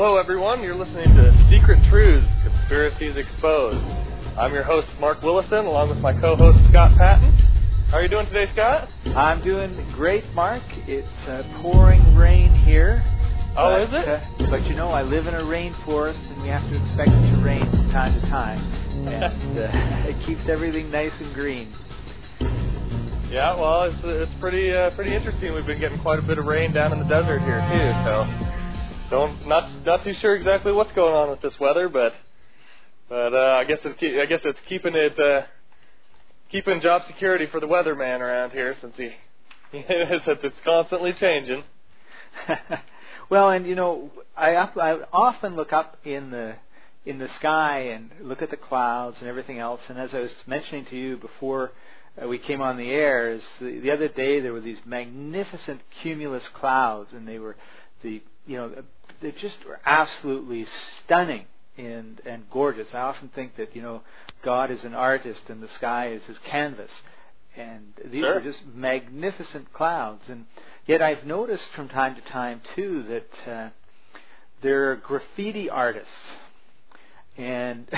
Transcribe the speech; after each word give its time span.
Hello, 0.00 0.16
everyone. 0.16 0.62
You're 0.62 0.76
listening 0.76 1.12
to 1.16 1.34
Secret 1.50 1.82
Truths 1.90 2.24
Conspiracies 2.44 3.16
Exposed. 3.16 3.82
I'm 4.38 4.54
your 4.54 4.62
host, 4.62 4.86
Mark 5.00 5.20
Willison, 5.24 5.66
along 5.66 5.88
with 5.88 5.98
my 5.98 6.12
co 6.12 6.36
host, 6.36 6.56
Scott 6.70 6.96
Patton. 6.96 7.32
How 7.90 7.96
are 7.96 8.02
you 8.02 8.08
doing 8.08 8.26
today, 8.26 8.46
Scott? 8.52 8.88
I'm 9.06 9.42
doing 9.42 9.74
great, 9.96 10.22
Mark. 10.34 10.62
It's 10.86 11.08
uh, 11.26 11.42
pouring 11.60 12.14
rain 12.14 12.54
here. 12.54 13.02
Oh, 13.56 13.74
but, 13.74 13.82
is 13.82 13.90
it? 13.92 14.08
Uh, 14.08 14.50
but 14.50 14.62
you 14.70 14.76
know, 14.76 14.86
I 14.90 15.02
live 15.02 15.26
in 15.26 15.34
a 15.34 15.42
rainforest, 15.42 16.22
and 16.30 16.42
we 16.42 16.48
have 16.48 16.62
to 16.70 16.76
expect 16.76 17.10
it 17.10 17.34
to 17.34 17.42
rain 17.44 17.68
from 17.68 17.90
time 17.90 18.20
to 18.20 18.28
time. 18.28 18.62
And 19.04 19.58
uh, 19.58 19.66
it 20.08 20.24
keeps 20.24 20.48
everything 20.48 20.92
nice 20.92 21.18
and 21.18 21.34
green. 21.34 21.74
Yeah, 23.28 23.58
well, 23.58 23.90
it's 23.90 23.98
it's 24.04 24.40
pretty 24.40 24.72
uh, 24.72 24.94
pretty 24.94 25.12
interesting. 25.12 25.52
We've 25.54 25.66
been 25.66 25.80
getting 25.80 25.98
quite 25.98 26.20
a 26.20 26.22
bit 26.22 26.38
of 26.38 26.46
rain 26.46 26.72
down 26.72 26.92
in 26.92 27.00
the 27.00 27.04
desert 27.04 27.40
here 27.40 27.58
too. 27.66 27.90
So, 28.06 28.47
don't 29.10 29.46
not 29.46 29.70
not 29.86 30.04
too 30.04 30.14
sure 30.14 30.36
exactly 30.36 30.72
what's 30.72 30.92
going 30.92 31.14
on 31.14 31.30
with 31.30 31.40
this 31.40 31.58
weather, 31.58 31.88
but 31.88 32.14
but 33.08 33.34
uh, 33.34 33.56
I 33.58 33.64
guess 33.64 33.78
it's 33.84 34.02
I 34.02 34.26
guess 34.26 34.40
it's 34.44 34.58
keeping 34.68 34.94
it 34.94 35.18
uh, 35.18 35.42
keeping 36.50 36.80
job 36.80 37.02
security 37.06 37.46
for 37.46 37.60
the 37.60 37.68
weatherman 37.68 38.20
around 38.20 38.50
here 38.50 38.76
since 38.80 38.96
he 38.96 39.12
since 39.72 40.40
it's 40.42 40.60
constantly 40.64 41.12
changing. 41.14 41.64
well, 43.30 43.50
and 43.50 43.66
you 43.66 43.74
know, 43.74 44.10
I, 44.36 44.56
I 44.56 45.00
often 45.12 45.56
look 45.56 45.72
up 45.72 45.98
in 46.04 46.30
the 46.30 46.56
in 47.06 47.18
the 47.18 47.28
sky 47.30 47.78
and 47.90 48.10
look 48.20 48.42
at 48.42 48.50
the 48.50 48.56
clouds 48.56 49.16
and 49.20 49.28
everything 49.28 49.58
else. 49.58 49.80
And 49.88 49.98
as 49.98 50.12
I 50.12 50.20
was 50.20 50.34
mentioning 50.46 50.84
to 50.86 50.96
you 50.96 51.16
before 51.16 51.72
uh, 52.22 52.28
we 52.28 52.38
came 52.38 52.60
on 52.60 52.76
the 52.76 52.90
air, 52.90 53.32
is 53.32 53.42
the, 53.60 53.78
the 53.80 53.90
other 53.90 54.08
day 54.08 54.40
there 54.40 54.52
were 54.52 54.60
these 54.60 54.80
magnificent 54.84 55.80
cumulus 56.02 56.46
clouds, 56.48 57.12
and 57.12 57.26
they 57.26 57.38
were 57.38 57.56
the 58.02 58.22
you 58.46 58.56
know 58.56 58.72
they 59.20 59.32
just 59.32 59.64
were 59.66 59.80
absolutely 59.84 60.66
stunning 61.04 61.44
and 61.76 62.20
and 62.24 62.48
gorgeous. 62.50 62.88
I 62.92 63.00
often 63.00 63.28
think 63.28 63.56
that 63.56 63.74
you 63.74 63.82
know 63.82 64.02
God 64.42 64.70
is 64.70 64.84
an 64.84 64.94
artist 64.94 65.40
and 65.48 65.62
the 65.62 65.68
sky 65.70 66.10
is 66.12 66.22
his 66.24 66.38
canvas, 66.38 66.90
and 67.56 67.92
these 68.04 68.22
Sure. 68.24 68.38
are 68.38 68.40
just 68.40 68.64
magnificent 68.74 69.72
clouds. 69.72 70.28
And 70.28 70.46
yet 70.86 71.02
I've 71.02 71.24
noticed 71.24 71.68
from 71.70 71.88
time 71.88 72.14
to 72.14 72.20
time 72.22 72.62
too 72.74 73.02
that 73.04 73.50
uh, 73.50 73.68
there 74.62 74.90
are 74.90 74.96
graffiti 74.96 75.70
artists 75.70 76.32
and 77.36 77.88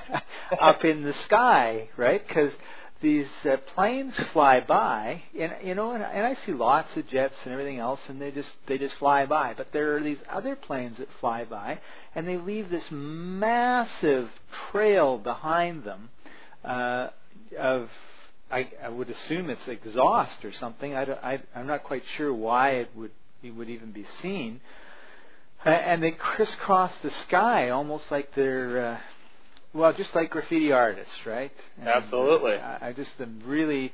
up 0.60 0.84
in 0.84 1.02
the 1.02 1.12
sky, 1.12 1.88
right? 1.96 2.26
Because 2.26 2.52
these 3.00 3.28
uh, 3.44 3.58
planes 3.74 4.14
fly 4.32 4.60
by, 4.60 5.22
and 5.38 5.54
you 5.62 5.74
know, 5.74 5.92
and, 5.92 6.02
and 6.02 6.26
I 6.26 6.36
see 6.46 6.52
lots 6.52 6.96
of 6.96 7.06
jets 7.08 7.36
and 7.44 7.52
everything 7.52 7.78
else, 7.78 8.00
and 8.08 8.20
they 8.20 8.30
just 8.30 8.50
they 8.66 8.78
just 8.78 8.94
fly 8.96 9.26
by. 9.26 9.54
But 9.54 9.72
there 9.72 9.96
are 9.96 10.00
these 10.00 10.18
other 10.30 10.56
planes 10.56 10.98
that 10.98 11.08
fly 11.20 11.44
by, 11.44 11.80
and 12.14 12.26
they 12.26 12.36
leave 12.36 12.70
this 12.70 12.84
massive 12.90 14.30
trail 14.70 15.18
behind 15.18 15.84
them 15.84 16.08
uh, 16.64 17.08
of. 17.58 17.90
I, 18.48 18.68
I 18.80 18.88
would 18.90 19.10
assume 19.10 19.50
it's 19.50 19.66
exhaust 19.66 20.44
or 20.44 20.52
something. 20.52 20.94
I, 20.94 21.04
don't, 21.04 21.18
I 21.22 21.42
I'm 21.54 21.66
not 21.66 21.82
quite 21.82 22.04
sure 22.16 22.32
why 22.32 22.70
it 22.70 22.90
would 22.94 23.10
it 23.42 23.50
would 23.50 23.68
even 23.68 23.92
be 23.92 24.06
seen. 24.20 24.60
And 25.64 26.00
they 26.00 26.12
crisscross 26.12 26.96
the 26.98 27.10
sky 27.10 27.70
almost 27.70 28.08
like 28.10 28.34
they're 28.36 28.86
uh, 28.86 28.98
well, 29.76 29.92
just 29.92 30.14
like 30.14 30.30
graffiti 30.30 30.72
artists, 30.72 31.18
right? 31.26 31.52
And 31.78 31.88
Absolutely. 31.88 32.54
I, 32.54 32.88
I 32.88 32.92
just 32.92 33.10
am 33.20 33.42
really 33.44 33.92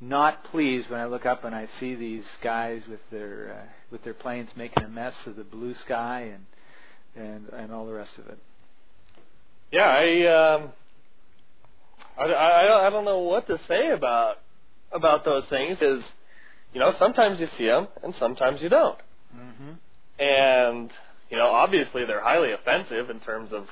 not 0.00 0.44
pleased 0.44 0.90
when 0.90 1.00
I 1.00 1.06
look 1.06 1.26
up 1.26 1.44
and 1.44 1.54
I 1.54 1.68
see 1.80 1.94
these 1.94 2.24
guys 2.42 2.82
with 2.88 3.00
their 3.10 3.56
uh, 3.62 3.68
with 3.90 4.02
their 4.04 4.14
planes 4.14 4.50
making 4.56 4.82
a 4.84 4.88
mess 4.88 5.14
of 5.26 5.36
the 5.36 5.44
blue 5.44 5.74
sky 5.74 6.32
and 6.34 6.46
and 7.24 7.48
and 7.50 7.72
all 7.72 7.86
the 7.86 7.92
rest 7.92 8.18
of 8.18 8.26
it. 8.28 8.38
Yeah, 9.72 9.88
I 9.88 10.26
um, 10.54 10.72
I, 12.18 12.24
I, 12.32 12.86
I 12.86 12.90
don't- 12.90 13.04
know 13.04 13.18
what 13.20 13.46
to 13.48 13.58
say 13.68 13.90
about 13.90 14.36
about 14.92 15.24
those 15.24 15.44
things. 15.46 15.78
Is 15.80 16.04
you 16.72 16.80
know 16.80 16.92
sometimes 16.98 17.40
you 17.40 17.46
see 17.56 17.66
them 17.66 17.88
and 18.02 18.14
sometimes 18.16 18.60
you 18.62 18.68
don't, 18.68 18.98
Mm-hmm. 19.36 19.72
and 20.22 20.90
you 21.30 21.36
know 21.36 21.48
obviously 21.48 22.04
they're 22.04 22.22
highly 22.22 22.52
offensive 22.52 23.10
in 23.10 23.20
terms 23.20 23.52
of 23.52 23.66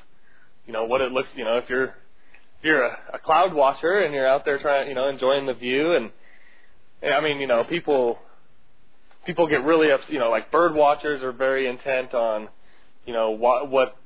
you 0.66 0.72
know 0.72 0.84
what 0.84 1.00
it 1.00 1.12
looks. 1.12 1.28
You 1.34 1.44
know 1.44 1.56
if 1.58 1.68
you're 1.68 1.86
if 1.86 2.64
you're 2.64 2.84
a, 2.84 2.98
a 3.14 3.18
cloud 3.18 3.54
watcher 3.54 4.00
and 4.00 4.14
you're 4.14 4.26
out 4.26 4.44
there 4.44 4.58
trying 4.58 4.88
you 4.88 4.94
know 4.94 5.08
enjoying 5.08 5.46
the 5.46 5.54
view 5.54 5.92
and 5.92 6.10
yeah, 7.02 7.16
I 7.16 7.20
mean 7.20 7.40
you 7.40 7.46
know 7.46 7.64
people 7.64 8.18
people 9.26 9.48
get 9.48 9.64
really 9.64 9.90
ups. 9.90 10.04
You 10.08 10.18
know 10.18 10.30
like 10.30 10.50
bird 10.50 10.74
watchers 10.74 11.22
are 11.22 11.32
very 11.32 11.66
intent 11.66 12.14
on 12.14 12.48
you 13.06 13.12
know 13.12 13.30
what 13.30 13.70
what 13.70 13.96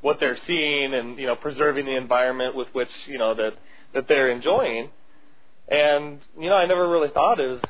what 0.00 0.20
they're 0.20 0.38
seeing 0.46 0.94
and 0.94 1.18
you 1.18 1.26
know 1.26 1.36
preserving 1.36 1.86
the 1.86 1.96
environment 1.96 2.54
with 2.54 2.68
which 2.72 2.90
you 3.06 3.18
know 3.18 3.34
that 3.34 3.54
that 3.94 4.06
they're 4.08 4.30
enjoying 4.30 4.90
and 5.68 6.24
you 6.38 6.48
know 6.48 6.54
I 6.56 6.66
never 6.66 6.88
really 6.88 7.10
thought 7.10 7.40
is 7.40 7.60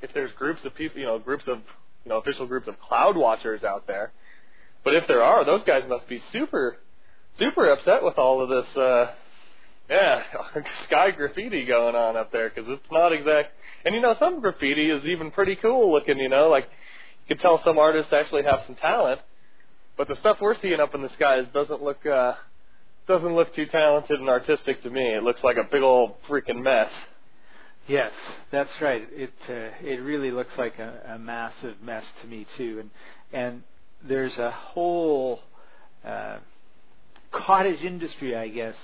if 0.00 0.12
there's 0.14 0.32
groups 0.32 0.60
of 0.64 0.74
people 0.74 1.00
you 1.00 1.06
know 1.06 1.18
groups 1.18 1.44
of 1.46 1.58
you 2.04 2.08
know 2.10 2.18
official 2.18 2.46
groups 2.46 2.68
of 2.68 2.78
cloud 2.80 3.16
watchers 3.16 3.64
out 3.64 3.86
there 3.86 4.12
but 4.84 4.94
if 4.94 5.06
there 5.08 5.22
are 5.22 5.44
those 5.44 5.62
guys 5.64 5.82
must 5.88 6.08
be 6.08 6.20
super 6.30 6.76
super 7.38 7.68
upset 7.68 8.02
with 8.02 8.18
all 8.18 8.42
of 8.42 8.48
this 8.48 8.76
uh 8.76 9.12
yeah 9.88 10.22
sky 10.86 11.10
graffiti 11.10 11.64
going 11.64 11.94
on 11.94 12.16
up 12.16 12.32
there 12.32 12.50
because 12.50 12.68
it's 12.68 12.90
not 12.90 13.12
exact 13.12 13.52
and 13.84 13.94
you 13.94 14.00
know 14.00 14.14
some 14.18 14.40
graffiti 14.40 14.90
is 14.90 15.04
even 15.04 15.30
pretty 15.30 15.56
cool 15.56 15.92
looking 15.92 16.18
you 16.18 16.28
know 16.28 16.48
like 16.48 16.64
you 16.64 17.34
could 17.34 17.40
tell 17.40 17.62
some 17.64 17.78
artists 17.78 18.12
actually 18.12 18.42
have 18.42 18.60
some 18.66 18.76
talent 18.76 19.20
but 19.96 20.08
the 20.08 20.16
stuff 20.16 20.38
we're 20.40 20.58
seeing 20.60 20.80
up 20.80 20.94
in 20.94 21.02
the 21.02 21.10
skies 21.10 21.46
doesn't 21.52 21.82
look 21.82 22.04
uh 22.06 22.34
doesn't 23.06 23.34
look 23.34 23.54
too 23.54 23.66
talented 23.66 24.20
and 24.20 24.28
artistic 24.28 24.82
to 24.82 24.90
me. 24.90 25.02
It 25.14 25.22
looks 25.22 25.42
like 25.42 25.56
a 25.56 25.64
big 25.70 25.82
old 25.82 26.14
freaking 26.28 26.62
mess. 26.62 26.90
Yes, 27.88 28.12
that's 28.52 28.70
right. 28.80 29.06
It 29.10 29.32
uh, 29.48 29.70
it 29.84 30.00
really 30.00 30.30
looks 30.30 30.52
like 30.56 30.78
a, 30.78 31.14
a 31.14 31.18
massive 31.18 31.82
mess 31.82 32.04
to 32.22 32.28
me 32.28 32.46
too, 32.56 32.78
and 32.80 32.90
and 33.32 33.62
there's 34.06 34.36
a 34.38 34.52
whole 34.52 35.40
uh, 36.04 36.38
cottage 37.32 37.82
industry, 37.82 38.36
I 38.36 38.48
guess, 38.48 38.76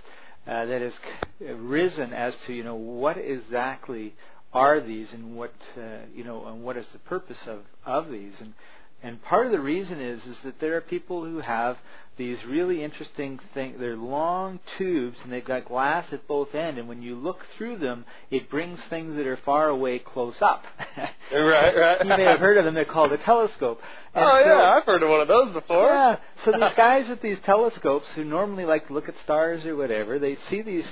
uh, 0.46 0.64
that 0.64 0.80
has 0.82 0.94
risen 1.40 2.12
as 2.12 2.36
to 2.46 2.52
you 2.52 2.64
know 2.64 2.74
what 2.74 3.16
exactly 3.16 4.14
are 4.52 4.80
these 4.80 5.12
and 5.12 5.36
what 5.36 5.52
uh, 5.76 6.06
you 6.14 6.24
know 6.24 6.46
and 6.46 6.62
what 6.62 6.76
is 6.76 6.86
the 6.92 6.98
purpose 6.98 7.46
of 7.46 7.60
of 7.84 8.10
these? 8.10 8.34
And 8.40 8.54
and 9.02 9.22
part 9.22 9.46
of 9.46 9.52
the 9.52 9.60
reason 9.60 10.00
is 10.00 10.24
is 10.26 10.38
that 10.40 10.60
there 10.60 10.76
are 10.76 10.80
people 10.80 11.24
who 11.24 11.40
have 11.40 11.78
these 12.16 12.44
really 12.44 12.82
interesting 12.82 13.38
things. 13.54 13.76
They're 13.78 13.94
long 13.96 14.58
tubes 14.76 15.16
and 15.22 15.32
they've 15.32 15.44
got 15.44 15.66
glass 15.66 16.12
at 16.12 16.26
both 16.26 16.52
ends, 16.52 16.78
and 16.80 16.88
when 16.88 17.00
you 17.00 17.14
look 17.14 17.46
through 17.56 17.78
them, 17.78 18.04
it 18.30 18.50
brings 18.50 18.80
things 18.90 19.14
that 19.16 19.24
are 19.26 19.36
far 19.36 19.68
away 19.68 19.98
close 20.00 20.36
up. 20.40 20.64
Right, 21.30 21.76
right. 21.76 22.00
you 22.02 22.08
may 22.08 22.24
have 22.24 22.40
heard 22.40 22.56
of 22.56 22.64
them. 22.64 22.72
They're 22.74 22.86
called 22.86 23.12
a 23.12 23.18
telescope. 23.18 23.82
And 24.14 24.24
oh 24.24 24.40
so- 24.42 24.48
yeah, 24.48 24.74
I've 24.76 24.84
heard 24.84 25.02
of 25.02 25.10
one 25.10 25.20
of 25.20 25.28
those 25.28 25.52
before. 25.52 25.88
yeah. 25.88 26.16
So 26.44 26.52
these 26.52 26.72
guys 26.76 27.06
with 27.06 27.20
these 27.20 27.38
telescopes 27.44 28.06
who 28.14 28.24
normally 28.24 28.64
like 28.64 28.86
to 28.86 28.94
look 28.94 29.10
at 29.10 29.14
stars 29.24 29.64
or 29.66 29.76
whatever, 29.76 30.18
they 30.18 30.38
see 30.48 30.62
these 30.62 30.86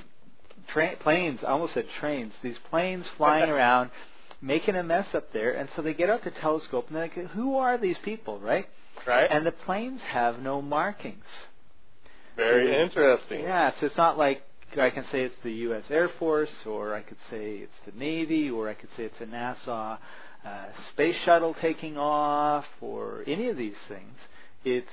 tra- 0.68 0.96
planes, 0.96 1.40
I 1.42 1.46
almost 1.52 1.72
said 1.72 1.86
trains, 1.98 2.34
these 2.42 2.58
planes 2.70 3.06
flying 3.16 3.48
around, 3.50 3.90
making 4.40 4.76
a 4.76 4.82
mess 4.82 5.14
up 5.14 5.32
there, 5.32 5.52
and 5.52 5.68
so 5.74 5.82
they 5.82 5.94
get 5.94 6.10
out 6.10 6.22
the 6.24 6.30
telescope 6.30 6.86
and 6.88 6.96
they're 6.96 7.04
like, 7.04 7.30
who 7.30 7.56
are 7.56 7.78
these 7.78 7.98
people, 7.98 8.38
right? 8.38 8.68
right. 9.06 9.28
And 9.30 9.46
the 9.46 9.52
planes 9.52 10.00
have 10.02 10.40
no 10.40 10.62
markings. 10.62 11.24
Very 12.36 12.82
interesting. 12.82 13.40
Yeah, 13.40 13.72
so 13.80 13.86
it's 13.86 13.96
not 13.96 14.18
like 14.18 14.42
I 14.78 14.90
can 14.90 15.04
say 15.10 15.22
it's 15.22 15.36
the 15.42 15.52
U.S. 15.52 15.84
Air 15.90 16.10
Force, 16.18 16.50
or 16.66 16.94
I 16.94 17.00
could 17.00 17.16
say 17.30 17.56
it's 17.56 17.78
the 17.86 17.98
Navy, 17.98 18.50
or 18.50 18.68
I 18.68 18.74
could 18.74 18.90
say 18.96 19.04
it's 19.04 19.20
a 19.20 19.26
NASA 19.26 19.98
uh, 20.44 20.66
space 20.92 21.16
shuttle 21.24 21.54
taking 21.54 21.96
off, 21.96 22.66
or 22.80 23.24
any 23.26 23.48
of 23.48 23.56
these 23.56 23.76
things. 23.88 24.18
It's 24.64 24.92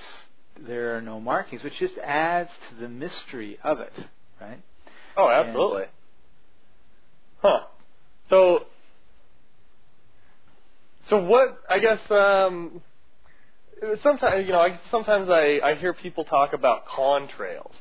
there 0.59 0.95
are 0.95 1.01
no 1.01 1.19
markings, 1.19 1.63
which 1.63 1.77
just 1.79 1.97
adds 1.97 2.49
to 2.69 2.75
the 2.81 2.87
mystery 2.87 3.57
of 3.63 3.79
it, 3.79 3.93
right? 4.39 4.61
Oh, 5.17 5.29
absolutely. 5.29 5.85
Huh. 7.41 7.63
So, 8.29 8.67
so 11.07 11.23
what? 11.23 11.57
I 11.69 11.79
guess 11.79 11.99
um, 12.09 12.81
sometimes 14.01 14.45
you 14.45 14.53
know, 14.53 14.61
I, 14.61 14.79
sometimes 14.91 15.29
I 15.29 15.59
I 15.63 15.75
hear 15.75 15.93
people 15.93 16.23
talk 16.23 16.53
about 16.53 16.85
contrails. 16.87 17.73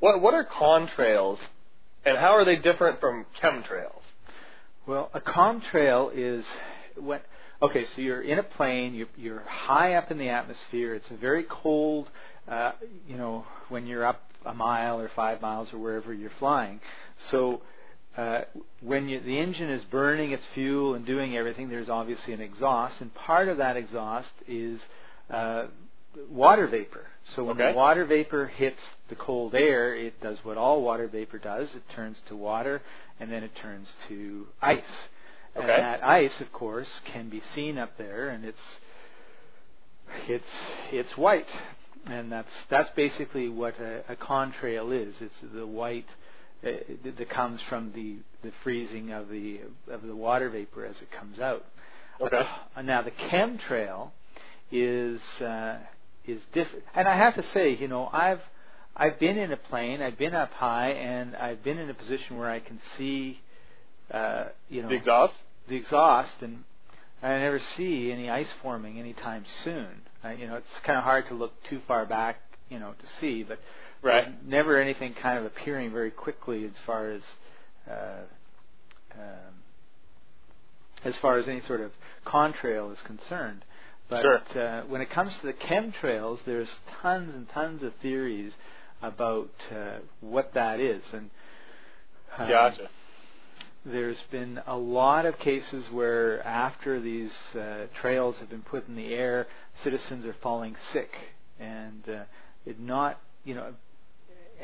What 0.00 0.20
what 0.20 0.34
are 0.34 0.44
contrails, 0.44 1.38
and 2.04 2.16
how 2.16 2.32
are 2.32 2.44
they 2.44 2.56
different 2.56 3.00
from 3.00 3.26
chemtrails? 3.42 4.02
Well, 4.86 5.10
a 5.14 5.20
contrail 5.20 6.10
is 6.14 6.44
when 6.96 7.20
okay, 7.62 7.84
so 7.94 8.02
you're 8.02 8.22
in 8.22 8.38
a 8.38 8.42
plane, 8.42 8.94
you're, 8.94 9.08
you're 9.16 9.40
high 9.40 9.94
up 9.94 10.10
in 10.10 10.18
the 10.18 10.28
atmosphere. 10.28 10.94
It's 10.94 11.10
a 11.10 11.16
very 11.16 11.44
cold, 11.44 12.08
uh, 12.48 12.72
you 13.08 13.16
know, 13.16 13.46
when 13.68 13.86
you're 13.86 14.04
up 14.04 14.20
a 14.44 14.52
mile 14.52 15.00
or 15.00 15.10
five 15.16 15.40
miles 15.40 15.72
or 15.72 15.78
wherever 15.78 16.12
you're 16.12 16.32
flying. 16.38 16.80
So 17.30 17.62
uh, 18.16 18.42
when 18.80 19.08
you, 19.08 19.20
the 19.20 19.38
engine 19.38 19.70
is 19.70 19.84
burning 19.84 20.30
its 20.32 20.44
fuel 20.54 20.94
and 20.94 21.04
doing 21.04 21.36
everything, 21.36 21.68
there's 21.68 21.88
obviously 21.88 22.32
an 22.32 22.40
exhaust, 22.40 23.00
and 23.00 23.12
part 23.14 23.48
of 23.48 23.56
that 23.58 23.76
exhaust 23.76 24.30
is 24.46 24.80
uh, 25.30 25.66
water 26.30 26.66
vapor. 26.68 27.06
So 27.34 27.44
when 27.44 27.56
Okay. 27.56 27.72
the 27.72 27.76
water 27.76 28.04
vapor 28.04 28.46
hits 28.46 28.80
the 29.08 29.16
cold 29.16 29.54
air, 29.54 29.94
it 29.94 30.20
does 30.20 30.38
what 30.44 30.56
all 30.56 30.82
water 30.82 31.08
vapor 31.08 31.38
does. 31.38 31.74
It 31.74 31.82
turns 31.94 32.18
to 32.28 32.36
water, 32.36 32.82
and 33.18 33.32
then 33.32 33.42
it 33.42 33.54
turns 33.56 33.88
to 34.08 34.46
ice. 34.60 35.08
And 35.56 35.68
that 35.68 36.04
ice, 36.04 36.40
of 36.40 36.52
course, 36.52 36.88
can 37.04 37.28
be 37.28 37.40
seen 37.54 37.78
up 37.78 37.96
there, 37.96 38.28
and 38.28 38.44
it's 38.44 38.62
it's 40.28 40.58
it's 40.92 41.16
white, 41.16 41.48
and 42.06 42.30
that's 42.30 42.52
that's 42.68 42.90
basically 42.90 43.48
what 43.48 43.78
a, 43.80 44.02
a 44.08 44.16
contrail 44.16 44.92
is. 44.92 45.14
It's 45.20 45.40
the 45.54 45.66
white 45.66 46.08
that 46.64 47.28
comes 47.28 47.60
from 47.68 47.92
the 47.94 48.16
the 48.42 48.52
freezing 48.62 49.10
of 49.12 49.28
the 49.28 49.60
of 49.90 50.02
the 50.02 50.14
water 50.16 50.48
vapor 50.50 50.84
as 50.84 51.00
it 51.00 51.10
comes 51.10 51.38
out. 51.38 51.64
Okay. 52.20 52.46
Uh, 52.76 52.82
now 52.82 53.02
the 53.02 53.10
chemtrail 53.10 54.10
is 54.70 55.20
uh, 55.40 55.78
is 56.26 56.40
different, 56.52 56.84
and 56.94 57.06
I 57.08 57.16
have 57.16 57.34
to 57.34 57.44
say, 57.52 57.74
you 57.76 57.88
know, 57.88 58.08
I've 58.12 58.40
I've 58.96 59.18
been 59.18 59.36
in 59.38 59.52
a 59.52 59.56
plane, 59.56 60.00
I've 60.00 60.18
been 60.18 60.34
up 60.34 60.52
high, 60.52 60.90
and 60.90 61.34
I've 61.36 61.62
been 61.64 61.78
in 61.78 61.90
a 61.90 61.94
position 61.94 62.38
where 62.38 62.48
I 62.50 62.60
can 62.60 62.80
see, 62.96 63.40
uh, 64.10 64.44
you 64.68 64.82
know, 64.82 64.88
The 64.88 64.94
exhaust. 64.94 65.34
the 65.68 65.76
exhaust, 65.76 66.34
and 66.40 66.64
I 67.22 67.38
never 67.38 67.60
see 67.76 68.12
any 68.12 68.30
ice 68.30 68.48
forming 68.62 68.98
anytime 69.00 69.44
soon. 69.64 70.02
Uh, 70.24 70.30
you 70.30 70.46
know, 70.46 70.54
it's 70.56 70.68
kind 70.84 70.96
of 70.96 71.04
hard 71.04 71.26
to 71.28 71.34
look 71.34 71.52
too 71.64 71.80
far 71.88 72.06
back, 72.06 72.36
you 72.70 72.78
know, 72.78 72.92
to 72.92 73.06
see, 73.20 73.42
but 73.42 73.58
Right. 74.04 74.46
never 74.46 74.78
anything 74.78 75.14
kind 75.14 75.38
of 75.38 75.46
appearing 75.46 75.90
very 75.90 76.10
quickly 76.10 76.66
as 76.66 76.72
far 76.84 77.10
as 77.10 77.22
uh, 77.90 78.24
um, 79.14 79.54
as 81.04 81.16
far 81.16 81.38
as 81.38 81.48
any 81.48 81.62
sort 81.62 81.80
of 81.80 81.90
contrail 82.26 82.92
is 82.92 83.00
concerned. 83.02 83.64
But 84.08 84.22
Sure. 84.22 84.42
uh, 84.62 84.82
when 84.82 85.00
it 85.00 85.08
comes 85.10 85.32
to 85.38 85.46
the 85.46 85.54
chemtrails, 85.54 86.40
there's 86.44 86.80
tons 87.00 87.34
and 87.34 87.48
tons 87.48 87.82
of 87.82 87.94
theories 87.96 88.52
about 89.02 89.50
uh, 89.74 89.98
what 90.20 90.52
that 90.52 90.80
is, 90.80 91.02
and 91.12 91.30
um, 92.36 92.48
Gotcha. 92.48 92.88
there's 93.86 94.22
been 94.30 94.60
a 94.66 94.76
lot 94.76 95.24
of 95.24 95.38
cases 95.38 95.86
where 95.90 96.42
after 96.46 97.00
these 97.00 97.32
uh, 97.54 97.86
trails 98.00 98.36
have 98.38 98.50
been 98.50 98.62
put 98.62 98.86
in 98.86 98.96
the 98.96 99.14
air, 99.14 99.46
citizens 99.82 100.26
are 100.26 100.36
falling 100.42 100.76
sick, 100.92 101.10
and 101.58 102.02
uh, 102.08 102.24
it 102.66 102.78
not 102.78 103.18
you 103.44 103.54
know, 103.54 103.74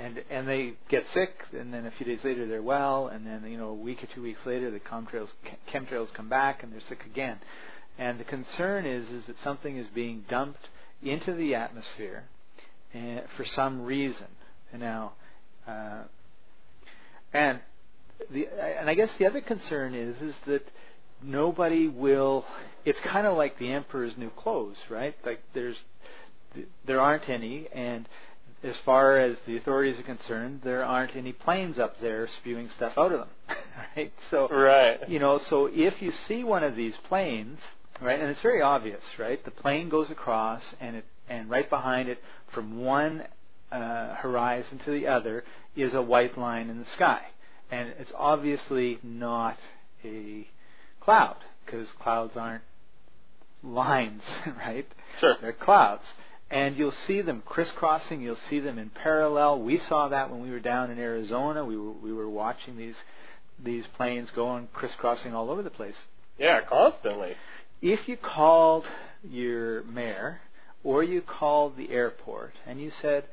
and 0.00 0.24
and 0.30 0.48
they 0.48 0.74
get 0.88 1.04
sick, 1.12 1.30
and 1.52 1.72
then 1.72 1.86
a 1.86 1.90
few 1.92 2.06
days 2.06 2.20
later 2.24 2.46
they're 2.46 2.62
well, 2.62 3.08
and 3.08 3.26
then 3.26 3.44
you 3.50 3.58
know 3.58 3.68
a 3.68 3.74
week 3.74 4.02
or 4.02 4.06
two 4.14 4.22
weeks 4.22 4.40
later 4.46 4.70
the 4.70 4.80
chemtrails 4.80 5.28
chemtrails 5.72 6.12
come 6.14 6.28
back 6.28 6.62
and 6.62 6.72
they're 6.72 6.80
sick 6.88 7.04
again, 7.04 7.38
and 7.98 8.18
the 8.18 8.24
concern 8.24 8.86
is 8.86 9.08
is 9.10 9.26
that 9.26 9.38
something 9.40 9.76
is 9.76 9.86
being 9.88 10.24
dumped 10.28 10.68
into 11.02 11.34
the 11.34 11.54
atmosphere, 11.54 12.24
and 12.94 13.22
for 13.36 13.44
some 13.44 13.82
reason, 13.82 14.26
and 14.72 14.80
now. 14.80 15.12
Uh, 15.66 16.02
and 17.32 17.60
the 18.32 18.48
and 18.48 18.90
I 18.90 18.94
guess 18.94 19.10
the 19.18 19.26
other 19.26 19.40
concern 19.40 19.94
is 19.94 20.20
is 20.20 20.34
that 20.46 20.66
nobody 21.22 21.88
will. 21.88 22.44
It's 22.84 22.98
kind 23.00 23.26
of 23.26 23.36
like 23.36 23.58
the 23.58 23.72
emperor's 23.72 24.16
new 24.16 24.30
clothes, 24.30 24.76
right? 24.88 25.14
Like 25.24 25.40
there's 25.54 25.76
there 26.86 27.00
aren't 27.00 27.28
any, 27.28 27.68
and 27.72 28.08
as 28.62 28.76
far 28.84 29.18
as 29.18 29.36
the 29.46 29.56
authorities 29.56 29.98
are 29.98 30.02
concerned, 30.04 30.60
there 30.64 30.84
aren't 30.84 31.16
any 31.16 31.32
planes 31.32 31.78
up 31.78 31.98
there 32.00 32.28
spewing 32.40 32.68
stuff 32.70 32.92
out 32.98 33.12
of 33.12 33.20
them, 33.20 33.28
right? 33.96 34.12
So 34.30 34.48
Right. 34.48 35.08
you 35.08 35.18
know, 35.18 35.38
so 35.38 35.66
if 35.66 36.02
you 36.02 36.12
see 36.28 36.44
one 36.44 36.62
of 36.62 36.76
these 36.76 36.96
planes, 37.08 37.58
right, 38.00 38.20
and 38.20 38.28
it's 38.30 38.42
very 38.42 38.60
obvious, 38.62 39.04
right? 39.18 39.42
The 39.44 39.50
plane 39.50 39.88
goes 39.88 40.10
across, 40.10 40.62
and 40.80 40.96
it 40.96 41.04
and 41.28 41.48
right 41.48 41.70
behind 41.70 42.08
it, 42.08 42.18
from 42.52 42.80
one 42.84 43.22
uh, 43.70 44.14
horizon 44.16 44.80
to 44.84 44.90
the 44.90 45.06
other, 45.06 45.44
is 45.76 45.94
a 45.94 46.02
white 46.02 46.36
line 46.36 46.68
in 46.68 46.80
the 46.80 46.90
sky, 46.90 47.20
and 47.70 47.94
it's 48.00 48.12
obviously 48.16 48.98
not 49.02 49.56
a 50.04 50.46
cloud 51.00 51.36
because 51.64 51.86
clouds 52.00 52.36
aren't 52.36 52.64
lines, 53.62 54.22
right? 54.58 54.86
Sure. 55.20 55.36
They're 55.40 55.52
clouds. 55.52 56.02
And 56.50 56.76
you'll 56.76 56.92
see 57.06 57.20
them 57.20 57.42
crisscrossing. 57.46 58.20
You'll 58.20 58.36
see 58.48 58.58
them 58.58 58.78
in 58.78 58.90
parallel. 58.90 59.60
We 59.60 59.78
saw 59.78 60.08
that 60.08 60.30
when 60.30 60.42
we 60.42 60.50
were 60.50 60.60
down 60.60 60.90
in 60.90 60.98
Arizona. 60.98 61.64
We 61.64 61.76
were 61.76 61.92
we 61.92 62.12
were 62.12 62.28
watching 62.28 62.76
these 62.76 62.96
these 63.62 63.86
planes 63.96 64.30
going 64.32 64.68
crisscrossing 64.72 65.34
all 65.34 65.50
over 65.50 65.62
the 65.62 65.70
place. 65.70 66.04
Yeah, 66.38 66.62
constantly. 66.62 67.34
If 67.80 68.08
you 68.08 68.16
called 68.16 68.84
your 69.22 69.84
mayor 69.84 70.40
or 70.82 71.04
you 71.04 71.22
called 71.22 71.76
the 71.76 71.90
airport 71.90 72.54
and 72.66 72.80
you 72.80 72.90
said, 72.90 73.24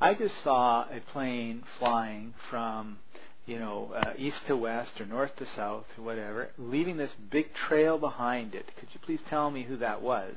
"I 0.00 0.14
just 0.14 0.42
saw 0.42 0.86
a 0.90 1.00
plane 1.12 1.62
flying 1.78 2.34
from 2.50 2.98
you 3.46 3.60
know, 3.60 3.92
uh, 3.94 4.12
east 4.18 4.44
to 4.48 4.56
west 4.56 5.00
or 5.00 5.06
north 5.06 5.34
to 5.36 5.46
south 5.54 5.86
or 5.96 6.02
whatever, 6.04 6.50
leaving 6.58 6.96
this 6.96 7.12
big 7.30 7.54
trail 7.54 7.96
behind 7.96 8.54
it. 8.54 8.70
Could 8.76 8.88
you 8.92 9.00
please 9.00 9.20
tell 9.30 9.50
me 9.50 9.62
who 9.62 9.76
that 9.76 10.02
was? 10.02 10.34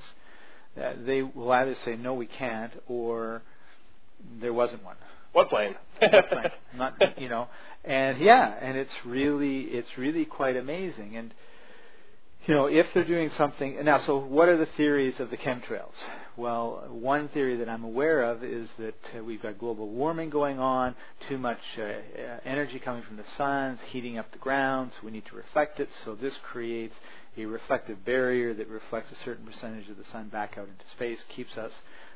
Uh, 0.77 0.93
they 1.05 1.21
will 1.21 1.51
either 1.51 1.75
say 1.85 1.95
no, 1.95 2.13
we 2.13 2.25
can't, 2.25 2.73
or 2.87 3.41
there 4.41 4.53
wasn't 4.53 4.83
one. 4.83 4.95
What 5.33 5.49
plane? 5.49 5.75
What 5.99 6.29
plane? 6.29 6.51
Not 6.75 7.19
you 7.19 7.29
know, 7.29 7.47
and 7.83 8.19
yeah, 8.19 8.55
and 8.61 8.77
it's 8.77 8.93
really 9.05 9.61
it's 9.61 9.97
really 9.97 10.25
quite 10.25 10.55
amazing. 10.55 11.15
And 11.17 11.33
you 12.45 12.53
know, 12.55 12.65
if 12.65 12.87
they're 12.93 13.03
doing 13.03 13.29
something 13.31 13.83
now, 13.83 13.99
so 13.99 14.17
what 14.17 14.49
are 14.49 14.57
the 14.57 14.65
theories 14.77 15.19
of 15.19 15.29
the 15.29 15.37
chemtrails? 15.37 15.93
Well, 16.35 16.85
one 16.89 17.27
theory 17.29 17.57
that 17.57 17.67
I'm 17.67 17.83
aware 17.83 18.23
of 18.23 18.43
is 18.43 18.69
that 18.79 18.95
uh, 19.17 19.23
we've 19.23 19.41
got 19.41 19.59
global 19.59 19.89
warming 19.89 20.29
going 20.29 20.57
on, 20.57 20.95
too 21.27 21.37
much 21.37 21.59
uh, 21.77 21.81
uh, 21.83 22.39
energy 22.45 22.79
coming 22.79 23.03
from 23.03 23.17
the 23.17 23.25
suns, 23.37 23.79
heating 23.89 24.17
up 24.17 24.31
the 24.31 24.37
ground, 24.37 24.91
so 24.93 25.05
we 25.05 25.11
need 25.11 25.25
to 25.25 25.35
reflect 25.35 25.81
it. 25.81 25.89
So 26.05 26.15
this 26.15 26.33
creates 26.49 26.95
a 27.37 27.45
reflective 27.45 28.03
barrier 28.05 28.53
that 28.53 28.67
reflects 28.67 29.11
a 29.11 29.15
certain 29.23 29.45
percentage 29.45 29.89
of 29.89 29.97
the 29.97 30.03
sun 30.11 30.29
back 30.29 30.57
out 30.57 30.67
into 30.67 30.83
space, 30.95 31.19
keeps 31.35 31.57
us 31.57 31.71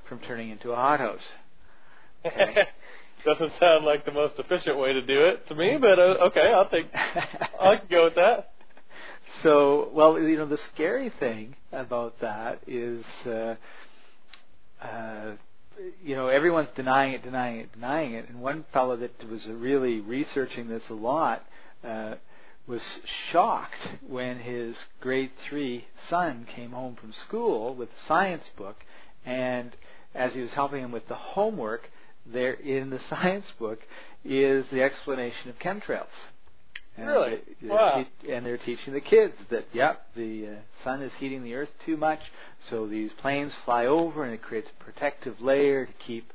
from 0.08 0.20
turning 0.20 0.50
into 0.50 0.72
a 0.72 0.76
hothouse. 0.76 1.22
Okay. 2.26 2.64
Doesn't 3.26 3.54
sound 3.60 3.86
like 3.86 4.06
the 4.06 4.12
most 4.12 4.34
efficient 4.38 4.78
way 4.78 4.94
to 4.94 5.02
do 5.02 5.22
it 5.26 5.48
to 5.48 5.56
me, 5.56 5.78
but 5.80 5.98
uh, 5.98 6.18
okay, 6.26 6.52
I'll 6.54 6.68
take. 6.68 6.88
I 6.94 7.78
can 7.78 7.88
go 7.90 8.06
with 8.06 8.16
that. 8.16 8.50
So, 9.42 9.90
well, 9.94 10.20
you 10.20 10.38
know, 10.38 10.46
the 10.46 10.60
scary 10.74 11.10
thing 11.20 11.56
about 11.72 12.20
that 12.22 12.60
is, 12.68 13.04
uh, 13.26 13.56
uh, 14.80 15.32
you 16.04 16.16
know, 16.16 16.28
everyone's 16.28 16.70
denying 16.76 17.14
it, 17.14 17.24
denying 17.24 17.62
it, 17.62 17.74
denying 17.74 18.14
it. 18.14 18.30
And 18.30 18.42
one 18.42 18.64
fellow 18.72 18.96
that 18.96 19.28
was 19.28 19.46
really 19.48 20.02
researching 20.02 20.68
this 20.68 20.84
a 20.90 20.94
lot 20.94 21.44
uh, 21.84 22.16
was 22.66 22.82
shocked 23.32 23.88
when 24.08 24.40
his 24.40 24.76
grade 25.02 25.32
three 25.48 25.86
son 26.10 26.46
came 26.56 26.72
home 26.72 26.96
from 26.96 27.12
school 27.14 27.76
with 27.76 27.90
a 27.90 28.08
science 28.08 28.46
book, 28.56 28.78
and 29.26 29.76
as 30.16 30.34
he 30.34 30.40
was 30.42 30.52
helping 30.52 30.82
him 30.84 30.92
with 30.92 31.08
the 31.08 31.16
homework, 31.16 31.90
there 32.26 32.54
in 32.54 32.90
the 32.90 33.00
science 33.10 33.46
book 33.60 33.80
is 34.24 34.66
the 34.72 34.82
explanation 34.82 35.50
of 35.50 35.60
chemtrails. 35.60 36.08
And 36.96 37.08
Really? 37.08 37.42
they- 37.62 37.68
Wow. 37.68 38.06
and 38.30 38.46
they're 38.46 38.58
teaching 38.58 38.94
the 38.94 39.02
kids 39.02 39.34
that, 39.50 39.66
yep, 39.74 40.08
the 40.16 40.48
uh, 40.48 40.52
sun 40.84 41.02
is 41.02 41.12
heating 41.16 41.44
the 41.44 41.56
earth 41.56 41.72
too 41.86 41.98
much, 41.98 42.22
so 42.70 42.86
these 42.88 43.12
planes 43.14 43.52
fly 43.66 43.86
over 43.88 44.24
and 44.24 44.34
it 44.34 44.42
creates 44.42 44.70
a 44.70 44.84
protective 44.84 45.42
layer 45.42 45.86
to 45.88 45.94
keep 45.94 46.32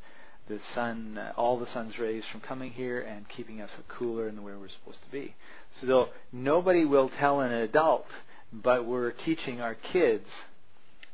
the 0.49 0.59
sun, 0.75 1.17
uh, 1.17 1.33
all 1.37 1.59
the 1.59 1.67
sun's 1.69 1.99
rays 1.99 2.25
from 2.33 2.41
coming 2.41 2.73
here 2.73 3.01
and 3.01 3.29
keeping 3.29 3.61
us 3.61 3.71
cooler 3.87 4.27
and 4.29 4.43
where 4.43 4.59
we're 4.59 4.69
supposed 4.69 5.03
to 5.05 5.11
be. 5.11 5.35
So 5.81 6.09
nobody 6.33 6.85
will 6.85 7.09
tell 7.09 7.41
an 7.41 7.53
adult, 7.53 8.07
but 8.53 8.85
we're 8.85 9.13
teaching 9.13 9.61
our 9.61 9.75
kids, 9.75 10.29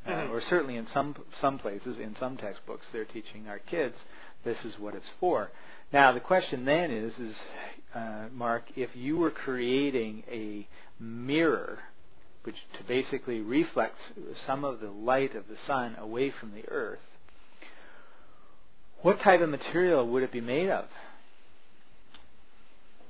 uh, 0.07 0.11
Mhm. 0.11 0.31
or 0.31 0.41
certainly 0.41 0.77
in 0.77 0.87
some 0.87 1.15
some 1.41 1.59
places, 1.59 1.99
in 1.99 2.17
some 2.17 2.37
textbooks, 2.37 2.87
they're 2.93 3.05
teaching 3.05 3.49
our 3.49 3.59
kids 3.59 4.05
this 4.45 4.65
is 4.65 4.79
what 4.79 4.95
it's 4.95 5.09
for. 5.19 5.51
Now 5.93 6.13
the 6.13 6.21
question 6.21 6.65
then 6.65 6.91
is, 6.91 7.19
is 7.19 7.37
uh, 7.95 8.27
Mark, 8.33 8.65
if 8.77 8.95
you 8.95 9.17
were 9.17 9.31
creating 9.31 10.25
a 10.31 10.67
mirror, 11.03 11.79
which 12.43 12.57
to 12.77 12.85
basically 12.85 13.41
reflects 13.41 14.01
some 14.47 14.65
of 14.65 14.81
the 14.81 14.91
light 14.91 15.35
of 15.35 15.49
the 15.49 15.57
sun 15.67 15.97
away 15.99 16.31
from 16.31 16.53
the 16.55 16.69
earth, 16.69 17.01
what 19.03 19.21
type 19.21 19.41
of 19.41 19.49
material 19.49 20.07
would 20.09 20.23
it 20.23 20.33
be 20.33 20.41
made 20.41 20.69
of? 20.71 20.87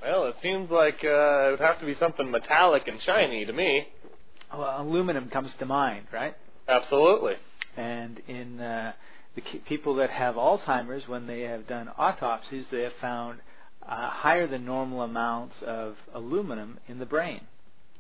Well, 0.05 0.27
it 0.27 0.37
seems 0.43 0.71
like 0.71 1.03
uh, 1.03 1.49
it 1.49 1.51
would 1.53 1.61
have 1.61 1.81
to 1.81 1.87
be 1.87 1.95
something 1.95 2.31
metallic 2.31 2.87
and 2.89 3.01
shiny 3.01 3.47
to 3.47 3.53
me. 3.55 3.89
Well, 4.53 4.83
aluminum 4.83 5.31
comes 5.31 5.51
to 5.61 5.65
mind, 5.65 6.09
right? 6.13 6.35
Absolutely. 6.69 7.37
And 7.75 8.21
in 8.29 8.61
uh, 8.61 8.93
the 9.35 9.41
people 9.67 9.95
that 9.95 10.11
have 10.11 10.35
Alzheimer's, 10.35 11.09
when 11.09 11.27
they 11.27 11.41
have 11.43 11.67
done 11.67 11.89
autopsies, 11.97 12.67
they 12.71 12.83
have 12.83 12.93
found 13.01 13.41
uh, 13.83 14.11
higher 14.11 14.47
than 14.47 14.67
normal 14.67 15.01
amounts 15.01 15.57
of 15.63 15.97
aluminum 16.13 16.81
in 16.87 16.99
the 16.99 17.07
brain. 17.07 17.41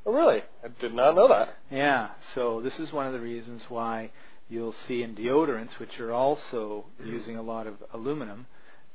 Oh, 0.05 0.13
really? 0.13 0.43
I 0.63 0.69
did 0.79 0.93
not 0.93 1.15
know 1.15 1.29
that. 1.29 1.57
Yeah, 1.71 2.11
so 2.35 2.61
this 2.61 2.79
is 2.79 2.93
one 2.93 3.07
of 3.07 3.15
the 3.15 3.21
reasons 3.21 3.63
why 3.71 4.11
you'll 4.51 4.75
see 4.87 5.03
in 5.03 5.15
deodorants, 5.15 5.79
which 5.79 5.99
are 5.99 6.13
also 6.13 6.85
using 7.03 7.37
a 7.37 7.43
lot 7.43 7.67
of 7.67 7.77
aluminum, 7.95 8.47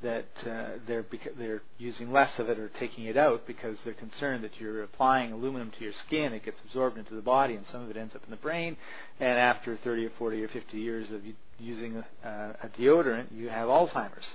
that 0.01 0.27
uh, 0.46 0.77
they're 0.88 1.03
beca- 1.03 1.38
they're 1.38 1.62
using 1.77 2.12
less 2.12 2.39
of 2.39 2.50
it 2.50 2.58
or 2.58 2.70
taking 2.79 3.06
it 3.06 3.18
out 3.18 3.46
because 3.46 3.77
they're 3.84 3.94
concerned 3.94 4.44
that 4.44 4.51
you're 4.60 4.84
applying 4.84 5.32
aluminum 5.32 5.72
to 5.72 5.84
your 5.84 5.94
skin, 6.06 6.34
it 6.34 6.46
gets 6.46 6.60
absorbed 6.65 6.98
into 6.98 7.15
the 7.15 7.22
body, 7.22 7.56
and 7.56 7.65
some 7.68 7.84
of 7.84 7.89
it 7.89 7.98
ends 7.98 8.15
up 8.15 8.24
in 8.24 8.32
the 8.32 8.38
brain. 8.38 8.77
And 9.20 9.38
after 9.38 9.77
30 9.77 10.06
or 10.06 10.12
40 10.18 10.44
or 10.44 10.48
50 10.48 10.77
years 10.77 11.12
of 11.12 11.22
using 11.60 12.03
a, 12.24 12.27
a 12.63 12.70
deodorant, 12.79 13.27
you 13.36 13.50
have 13.50 13.68
Alzheimer's. 13.68 14.25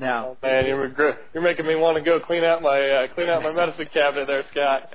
Now, 0.00 0.28
oh, 0.42 0.46
man, 0.46 0.66
you're 0.66 0.88
regr- 0.88 1.18
you're 1.34 1.42
making 1.42 1.66
me 1.66 1.74
want 1.76 1.98
to 1.98 2.02
go 2.02 2.18
clean 2.20 2.42
out 2.42 2.62
my 2.62 2.80
uh, 2.80 3.08
clean 3.14 3.28
out 3.28 3.42
my 3.42 3.52
medicine 3.52 3.86
cabinet 3.92 4.26
there, 4.26 4.42
Scott. 4.50 4.94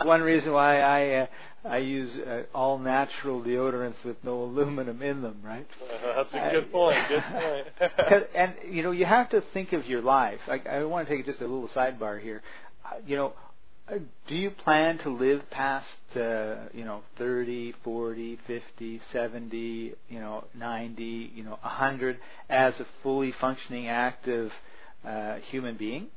one 0.06 0.22
reason 0.22 0.50
why 0.52 0.80
I 0.80 1.14
uh, 1.14 1.26
I 1.64 1.78
use 1.78 2.10
uh, 2.16 2.42
all 2.54 2.78
natural 2.78 3.40
deodorants 3.40 4.04
with 4.04 4.16
no 4.24 4.42
aluminum 4.42 5.00
in 5.00 5.22
them, 5.22 5.36
right? 5.44 5.66
Uh, 5.80 6.24
that's 6.32 6.34
a 6.34 6.50
good 6.50 6.72
point. 6.72 6.98
Good 7.08 7.22
point. 7.22 8.26
and 8.34 8.54
you 8.68 8.82
know, 8.82 8.90
you 8.90 9.04
have 9.04 9.30
to 9.30 9.42
think 9.52 9.72
of 9.72 9.86
your 9.86 10.02
life. 10.02 10.40
I, 10.48 10.60
I 10.68 10.84
want 10.84 11.08
to 11.08 11.16
take 11.16 11.24
just 11.24 11.40
a 11.40 11.46
little 11.46 11.68
sidebar 11.68 12.20
here. 12.20 12.42
Uh, 12.84 12.96
you 13.06 13.16
know, 13.16 13.34
uh, 13.88 13.98
do 14.26 14.34
you 14.34 14.50
plan 14.50 14.98
to 14.98 15.10
live 15.10 15.42
past 15.50 15.86
uh, 16.16 16.68
you 16.72 16.84
know 16.84 17.02
30, 17.18 17.74
40, 17.84 18.38
50, 18.46 19.00
70, 19.12 19.94
you 20.08 20.20
know 20.20 20.44
90, 20.54 21.32
you 21.34 21.44
know 21.44 21.58
100 21.62 22.18
as 22.48 22.74
a 22.80 22.86
fully 23.02 23.32
functioning 23.40 23.86
active 23.86 24.50
uh, 25.06 25.36
human 25.50 25.76
being? 25.76 26.08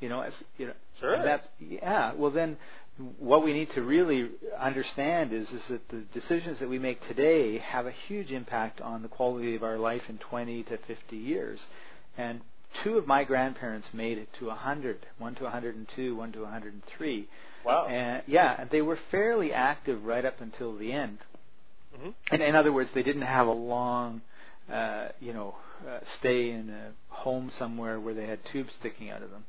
You 0.00 0.08
know, 0.08 0.20
as 0.20 0.32
you 0.58 0.66
know, 0.66 0.72
sure. 0.98 1.22
That's 1.22 1.46
yeah. 1.58 2.12
Well, 2.14 2.30
then 2.30 2.56
what 3.18 3.44
we 3.44 3.52
need 3.52 3.70
to 3.72 3.82
really 3.82 4.30
understand 4.58 5.32
is 5.32 5.50
is 5.50 5.62
that 5.68 5.88
the 5.88 6.02
decisions 6.12 6.58
that 6.60 6.68
we 6.68 6.78
make 6.78 7.06
today 7.06 7.58
have 7.58 7.86
a 7.86 7.90
huge 7.90 8.30
impact 8.30 8.80
on 8.80 9.02
the 9.02 9.08
quality 9.08 9.54
of 9.54 9.62
our 9.62 9.78
life 9.78 10.02
in 10.08 10.18
20 10.18 10.64
to 10.64 10.78
50 10.78 11.16
years. 11.16 11.60
And 12.16 12.40
two 12.82 12.98
of 12.98 13.06
my 13.06 13.24
grandparents 13.24 13.88
made 13.92 14.18
it 14.18 14.28
to 14.38 14.46
100, 14.46 15.06
one 15.18 15.34
to 15.36 15.44
102, 15.44 16.16
one 16.16 16.32
to 16.32 16.42
103. 16.42 17.28
Wow. 17.64 17.86
And 17.86 18.22
yeah, 18.26 18.60
and 18.60 18.70
they 18.70 18.82
were 18.82 18.98
fairly 19.10 19.52
active 19.52 20.04
right 20.04 20.24
up 20.24 20.40
until 20.40 20.76
the 20.76 20.92
end. 20.92 21.18
Mm-hmm. 21.96 22.10
And 22.32 22.42
in 22.42 22.54
other 22.54 22.72
words, 22.72 22.90
they 22.94 23.02
didn't 23.02 23.22
have 23.22 23.46
a 23.46 23.52
long, 23.52 24.22
uh, 24.72 25.08
you 25.20 25.32
know, 25.32 25.56
uh, 25.88 26.00
stay 26.18 26.50
in 26.50 26.70
a 26.70 26.92
home 27.08 27.50
somewhere 27.58 28.00
where 28.00 28.14
they 28.14 28.26
had 28.26 28.40
tubes 28.52 28.72
sticking 28.78 29.10
out 29.10 29.22
of 29.22 29.30
them. 29.30 29.44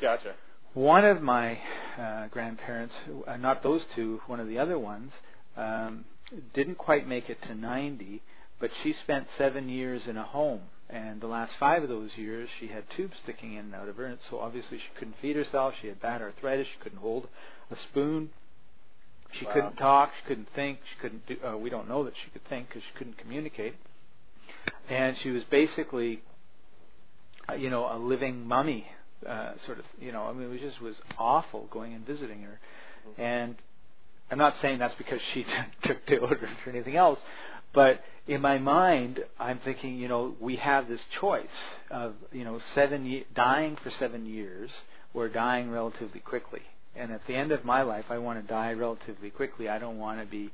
Gotcha. 0.00 0.34
One 0.76 1.04
of 1.04 1.22
my 1.22 1.58
uh, 1.98 2.28
grandparents, 2.28 2.94
uh, 3.26 3.36
not 3.38 3.62
those 3.62 3.82
two, 3.94 4.20
one 4.26 4.40
of 4.40 4.46
the 4.46 4.58
other 4.58 4.78
ones, 4.78 5.10
um, 5.56 6.04
didn't 6.52 6.76
quite 6.76 7.08
make 7.08 7.30
it 7.30 7.40
to 7.42 7.54
90, 7.54 8.22
but 8.60 8.70
she 8.82 8.94
spent 9.02 9.26
seven 9.38 9.68
years 9.68 10.02
in 10.06 10.16
a 10.16 10.22
home 10.22 10.60
and 10.88 11.20
the 11.20 11.26
last 11.26 11.52
five 11.58 11.82
of 11.82 11.88
those 11.88 12.10
years, 12.16 12.48
she 12.60 12.68
had 12.68 12.84
tubes 12.96 13.16
sticking 13.22 13.54
in 13.54 13.66
and 13.66 13.74
out 13.74 13.88
of 13.88 13.96
her, 13.96 14.06
and 14.06 14.18
so 14.30 14.38
obviously 14.38 14.78
she 14.78 14.98
couldn't 14.98 15.16
feed 15.20 15.34
herself. 15.34 15.74
She 15.80 15.88
had 15.88 16.00
bad 16.00 16.22
arthritis. 16.22 16.68
She 16.68 16.78
couldn't 16.80 16.98
hold 16.98 17.26
a 17.70 17.76
spoon. 17.90 18.30
She 19.32 19.44
wow. 19.46 19.52
couldn't 19.52 19.76
talk. 19.76 20.12
She 20.20 20.28
couldn't 20.28 20.48
think. 20.54 20.78
She 20.92 21.00
couldn't 21.00 21.26
do. 21.26 21.36
Uh, 21.44 21.56
we 21.56 21.70
don't 21.70 21.88
know 21.88 22.04
that 22.04 22.14
she 22.24 22.30
could 22.30 22.48
think 22.48 22.68
because 22.68 22.82
she 22.82 22.98
couldn't 22.98 23.18
communicate. 23.18 23.74
And 24.88 25.16
she 25.22 25.30
was 25.30 25.42
basically, 25.44 26.22
uh, 27.48 27.54
you 27.54 27.68
know, 27.68 27.92
a 27.92 27.98
living 27.98 28.46
mummy, 28.46 28.86
uh, 29.26 29.52
sort 29.64 29.78
of. 29.78 29.84
You 30.00 30.12
know, 30.12 30.24
I 30.24 30.32
mean, 30.32 30.52
it 30.52 30.60
just 30.60 30.80
was 30.80 30.96
awful 31.18 31.68
going 31.70 31.94
and 31.94 32.06
visiting 32.06 32.42
her. 32.42 32.60
Mm-hmm. 33.08 33.20
And 33.20 33.56
I'm 34.30 34.38
not 34.38 34.56
saying 34.60 34.78
that's 34.78 34.94
because 34.94 35.20
she 35.32 35.46
took 35.82 36.04
deodorant 36.06 36.66
or 36.66 36.70
anything 36.70 36.96
else, 36.96 37.20
but 37.72 38.00
in 38.26 38.40
my 38.40 38.58
mind, 38.58 39.20
I'm 39.38 39.60
thinking, 39.60 39.96
you 39.96 40.08
know, 40.08 40.34
we 40.40 40.56
have 40.56 40.88
this 40.88 41.00
choice 41.20 41.46
of, 41.90 42.14
you 42.32 42.44
know, 42.44 42.60
seven 42.74 43.06
ye- 43.06 43.26
dying 43.34 43.76
for 43.82 43.90
seven 43.90 44.26
years 44.26 44.70
or 45.14 45.28
dying 45.28 45.70
relatively 45.70 46.20
quickly. 46.20 46.62
And 46.96 47.12
at 47.12 47.26
the 47.26 47.34
end 47.34 47.52
of 47.52 47.64
my 47.64 47.82
life, 47.82 48.06
I 48.10 48.18
want 48.18 48.40
to 48.40 48.46
die 48.46 48.72
relatively 48.72 49.30
quickly. 49.30 49.68
I 49.68 49.78
don't 49.78 49.98
want 49.98 50.20
to 50.20 50.26
be, 50.26 50.50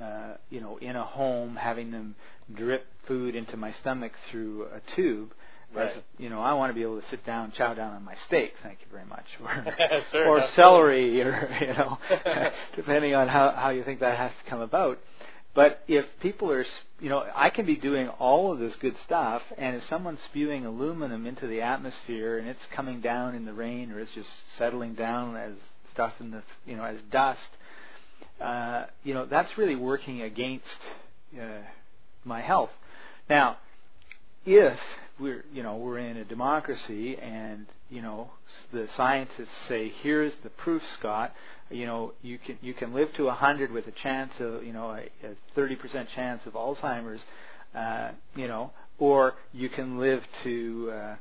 uh, 0.00 0.34
you 0.50 0.60
know, 0.60 0.76
in 0.78 0.96
a 0.96 1.04
home 1.04 1.56
having 1.56 1.92
them 1.92 2.14
drip 2.52 2.86
food 3.06 3.34
into 3.34 3.56
my 3.56 3.72
stomach 3.72 4.12
through 4.30 4.66
a 4.66 4.80
tube. 4.94 5.32
Right. 5.74 5.88
As, 5.88 6.02
you 6.18 6.28
know, 6.28 6.40
I 6.40 6.54
want 6.54 6.70
to 6.70 6.74
be 6.74 6.82
able 6.82 7.00
to 7.00 7.08
sit 7.08 7.24
down, 7.24 7.52
chow 7.52 7.74
down 7.74 7.94
on 7.94 8.04
my 8.04 8.14
steak. 8.26 8.54
Thank 8.62 8.80
you 8.80 8.86
very 8.90 9.06
much. 9.06 9.24
Or, 9.42 10.02
sure, 10.12 10.28
or 10.28 10.48
celery, 10.48 11.22
or 11.22 11.56
you 11.60 11.68
know, 11.68 11.98
depending 12.76 13.14
on 13.14 13.28
how 13.28 13.50
how 13.50 13.70
you 13.70 13.82
think 13.84 14.00
that 14.00 14.18
has 14.18 14.32
to 14.32 14.50
come 14.50 14.60
about. 14.60 14.98
But 15.54 15.82
if 15.86 16.06
people 16.20 16.50
are, 16.50 16.64
you 16.98 17.10
know, 17.10 17.26
I 17.34 17.50
can 17.50 17.66
be 17.66 17.76
doing 17.76 18.08
all 18.08 18.52
of 18.52 18.58
this 18.58 18.74
good 18.76 18.96
stuff, 19.04 19.42
and 19.58 19.76
if 19.76 19.84
someone's 19.84 20.22
spewing 20.22 20.64
aluminum 20.64 21.26
into 21.26 21.46
the 21.46 21.60
atmosphere 21.60 22.38
and 22.38 22.48
it's 22.48 22.64
coming 22.72 23.00
down 23.00 23.34
in 23.34 23.44
the 23.44 23.52
rain 23.52 23.92
or 23.92 24.00
it's 24.00 24.12
just 24.12 24.30
settling 24.56 24.94
down 24.94 25.36
as 25.36 25.52
stuff 25.92 26.14
in 26.20 26.30
the, 26.30 26.42
you 26.64 26.74
know, 26.76 26.84
as 26.84 26.96
dust, 27.10 27.40
uh, 28.40 28.86
you 29.04 29.12
know, 29.12 29.26
that's 29.26 29.58
really 29.58 29.76
working 29.76 30.22
against 30.22 30.78
uh, 31.38 31.60
my 32.24 32.40
health. 32.40 32.70
Now, 33.28 33.58
if 34.46 34.78
we're, 35.18 35.44
you 35.52 35.62
know, 35.62 35.76
we're 35.76 35.98
in 35.98 36.16
a 36.16 36.24
democracy 36.24 37.16
and, 37.16 37.66
you 37.90 38.02
know, 38.02 38.30
the 38.72 38.88
scientists 38.96 39.56
say, 39.68 39.92
here's 40.02 40.32
the 40.42 40.50
proof, 40.50 40.82
Scott, 40.98 41.32
you 41.72 41.86
know 41.86 42.12
you 42.22 42.38
can 42.38 42.58
you 42.60 42.74
can 42.74 42.92
live 42.92 43.12
to 43.14 43.28
a 43.28 43.32
hundred 43.32 43.72
with 43.72 43.86
a 43.86 43.92
chance 43.92 44.32
of 44.38 44.64
you 44.64 44.72
know 44.72 44.90
a 44.90 45.08
thirty 45.54 45.74
percent 45.74 46.08
chance 46.14 46.44
of 46.46 46.52
Alzheimer's, 46.52 47.24
uh, 47.74 48.10
you 48.36 48.46
know, 48.46 48.70
or 48.98 49.34
you 49.52 49.68
can 49.68 49.98
live 49.98 50.22
to 50.44 50.92
uh, 50.92 51.16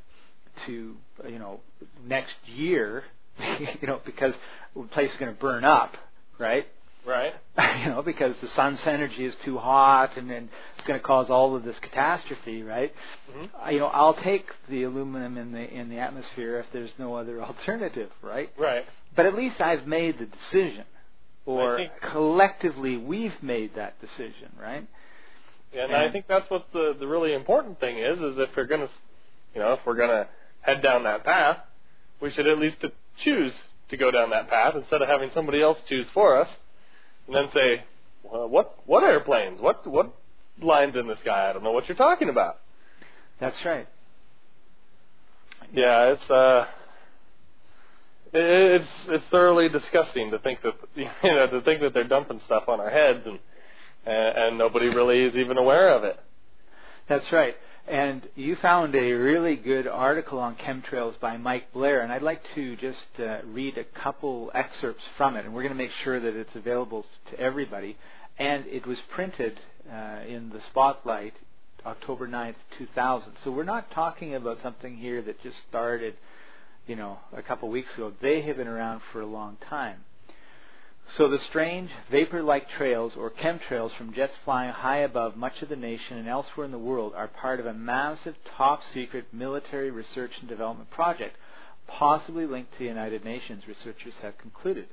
to 0.65 0.95
you 1.27 1.39
know 1.39 1.62
next 2.05 2.36
year, 2.45 3.03
you 3.60 3.88
know, 3.88 4.01
because 4.05 4.33
the 4.75 4.83
place 4.83 5.12
is 5.12 5.17
going 5.17 5.33
to 5.33 5.39
burn 5.39 5.63
up, 5.63 5.95
right? 6.38 6.67
Right. 7.05 7.34
you 7.84 7.89
know, 7.89 8.01
because 8.01 8.38
the 8.38 8.48
sun's 8.50 8.86
energy 8.86 9.25
is 9.25 9.34
too 9.43 9.58
hot, 9.58 10.17
and 10.17 10.29
then 10.29 10.50
it's 10.77 10.88
going 10.88 11.00
to 11.00 11.03
cause 11.03 11.29
all 11.29 11.55
of 11.55 11.63
this 11.63 11.77
catastrophe, 11.79 12.63
right? 12.63 12.93
Mm-hmm. 13.31 13.72
You 13.74 13.79
know, 13.79 13.88
I'll 13.88 14.13
take 14.13 14.48
the 14.70 14.84
aluminum 14.84 15.38
in 15.38 15.51
the 15.51 15.67
in 15.67 15.89
the 15.89 15.98
atmosphere 15.98 16.60
if 16.60 16.67
there's 16.72 16.91
no 17.00 17.15
other 17.15 17.41
alternative, 17.41 18.12
right? 18.22 18.51
Right. 18.58 18.86
But 19.15 19.25
at 19.25 19.36
least 19.36 19.60
I've 19.60 19.88
made 19.88 20.20
the 20.20 20.25
decision, 20.25 20.86
or 21.46 21.77
think, 21.77 21.91
collectively 22.01 22.98
we've 22.98 23.41
made 23.41 23.75
that 23.75 24.00
decision, 24.00 24.50
right? 24.60 24.88
And, 25.74 25.91
and 25.91 25.96
I 25.96 26.12
think 26.12 26.27
that's 26.27 26.50
what 26.50 26.67
the 26.72 26.96
the 27.00 27.08
really 27.08 27.34
important 27.34 27.79
thing 27.79 27.98
is: 27.98 28.20
is 28.20 28.38
if 28.38 28.50
we're 28.55 28.67
gonna, 28.67 28.89
you 29.55 29.62
know, 29.62 29.74
if 29.74 29.79
we're 29.86 29.98
gonna 29.98 30.27
head 30.62 30.84
down 30.84 31.03
that 31.03 31.24
path, 31.24 31.58
we 32.22 32.29
should 32.31 32.48
at 32.48 32.60
least 32.60 32.77
choose 33.17 33.53
to 33.89 33.98
go 33.98 34.12
down 34.12 34.29
that 34.29 34.50
path 34.50 34.75
instead 34.75 35.01
of 35.01 35.08
having 35.10 35.31
somebody 35.34 35.62
else 35.62 35.77
choose 35.88 36.08
for 36.13 36.39
us 36.39 36.50
and 37.31 37.47
then 37.47 37.53
say, 37.53 37.83
well, 38.23 38.50
"What 38.50 38.77
what 38.85 39.03
airplanes? 39.03 39.61
What 39.61 39.88
what 39.88 40.13
lines 40.61 40.95
in 40.95 41.07
the 41.07 41.17
sky? 41.17 41.50
I 41.50 41.53
don't 41.53 41.63
know 41.63 41.71
what 41.71 41.88
you're 41.88 41.97
talking 41.97 42.29
about." 42.29 42.57
That's 43.39 43.55
right. 43.65 43.88
Yeah, 45.73 46.13
it's 46.13 46.29
uh, 46.29 46.65
it's 48.33 48.89
it's 49.07 49.25
thoroughly 49.31 49.69
disgusting 49.69 50.31
to 50.31 50.39
think 50.39 50.61
that 50.63 50.73
you 50.95 51.07
know 51.23 51.47
to 51.47 51.61
think 51.61 51.81
that 51.81 51.93
they're 51.93 52.07
dumping 52.07 52.41
stuff 52.45 52.63
on 52.67 52.79
our 52.79 52.89
heads 52.89 53.21
and 53.25 53.39
and, 54.05 54.38
and 54.38 54.57
nobody 54.57 54.88
really 54.88 55.23
is 55.23 55.35
even 55.35 55.57
aware 55.57 55.89
of 55.89 56.03
it. 56.03 56.19
That's 57.07 57.31
right. 57.31 57.55
And 57.88 58.27
you 58.35 58.55
found 58.57 58.95
a 58.95 59.13
really 59.13 59.55
good 59.55 59.88
article 59.88 60.39
on 60.39 60.55
chemtrails 60.55 61.19
by 61.19 61.38
Mike 61.38 61.73
Blair, 61.73 62.01
and 62.01 62.11
I'd 62.11 62.21
like 62.21 62.41
to 62.55 62.75
just 62.77 63.19
uh, 63.19 63.39
read 63.45 63.77
a 63.77 63.83
couple 63.83 64.51
excerpts 64.53 65.03
from 65.17 65.35
it, 65.35 65.45
and 65.45 65.53
we're 65.53 65.63
going 65.63 65.73
to 65.73 65.83
make 65.83 65.91
sure 66.03 66.19
that 66.19 66.35
it's 66.35 66.55
available 66.55 67.05
to 67.31 67.39
everybody. 67.39 67.97
And 68.38 68.65
it 68.67 68.85
was 68.85 69.00
printed 69.13 69.59
uh, 69.91 70.19
in 70.27 70.50
the 70.50 70.61
Spotlight 70.69 71.33
October 71.85 72.27
9th, 72.27 72.55
2000. 72.77 73.33
So 73.43 73.51
we're 73.51 73.63
not 73.63 73.89
talking 73.91 74.35
about 74.35 74.59
something 74.61 74.95
here 74.97 75.21
that 75.23 75.41
just 75.41 75.57
started, 75.67 76.15
you 76.85 76.95
know, 76.95 77.17
a 77.33 77.41
couple 77.41 77.69
weeks 77.69 77.89
ago. 77.95 78.13
They 78.21 78.41
have 78.43 78.57
been 78.57 78.67
around 78.67 79.01
for 79.11 79.21
a 79.21 79.25
long 79.25 79.57
time. 79.67 80.03
So 81.17 81.27
the 81.27 81.39
strange 81.39 81.89
vapor-like 82.09 82.69
trails 82.69 83.17
or 83.17 83.29
chemtrails 83.29 83.91
from 83.97 84.13
jets 84.13 84.33
flying 84.45 84.71
high 84.71 84.99
above 84.99 85.35
much 85.35 85.61
of 85.61 85.67
the 85.67 85.75
nation 85.75 86.17
and 86.17 86.27
elsewhere 86.27 86.65
in 86.65 86.71
the 86.71 86.77
world 86.77 87.11
are 87.15 87.27
part 87.27 87.59
of 87.59 87.65
a 87.65 87.73
massive 87.73 88.35
top-secret 88.57 89.25
military 89.33 89.91
research 89.91 90.31
and 90.39 90.47
development 90.47 90.89
project, 90.89 91.35
possibly 91.85 92.45
linked 92.45 92.71
to 92.73 92.79
the 92.79 92.85
United 92.85 93.25
Nations, 93.25 93.67
researchers 93.67 94.13
have 94.21 94.37
concluded. 94.37 94.87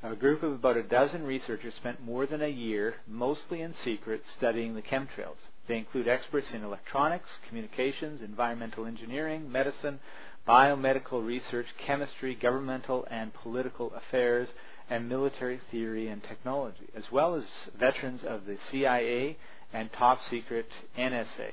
A 0.00 0.14
group 0.14 0.44
of 0.44 0.52
about 0.52 0.76
a 0.76 0.82
dozen 0.84 1.24
researchers 1.24 1.74
spent 1.74 2.04
more 2.04 2.24
than 2.24 2.40
a 2.40 2.48
year, 2.48 2.94
mostly 3.08 3.60
in 3.60 3.74
secret, 3.74 4.22
studying 4.36 4.76
the 4.76 4.82
chemtrails. 4.82 5.38
They 5.66 5.76
include 5.76 6.06
experts 6.06 6.52
in 6.52 6.62
electronics, 6.62 7.30
communications, 7.48 8.22
environmental 8.22 8.86
engineering, 8.86 9.50
medicine, 9.50 9.98
biomedical 10.46 11.26
research, 11.26 11.66
chemistry, 11.78 12.36
governmental 12.36 13.08
and 13.10 13.34
political 13.34 13.92
affairs, 13.92 14.48
and 14.90 15.08
military 15.08 15.60
theory 15.70 16.08
and 16.08 16.22
technology, 16.22 16.88
as 16.94 17.04
well 17.12 17.34
as 17.34 17.44
veterans 17.78 18.22
of 18.24 18.46
the 18.46 18.56
CIA 18.70 19.36
and 19.72 19.92
top 19.92 20.20
secret 20.30 20.68
NSA. 20.96 21.50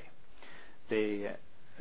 They 0.88 1.32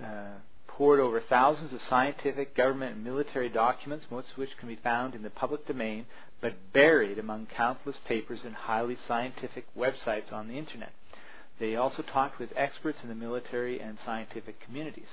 uh, 0.04 0.40
pored 0.68 1.00
over 1.00 1.22
thousands 1.22 1.72
of 1.72 1.82
scientific, 1.84 2.56
government, 2.56 2.96
and 2.96 3.04
military 3.04 3.50
documents, 3.50 4.08
most 4.12 4.32
of 4.32 4.38
which 4.38 4.58
can 4.58 4.68
be 4.68 4.76
found 4.76 5.16
in 5.16 5.24
the 5.24 5.30
public 5.30 5.66
domain, 5.66 6.06
but 6.42 6.74
buried 6.74 7.18
among 7.18 7.46
countless 7.46 7.98
papers 8.06 8.42
and 8.44 8.54
highly 8.54 8.98
scientific 9.08 9.66
websites 9.78 10.34
on 10.34 10.48
the 10.48 10.58
Internet. 10.58 10.92
They 11.60 11.78
also 11.78 12.02
talked 12.02 12.40
with 12.40 12.50
experts 12.58 13.02
in 13.04 13.10
the 13.10 13.16
military 13.16 13.80
and 13.80 13.98
scientific 14.06 14.60
communities. 14.60 15.08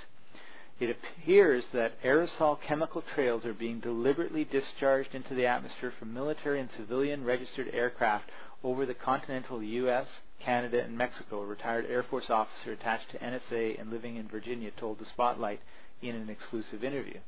It 0.82 0.90
appears 0.90 1.64
that 1.72 2.02
aerosol 2.02 2.60
chemical 2.60 3.02
trails 3.02 3.44
are 3.44 3.54
being 3.54 3.78
deliberately 3.78 4.42
discharged 4.42 5.14
into 5.14 5.32
the 5.32 5.46
atmosphere 5.46 5.92
from 5.96 6.12
military 6.12 6.58
and 6.58 6.68
civilian 6.72 7.24
registered 7.24 7.72
aircraft 7.72 8.28
over 8.64 8.84
the 8.84 8.92
continental 8.92 9.62
U.S., 9.62 10.08
Canada, 10.40 10.82
and 10.82 10.98
Mexico. 10.98 11.42
A 11.42 11.46
retired 11.46 11.86
Air 11.88 12.02
Force 12.02 12.30
officer 12.30 12.72
attached 12.72 13.12
to 13.12 13.18
NSA 13.18 13.80
and 13.80 13.92
living 13.92 14.16
in 14.16 14.26
Virginia 14.26 14.72
told 14.72 14.98
the 14.98 15.06
Spotlight 15.06 15.60
in 16.02 16.16
an 16.16 16.28
exclusive 16.28 16.82
interview. 16.82 17.20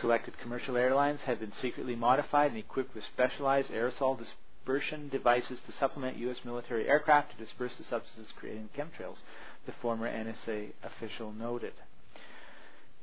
Selected 0.00 0.38
commercial 0.38 0.78
airlines 0.78 1.20
have 1.26 1.38
been 1.38 1.52
secretly 1.52 1.96
modified 1.96 2.52
and 2.52 2.58
equipped 2.58 2.94
with 2.94 3.04
specialized 3.04 3.70
aerosol 3.70 4.18
dispersion 4.18 5.10
devices 5.10 5.60
to 5.66 5.72
supplement 5.72 6.16
U.S. 6.16 6.38
military 6.46 6.88
aircraft 6.88 7.32
to 7.32 7.44
disperse 7.44 7.74
the 7.76 7.84
substances 7.84 8.32
creating 8.38 8.70
chemtrails, 8.74 9.18
the 9.66 9.72
former 9.82 10.10
NSA 10.10 10.72
official 10.82 11.30
noted. 11.30 11.74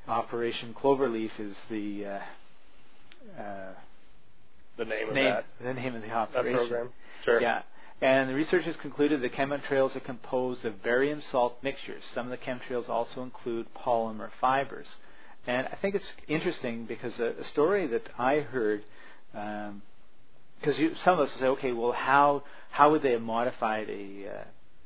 Operation 0.07 0.73
Cloverleaf 0.73 1.31
is 1.39 1.55
the 1.69 2.05
uh, 2.05 2.19
uh, 3.41 3.73
the 4.77 4.85
name 4.85 5.09
of 5.09 5.15
name, 5.15 5.25
that, 5.25 5.45
the 5.61 5.73
name 5.73 5.95
of 5.95 6.01
the 6.01 6.11
operation. 6.11 6.53
that 6.53 6.57
program. 6.59 6.89
Sure. 7.25 7.41
Yeah. 7.41 7.63
And 7.99 8.29
the 8.29 8.35
researchers 8.35 8.75
concluded 8.79 9.21
the 9.21 9.29
chemtrails 9.29 9.95
are 9.95 10.01
composed 10.01 10.63
of 10.65 10.83
barium 10.83 11.21
salt 11.31 11.57
mixtures. 11.63 12.03
Some 12.13 12.31
of 12.31 12.31
the 12.31 12.37
chemtrails 12.37 12.87
also 12.87 13.23
include 13.23 13.67
polymer 13.73 14.29
fibers. 14.39 14.85
And 15.47 15.67
I 15.67 15.77
think 15.81 15.95
it's 15.95 16.05
interesting 16.27 16.85
because 16.85 17.17
a, 17.19 17.33
a 17.39 17.45
story 17.45 17.87
that 17.87 18.07
I 18.19 18.39
heard, 18.39 18.83
because 19.31 20.77
um, 20.77 20.95
some 21.03 21.19
of 21.19 21.27
us 21.27 21.31
say, 21.39 21.45
okay, 21.45 21.71
well, 21.71 21.91
how 21.91 22.43
how 22.69 22.91
would 22.91 23.01
they 23.01 23.13
have 23.13 23.21
modified 23.21 23.89
a 23.89 24.29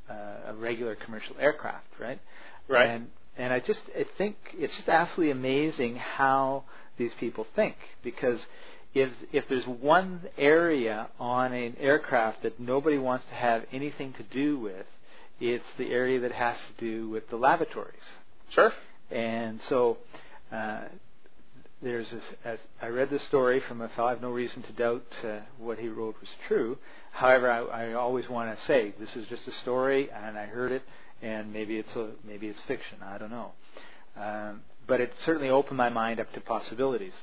uh, 0.09 0.51
a 0.51 0.53
regular 0.53 0.95
commercial 0.95 1.35
aircraft, 1.39 1.87
right? 1.99 2.19
Right. 2.67 2.89
And 2.89 3.07
and 3.41 3.51
I 3.51 3.59
just 3.59 3.79
I 3.97 4.05
think 4.17 4.35
it's 4.53 4.75
just 4.75 4.89
absolutely 4.89 5.31
amazing 5.31 5.95
how 5.95 6.63
these 6.97 7.11
people 7.19 7.47
think 7.55 7.75
because 8.03 8.39
if 8.93 9.11
if 9.31 9.47
there's 9.49 9.65
one 9.65 10.21
area 10.37 11.09
on 11.19 11.53
an 11.53 11.75
aircraft 11.79 12.43
that 12.43 12.59
nobody 12.59 12.97
wants 12.97 13.25
to 13.25 13.33
have 13.33 13.65
anything 13.71 14.13
to 14.13 14.23
do 14.23 14.59
with, 14.59 14.85
it's 15.39 15.65
the 15.77 15.91
area 15.91 16.19
that 16.19 16.31
has 16.31 16.57
to 16.57 16.85
do 16.85 17.09
with 17.09 17.29
the 17.29 17.35
lavatories. 17.37 17.95
Sure. 18.49 18.71
And 19.09 19.59
so 19.69 19.97
uh, 20.51 20.83
there's 21.81 22.09
this, 22.11 22.23
as 22.45 22.59
I 22.81 22.87
read 22.87 23.09
this 23.09 23.23
story 23.23 23.61
from 23.67 23.81
a 23.81 23.89
fellow. 23.89 24.09
I 24.09 24.11
have 24.11 24.21
no 24.21 24.29
reason 24.29 24.61
to 24.63 24.73
doubt 24.73 25.05
uh, 25.23 25.39
what 25.57 25.79
he 25.79 25.87
wrote 25.87 26.15
was 26.19 26.29
true. 26.47 26.77
However, 27.11 27.49
I, 27.49 27.89
I 27.89 27.93
always 27.93 28.29
want 28.29 28.55
to 28.57 28.65
say 28.65 28.93
this 28.99 29.15
is 29.15 29.25
just 29.27 29.47
a 29.47 29.51
story, 29.63 30.09
and 30.11 30.37
I 30.37 30.45
heard 30.45 30.71
it, 30.71 30.83
and 31.21 31.51
maybe 31.53 31.77
it's 31.77 31.95
a, 31.95 32.09
maybe 32.25 32.47
it's 32.47 32.59
fiction. 32.67 32.97
I 33.03 33.17
don't 33.17 33.31
know. 33.31 33.51
Um, 34.17 34.61
but 34.87 34.99
it 34.99 35.13
certainly 35.25 35.49
opened 35.49 35.77
my 35.77 35.89
mind 35.89 36.19
up 36.19 36.31
to 36.33 36.41
possibilities. 36.41 37.13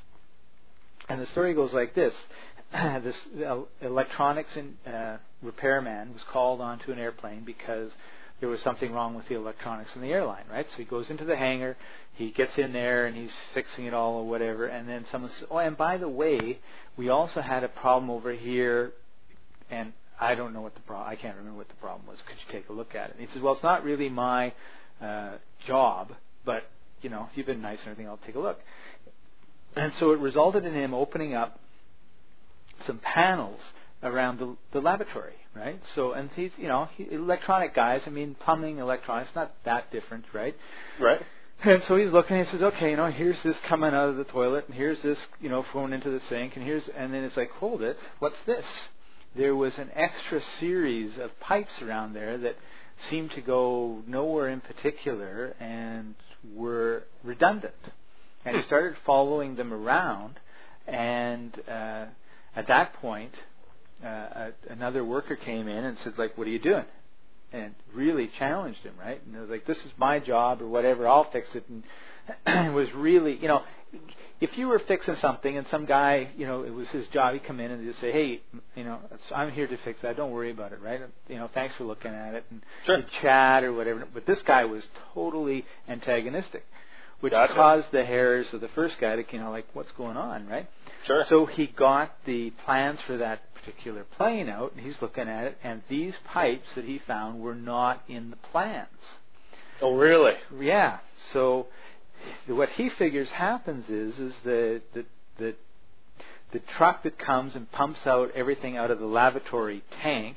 And 1.08 1.20
the 1.20 1.26
story 1.26 1.54
goes 1.54 1.72
like 1.72 1.94
this: 1.94 2.14
this 2.72 3.16
uh, 3.46 3.60
electronics 3.80 4.56
and, 4.56 4.76
uh, 4.86 5.16
repairman 5.42 6.12
was 6.12 6.22
called 6.30 6.60
onto 6.60 6.92
an 6.92 6.98
airplane 6.98 7.44
because 7.44 7.92
there 8.40 8.48
was 8.48 8.60
something 8.62 8.92
wrong 8.92 9.14
with 9.14 9.26
the 9.28 9.34
electronics 9.34 9.94
in 9.94 10.02
the 10.02 10.12
airline, 10.12 10.44
right? 10.50 10.66
So 10.70 10.76
he 10.76 10.84
goes 10.84 11.10
into 11.10 11.24
the 11.24 11.36
hangar, 11.36 11.76
he 12.14 12.30
gets 12.30 12.56
in 12.56 12.72
there, 12.72 13.06
and 13.06 13.16
he's 13.16 13.32
fixing 13.52 13.86
it 13.86 13.94
all 13.94 14.14
or 14.14 14.28
whatever. 14.28 14.66
And 14.66 14.88
then 14.88 15.06
someone 15.10 15.30
says, 15.32 15.48
"Oh, 15.50 15.58
and 15.58 15.76
by 15.76 15.96
the 15.96 16.08
way, 16.08 16.60
we 16.96 17.08
also 17.08 17.40
had 17.40 17.64
a 17.64 17.68
problem 17.68 18.10
over 18.10 18.32
here." 18.32 18.92
And 19.70 19.92
I 20.20 20.34
don't 20.34 20.52
know 20.52 20.60
what 20.60 20.74
the 20.74 20.80
problem. 20.80 21.08
I 21.08 21.16
can't 21.16 21.36
remember 21.36 21.58
what 21.58 21.68
the 21.68 21.74
problem 21.76 22.06
was. 22.06 22.18
Could 22.26 22.36
you 22.36 22.52
take 22.52 22.68
a 22.68 22.72
look 22.72 22.94
at 22.94 23.10
it? 23.10 23.16
And 23.18 23.26
he 23.26 23.32
says, 23.32 23.42
"Well, 23.42 23.54
it's 23.54 23.62
not 23.62 23.84
really 23.84 24.08
my 24.08 24.52
uh, 25.00 25.36
job, 25.66 26.12
but 26.44 26.64
you 27.02 27.10
know, 27.10 27.28
if 27.30 27.36
you've 27.36 27.46
been 27.46 27.62
nice 27.62 27.78
and 27.80 27.88
everything, 27.90 28.08
I'll 28.08 28.18
take 28.18 28.34
a 28.34 28.40
look." 28.40 28.60
And 29.76 29.92
so 29.94 30.12
it 30.12 30.18
resulted 30.18 30.64
in 30.64 30.74
him 30.74 30.92
opening 30.94 31.34
up 31.34 31.60
some 32.86 32.98
panels 32.98 33.60
around 34.02 34.38
the, 34.38 34.56
the 34.72 34.80
lavatory, 34.80 35.34
right? 35.54 35.80
So, 35.94 36.12
and 36.12 36.30
he's, 36.34 36.52
you 36.56 36.68
know, 36.68 36.88
he, 36.96 37.08
electronic 37.10 37.74
guys. 37.74 38.02
I 38.06 38.10
mean, 38.10 38.36
plumbing, 38.38 38.78
electronics, 38.78 39.30
not 39.34 39.54
that 39.64 39.90
different, 39.90 40.24
right? 40.32 40.56
Right. 41.00 41.20
And 41.64 41.82
so 41.84 41.96
he's 41.96 42.12
looking 42.12 42.36
and 42.36 42.46
he 42.46 42.52
says, 42.52 42.62
okay, 42.62 42.90
you 42.90 42.96
know, 42.96 43.10
here's 43.10 43.42
this 43.42 43.58
coming 43.66 43.92
out 43.92 44.08
of 44.08 44.16
the 44.16 44.24
toilet, 44.24 44.66
and 44.68 44.76
here's 44.76 45.00
this, 45.02 45.18
you 45.40 45.48
know, 45.48 45.64
thrown 45.72 45.92
into 45.92 46.08
the 46.10 46.20
sink, 46.28 46.54
and 46.54 46.64
here's, 46.64 46.88
and 46.88 47.12
then 47.12 47.24
it's 47.24 47.36
like, 47.36 47.50
hold 47.50 47.82
it, 47.82 47.98
what's 48.20 48.38
this? 48.46 48.64
There 49.38 49.54
was 49.54 49.78
an 49.78 49.90
extra 49.94 50.42
series 50.58 51.16
of 51.16 51.30
pipes 51.38 51.80
around 51.80 52.12
there 52.12 52.38
that 52.38 52.56
seemed 53.08 53.30
to 53.32 53.40
go 53.40 54.02
nowhere 54.04 54.48
in 54.48 54.60
particular 54.60 55.54
and 55.60 56.16
were 56.56 57.04
redundant. 57.22 57.76
And 58.44 58.56
he 58.56 58.62
started 58.62 58.96
following 59.06 59.54
them 59.54 59.72
around, 59.72 60.40
and 60.88 61.56
uh, 61.68 62.06
at 62.56 62.66
that 62.66 62.94
point, 62.94 63.32
uh, 64.02 64.08
a, 64.08 64.52
another 64.70 65.04
worker 65.04 65.36
came 65.36 65.68
in 65.68 65.84
and 65.84 65.96
said, 65.98 66.14
like, 66.18 66.36
what 66.36 66.48
are 66.48 66.50
you 66.50 66.58
doing? 66.58 66.86
And 67.52 67.76
really 67.94 68.32
challenged 68.40 68.80
him, 68.80 68.94
right? 68.98 69.24
And 69.24 69.36
it 69.36 69.38
was 69.38 69.50
like, 69.50 69.66
this 69.66 69.78
is 69.78 69.92
my 69.96 70.18
job 70.18 70.60
or 70.60 70.66
whatever, 70.66 71.06
I'll 71.06 71.30
fix 71.30 71.46
it. 71.54 71.64
And 71.68 71.84
it 72.66 72.72
was 72.72 72.92
really, 72.92 73.36
you 73.36 73.46
know, 73.46 73.62
if 74.40 74.56
you 74.56 74.68
were 74.68 74.78
fixing 74.78 75.16
something 75.16 75.56
and 75.56 75.66
some 75.66 75.84
guy, 75.84 76.28
you 76.36 76.46
know, 76.46 76.62
it 76.62 76.72
was 76.72 76.88
his 76.90 77.06
job, 77.08 77.32
he'd 77.32 77.44
come 77.44 77.58
in 77.58 77.70
and 77.72 77.84
just 77.84 77.98
say, 78.00 78.12
hey, 78.12 78.40
you 78.76 78.84
know, 78.84 78.98
I'm 79.34 79.50
here 79.50 79.66
to 79.66 79.76
fix 79.78 80.00
that. 80.02 80.16
Don't 80.16 80.30
worry 80.30 80.50
about 80.50 80.72
it, 80.72 80.80
right? 80.80 81.00
You 81.28 81.36
know, 81.36 81.50
thanks 81.52 81.74
for 81.74 81.84
looking 81.84 82.12
at 82.12 82.34
it 82.34 82.44
and 82.50 82.62
sure. 82.84 83.02
chat 83.20 83.64
or 83.64 83.72
whatever. 83.72 84.06
But 84.12 84.26
this 84.26 84.40
guy 84.42 84.64
was 84.64 84.84
totally 85.12 85.64
antagonistic, 85.88 86.64
which 87.20 87.32
Gotcha. 87.32 87.54
caused 87.54 87.90
the 87.90 88.04
hairs 88.04 88.46
of 88.52 88.60
the 88.60 88.68
first 88.68 88.96
guy 89.00 89.16
to, 89.16 89.24
you 89.32 89.40
know, 89.40 89.50
like, 89.50 89.66
what's 89.72 89.92
going 89.92 90.16
on, 90.16 90.46
right? 90.46 90.68
Sure. 91.04 91.24
So 91.28 91.46
he 91.46 91.66
got 91.66 92.12
the 92.24 92.50
plans 92.64 93.00
for 93.06 93.16
that 93.16 93.42
particular 93.54 94.04
plane 94.16 94.48
out, 94.48 94.72
and 94.76 94.86
he's 94.86 95.00
looking 95.02 95.28
at 95.28 95.46
it, 95.46 95.58
and 95.64 95.82
these 95.88 96.14
pipes 96.26 96.68
that 96.76 96.84
he 96.84 97.00
found 97.06 97.40
were 97.40 97.56
not 97.56 98.02
in 98.08 98.30
the 98.30 98.36
plans. 98.36 98.86
oh, 99.82 99.96
really? 99.96 100.34
Yeah. 100.60 100.98
So 101.32 101.66
what 102.48 102.68
he 102.70 102.88
figures 102.90 103.28
happens 103.30 103.88
is 103.88 104.18
is 104.18 104.34
the 104.44 104.82
the 104.94 105.04
the 105.38 105.54
the 106.52 106.58
truck 106.76 107.02
that 107.02 107.18
comes 107.18 107.54
and 107.54 107.70
pumps 107.72 108.06
out 108.06 108.30
everything 108.34 108.76
out 108.76 108.90
of 108.90 108.98
the 108.98 109.06
lavatory 109.06 109.82
tank. 110.02 110.36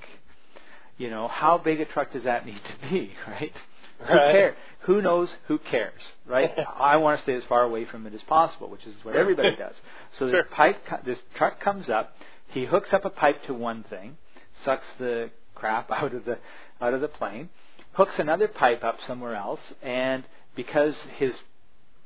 You 0.97 1.09
know, 1.09 1.27
how 1.27 1.57
big 1.57 1.79
a 1.81 1.85
truck 1.85 2.11
does 2.11 2.23
that 2.25 2.45
need 2.51 2.61
to 2.63 2.89
be, 2.89 3.11
right? 3.27 3.53
Who 3.99 4.07
cares? 4.07 4.55
Who 4.81 5.01
knows? 5.01 5.29
Who 5.47 5.57
cares, 5.59 6.01
right? 6.25 6.51
I 6.77 6.97
want 6.97 7.17
to 7.19 7.23
stay 7.23 7.35
as 7.35 7.43
far 7.45 7.63
away 7.63 7.85
from 7.85 8.07
it 8.07 8.13
as 8.13 8.21
possible, 8.23 8.67
which 8.69 8.85
is 8.85 8.95
what 9.03 9.15
everybody 9.15 9.55
does. 9.57 9.75
So 10.17 10.27
Sure. 10.29 10.43
this 10.43 10.51
pipe, 10.51 10.85
co- 10.87 10.99
this 11.05 11.19
truck 11.35 11.59
comes 11.59 11.87
up. 11.89 12.15
He 12.47 12.65
hooks 12.65 12.91
up 12.91 13.05
a 13.05 13.09
pipe 13.09 13.43
to 13.45 13.53
one 13.53 13.83
thing, 13.83 14.17
sucks 14.65 14.85
the 14.99 15.29
crap 15.55 15.89
out 15.91 16.13
of 16.13 16.25
the 16.25 16.39
out 16.81 16.93
of 16.95 17.01
the 17.01 17.07
plane, 17.07 17.49
hooks 17.93 18.13
another 18.17 18.47
pipe 18.47 18.83
up 18.83 18.97
somewhere 19.05 19.35
else, 19.35 19.61
and 19.83 20.23
because 20.55 20.95
his 21.17 21.39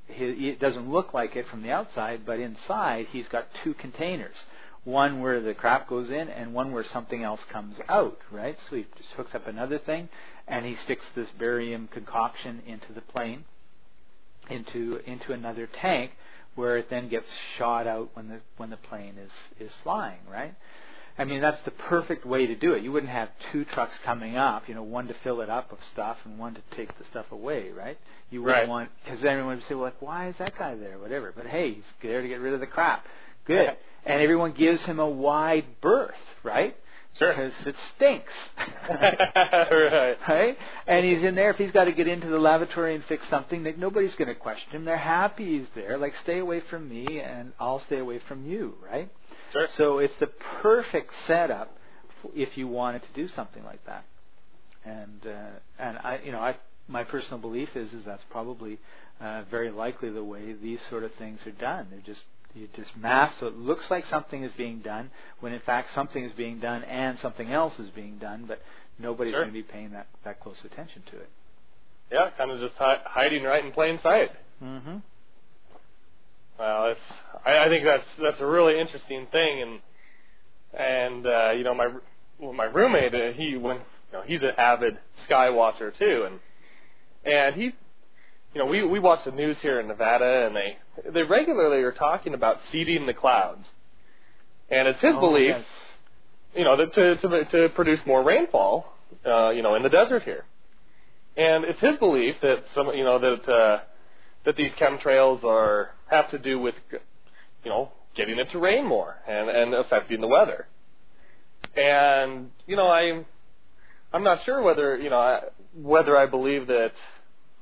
it 0.07 0.59
doesn't 0.59 0.89
look 0.89 1.13
like 1.13 1.35
it 1.35 1.47
from 1.47 1.63
the 1.63 1.71
outside, 1.71 2.25
but 2.25 2.39
inside 2.39 3.07
he's 3.11 3.27
got 3.27 3.47
two 3.63 3.73
containers. 3.73 4.35
One 4.83 5.19
where 5.19 5.41
the 5.41 5.55
crap 5.55 5.87
goes 5.87 6.09
in, 6.09 6.29
and 6.29 6.53
one 6.53 6.71
where 6.71 6.83
something 6.83 7.23
else 7.23 7.41
comes 7.51 7.77
out. 7.89 8.19
Right. 8.31 8.57
So 8.69 8.75
he 8.75 8.85
just 8.97 9.09
hooks 9.17 9.33
up 9.33 9.47
another 9.47 9.79
thing, 9.79 10.09
and 10.47 10.65
he 10.65 10.75
sticks 10.83 11.05
this 11.15 11.29
barium 11.39 11.87
concoction 11.87 12.61
into 12.67 12.93
the 12.93 13.01
plane, 13.01 13.45
into 14.49 14.99
into 15.05 15.33
another 15.33 15.67
tank, 15.67 16.11
where 16.53 16.77
it 16.77 16.89
then 16.89 17.09
gets 17.09 17.27
shot 17.57 17.87
out 17.87 18.11
when 18.13 18.29
the 18.29 18.41
when 18.57 18.69
the 18.69 18.77
plane 18.77 19.15
is 19.17 19.31
is 19.59 19.73
flying. 19.81 20.19
Right. 20.29 20.53
I 21.17 21.23
mean, 21.23 21.39
that's 21.39 21.61
the 21.63 21.71
perfect 21.71 22.25
way 22.25 22.45
to 22.47 22.55
do 22.55 22.73
it. 22.73 22.83
You 22.83 22.91
wouldn't 22.91 23.11
have 23.11 23.29
two 23.51 23.63
trucks 23.65 23.93
coming 24.03 24.35
up, 24.35 24.67
you 24.67 24.75
know, 24.75 24.83
one 24.83 25.07
to 25.07 25.15
fill 25.23 25.39
it 25.41 25.49
up 25.49 25.71
with 25.71 25.79
stuff 25.93 26.17
and 26.25 26.37
one 26.37 26.55
to 26.55 26.61
take 26.75 26.89
the 26.97 27.05
stuff 27.11 27.27
away, 27.31 27.71
right? 27.71 27.97
You 28.31 28.41
wouldn't 28.43 28.61
Right. 28.63 28.67
want, 28.69 28.89
because 29.03 29.23
everyone 29.23 29.55
would 29.57 29.65
say, 29.65 29.75
well, 29.75 29.85
like, 29.85 30.01
why 30.01 30.27
is 30.27 30.35
that 30.39 30.57
guy 30.57 30.75
there? 30.75 30.99
Whatever. 30.99 31.31
But 31.35 31.45
hey, 31.47 31.73
he's 31.75 31.83
there 32.01 32.21
to 32.21 32.27
get 32.27 32.41
rid 32.41 32.53
of 32.53 32.59
the 32.59 32.67
crap. 32.67 33.05
Good. 33.45 33.77
And 34.05 34.21
everyone 34.21 34.51
gives 34.51 34.81
him 34.81 34.99
a 34.99 35.09
wide 35.09 35.65
berth, 35.81 36.13
right? 36.43 36.75
Sure. 37.17 37.29
Because 37.29 37.53
it 37.65 37.75
stinks. 37.95 38.33
right. 38.89 40.17
right? 40.27 40.57
And 40.85 41.05
he's 41.05 41.23
in 41.23 41.35
there. 41.35 41.49
If 41.51 41.55
he's 41.57 41.71
got 41.71 41.85
to 41.85 41.93
get 41.93 42.07
into 42.09 42.27
the 42.27 42.37
lavatory 42.37 42.93
and 42.93 43.03
fix 43.05 43.25
something, 43.29 43.63
that 43.63 43.77
nobody's 43.77 44.13
going 44.15 44.27
to 44.27 44.35
question 44.35 44.71
him. 44.71 44.83
They're 44.85 44.97
happy 44.97 45.59
he's 45.59 45.67
there. 45.75 45.97
Like, 45.97 46.13
stay 46.23 46.39
away 46.39 46.61
from 46.69 46.89
me, 46.89 47.21
and 47.21 47.53
I'll 47.57 47.79
stay 47.85 47.99
away 47.99 48.19
from 48.27 48.45
you, 48.45 48.75
right? 48.83 49.09
Sure. 49.55 49.67
So 49.77 49.97
it's 49.99 50.15
the 50.19 50.27
perfect 50.61 51.11
setup 51.27 51.77
if 52.35 52.57
you 52.57 52.67
wanted 52.67 53.01
to 53.03 53.07
do 53.15 53.27
something 53.29 53.63
like 53.63 53.83
that. 53.85 54.03
and 54.85 55.21
uh, 55.25 55.59
and 55.79 55.97
I 55.99 56.19
you 56.23 56.31
know 56.31 56.39
I 56.39 56.57
my 56.87 57.03
personal 57.03 57.39
belief 57.39 57.69
is 57.75 57.91
is 57.93 58.05
that's 58.05 58.23
probably 58.29 58.79
uh, 59.21 59.43
very 59.49 59.71
likely 59.71 60.09
the 60.09 60.23
way 60.23 60.53
these 60.53 60.79
sort 60.89 61.03
of 61.03 61.13
things 61.15 61.39
are 61.47 61.51
done. 61.51 61.87
They're 61.91 62.01
just 62.05 62.21
you 62.53 62.67
just 62.75 62.95
mass 62.97 63.33
so 63.39 63.47
it 63.47 63.57
looks 63.57 63.89
like 63.89 64.05
something 64.07 64.43
is 64.43 64.51
being 64.57 64.79
done 64.79 65.11
when 65.41 65.53
in 65.53 65.59
fact 65.61 65.93
something 65.95 66.23
is 66.23 66.31
being 66.33 66.59
done 66.59 66.83
and 66.83 67.17
something 67.19 67.51
else 67.51 67.77
is 67.79 67.89
being 67.91 68.17
done, 68.17 68.45
but 68.47 68.61
nobody's 68.99 69.33
Sure. 69.33 69.41
going 69.43 69.53
to 69.53 69.59
be 69.63 69.63
paying 69.63 69.91
that 69.91 70.07
that 70.25 70.39
close 70.41 70.57
attention 70.65 71.03
to 71.11 71.17
it. 71.17 71.29
Yeah, 72.11 72.29
kind 72.37 72.51
of 72.51 72.59
just 72.59 72.75
hi- 72.77 73.01
hiding 73.05 73.43
right 73.43 73.65
in 73.65 73.71
plain 73.71 73.99
sight. 74.01 74.31
Mm-hmm. 74.63 74.97
Well, 76.57 76.87
it's 76.87 76.99
I, 77.45 77.65
I 77.65 77.69
think 77.69 77.83
that's 77.85 78.05
that's 78.21 78.39
a 78.39 78.45
really 78.45 78.79
interesting 78.79 79.27
thing, 79.31 79.61
and 79.61 79.79
and 80.73 81.25
uh, 81.27 81.51
you 81.51 81.63
know 81.63 81.73
my 81.75 81.89
well, 82.39 82.53
my 82.53 82.65
roommate 82.65 83.13
uh, 83.13 83.33
he 83.33 83.57
when 83.57 83.77
you 83.77 83.83
know 84.13 84.21
he's 84.25 84.41
an 84.41 84.51
avid 84.57 84.97
sky 85.25 85.49
watcher 85.49 85.91
too, 85.91 86.27
and 86.29 86.39
and 87.25 87.55
he 87.55 87.63
you 87.63 87.73
know 88.55 88.65
we 88.65 88.85
we 88.85 88.99
watch 88.99 89.25
the 89.25 89.31
news 89.31 89.57
here 89.61 89.79
in 89.79 89.87
Nevada, 89.87 90.47
and 90.47 90.55
they 90.55 90.77
they 91.11 91.23
regularly 91.23 91.81
are 91.83 91.91
talking 91.91 92.33
about 92.33 92.57
seeding 92.71 93.05
the 93.05 93.13
clouds, 93.13 93.65
and 94.69 94.87
it's 94.87 95.01
his 95.01 95.13
Oh, 95.15 95.19
belief 95.19 95.55
yes. 95.57 95.65
you 96.55 96.63
know, 96.63 96.77
to 96.77 97.15
to 97.17 97.45
to 97.45 97.69
produce 97.75 97.99
more 98.05 98.23
rainfall, 98.23 98.93
uh, 99.25 99.49
you 99.49 99.61
know, 99.61 99.75
in 99.75 99.83
the 99.83 99.89
desert 99.89 100.23
here. 100.23 100.45
And 101.37 101.65
it's 101.65 101.81
his 101.81 101.97
belief 101.97 102.35
that 102.41 102.63
some, 102.73 102.87
you 102.93 103.03
know, 103.03 103.19
that 103.19 103.49
uh, 103.49 103.79
that 104.45 104.55
these 104.55 104.71
chemtrails 104.79 105.43
are 105.43 105.89
have 106.07 106.29
to 106.31 106.39
do 106.39 106.59
with, 106.59 106.75
you 106.91 107.69
know, 107.69 107.91
getting 108.15 108.39
it 108.39 108.49
to 108.51 108.59
rain 108.59 108.85
more 108.85 109.15
and 109.27 109.49
and 109.49 109.73
affecting 109.73 110.21
the 110.21 110.27
weather. 110.27 110.67
And 111.75 112.51
you 112.67 112.75
know, 112.75 112.87
I'm 112.87 113.25
I'm 114.13 114.23
not 114.23 114.43
sure 114.45 114.61
whether 114.61 114.97
you 114.97 115.09
know 115.09 115.19
I, 115.19 115.41
whether 115.75 116.17
I 116.17 116.25
believe 116.25 116.67
that, 116.67 116.93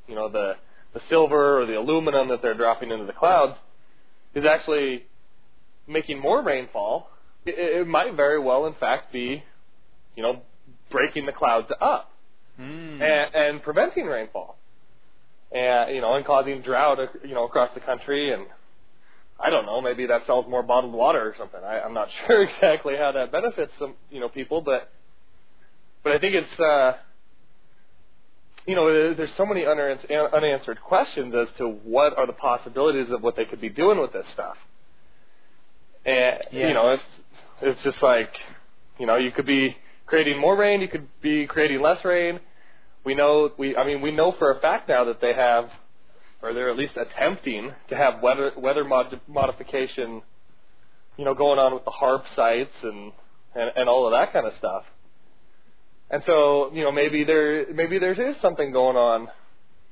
you 0.07 0.15
know, 0.15 0.29
the 0.29 0.55
the 0.93 1.01
silver 1.09 1.61
or 1.61 1.65
the 1.65 1.79
aluminum 1.79 2.27
that 2.29 2.41
they're 2.41 2.53
dropping 2.53 2.91
into 2.91 3.05
the 3.05 3.13
clouds 3.13 3.57
is 4.35 4.45
actually 4.45 5.05
making 5.87 6.19
more 6.19 6.43
rainfall 6.43 7.09
it, 7.45 7.55
it 7.81 7.87
might 7.87 8.15
very 8.15 8.39
well, 8.39 8.65
in 8.67 8.73
fact, 8.75 9.11
be, 9.11 9.43
you 10.15 10.23
know, 10.23 10.41
breaking 10.91 11.25
the 11.25 11.31
clouds 11.31 11.71
up 11.81 12.09
Mm. 12.59 13.01
and, 13.01 13.33
and 13.33 13.63
preventing 13.63 14.05
rainfall, 14.05 14.57
and 15.53 15.95
you 15.95 16.01
know, 16.01 16.13
and 16.15 16.25
causing 16.25 16.61
drought, 16.61 16.99
you 17.23 17.33
know, 17.33 17.45
across 17.45 17.73
the 17.73 17.79
country. 17.79 18.33
And 18.33 18.45
I 19.39 19.49
don't 19.49 19.65
know, 19.65 19.81
maybe 19.81 20.07
that 20.07 20.25
sells 20.25 20.47
more 20.47 20.63
bottled 20.63 20.93
water 20.93 21.21
or 21.21 21.35
something. 21.37 21.59
I, 21.63 21.81
I'm 21.81 21.93
not 21.93 22.09
sure 22.27 22.43
exactly 22.43 22.95
how 22.97 23.11
that 23.11 23.31
benefits 23.31 23.71
some, 23.77 23.95
you 24.09 24.19
know, 24.19 24.29
people, 24.29 24.61
but 24.61 24.89
but 26.03 26.11
I 26.11 26.19
think 26.19 26.35
it's, 26.35 26.59
uh, 26.59 26.97
you 28.67 28.75
know, 28.75 29.13
there's 29.13 29.33
so 29.35 29.45
many 29.45 29.65
unanswered 29.65 30.81
questions 30.81 31.33
as 31.33 31.47
to 31.57 31.67
what 31.67 32.17
are 32.17 32.27
the 32.27 32.33
possibilities 32.33 33.09
of 33.09 33.21
what 33.21 33.35
they 33.35 33.45
could 33.45 33.61
be 33.61 33.69
doing 33.69 33.99
with 33.99 34.11
this 34.11 34.25
stuff. 34.33 34.57
And 36.05 36.39
you 36.51 36.73
know, 36.73 36.89
it's 36.91 37.03
it's 37.61 37.83
just 37.83 38.01
like, 38.01 38.33
you 38.99 39.05
know, 39.05 39.15
you 39.15 39.31
could 39.31 39.45
be 39.45 39.77
creating 40.05 40.39
more 40.39 40.57
rain, 40.57 40.81
you 40.81 40.89
could 40.89 41.07
be 41.21 41.47
creating 41.47 41.81
less 41.81 42.03
rain. 42.03 42.39
We 43.03 43.15
know 43.15 43.51
we 43.57 43.75
I 43.75 43.85
mean 43.85 44.01
we 44.01 44.11
know 44.11 44.31
for 44.33 44.51
a 44.51 44.59
fact 44.59 44.87
now 44.87 45.05
that 45.05 45.21
they 45.21 45.33
have 45.33 45.69
or 46.41 46.53
they're 46.53 46.69
at 46.69 46.77
least 46.77 46.97
attempting 46.97 47.71
to 47.89 47.95
have 47.95 48.21
weather 48.21 48.51
weather 48.57 48.83
mod- 48.83 49.21
modification 49.27 50.21
you 51.17 51.25
know 51.25 51.33
going 51.33 51.59
on 51.59 51.73
with 51.73 51.85
the 51.85 51.91
HAARP 51.91 52.23
sites 52.35 52.75
and, 52.83 53.11
and 53.55 53.71
and 53.75 53.89
all 53.89 54.05
of 54.05 54.11
that 54.11 54.33
kind 54.33 54.45
of 54.45 54.53
stuff. 54.57 54.83
And 56.09 56.21
so, 56.25 56.71
you 56.73 56.83
know, 56.83 56.91
maybe 56.91 57.23
there 57.23 57.73
maybe 57.73 57.97
there 57.99 58.13
is 58.13 58.35
something 58.41 58.71
going 58.71 58.95
on, 58.95 59.29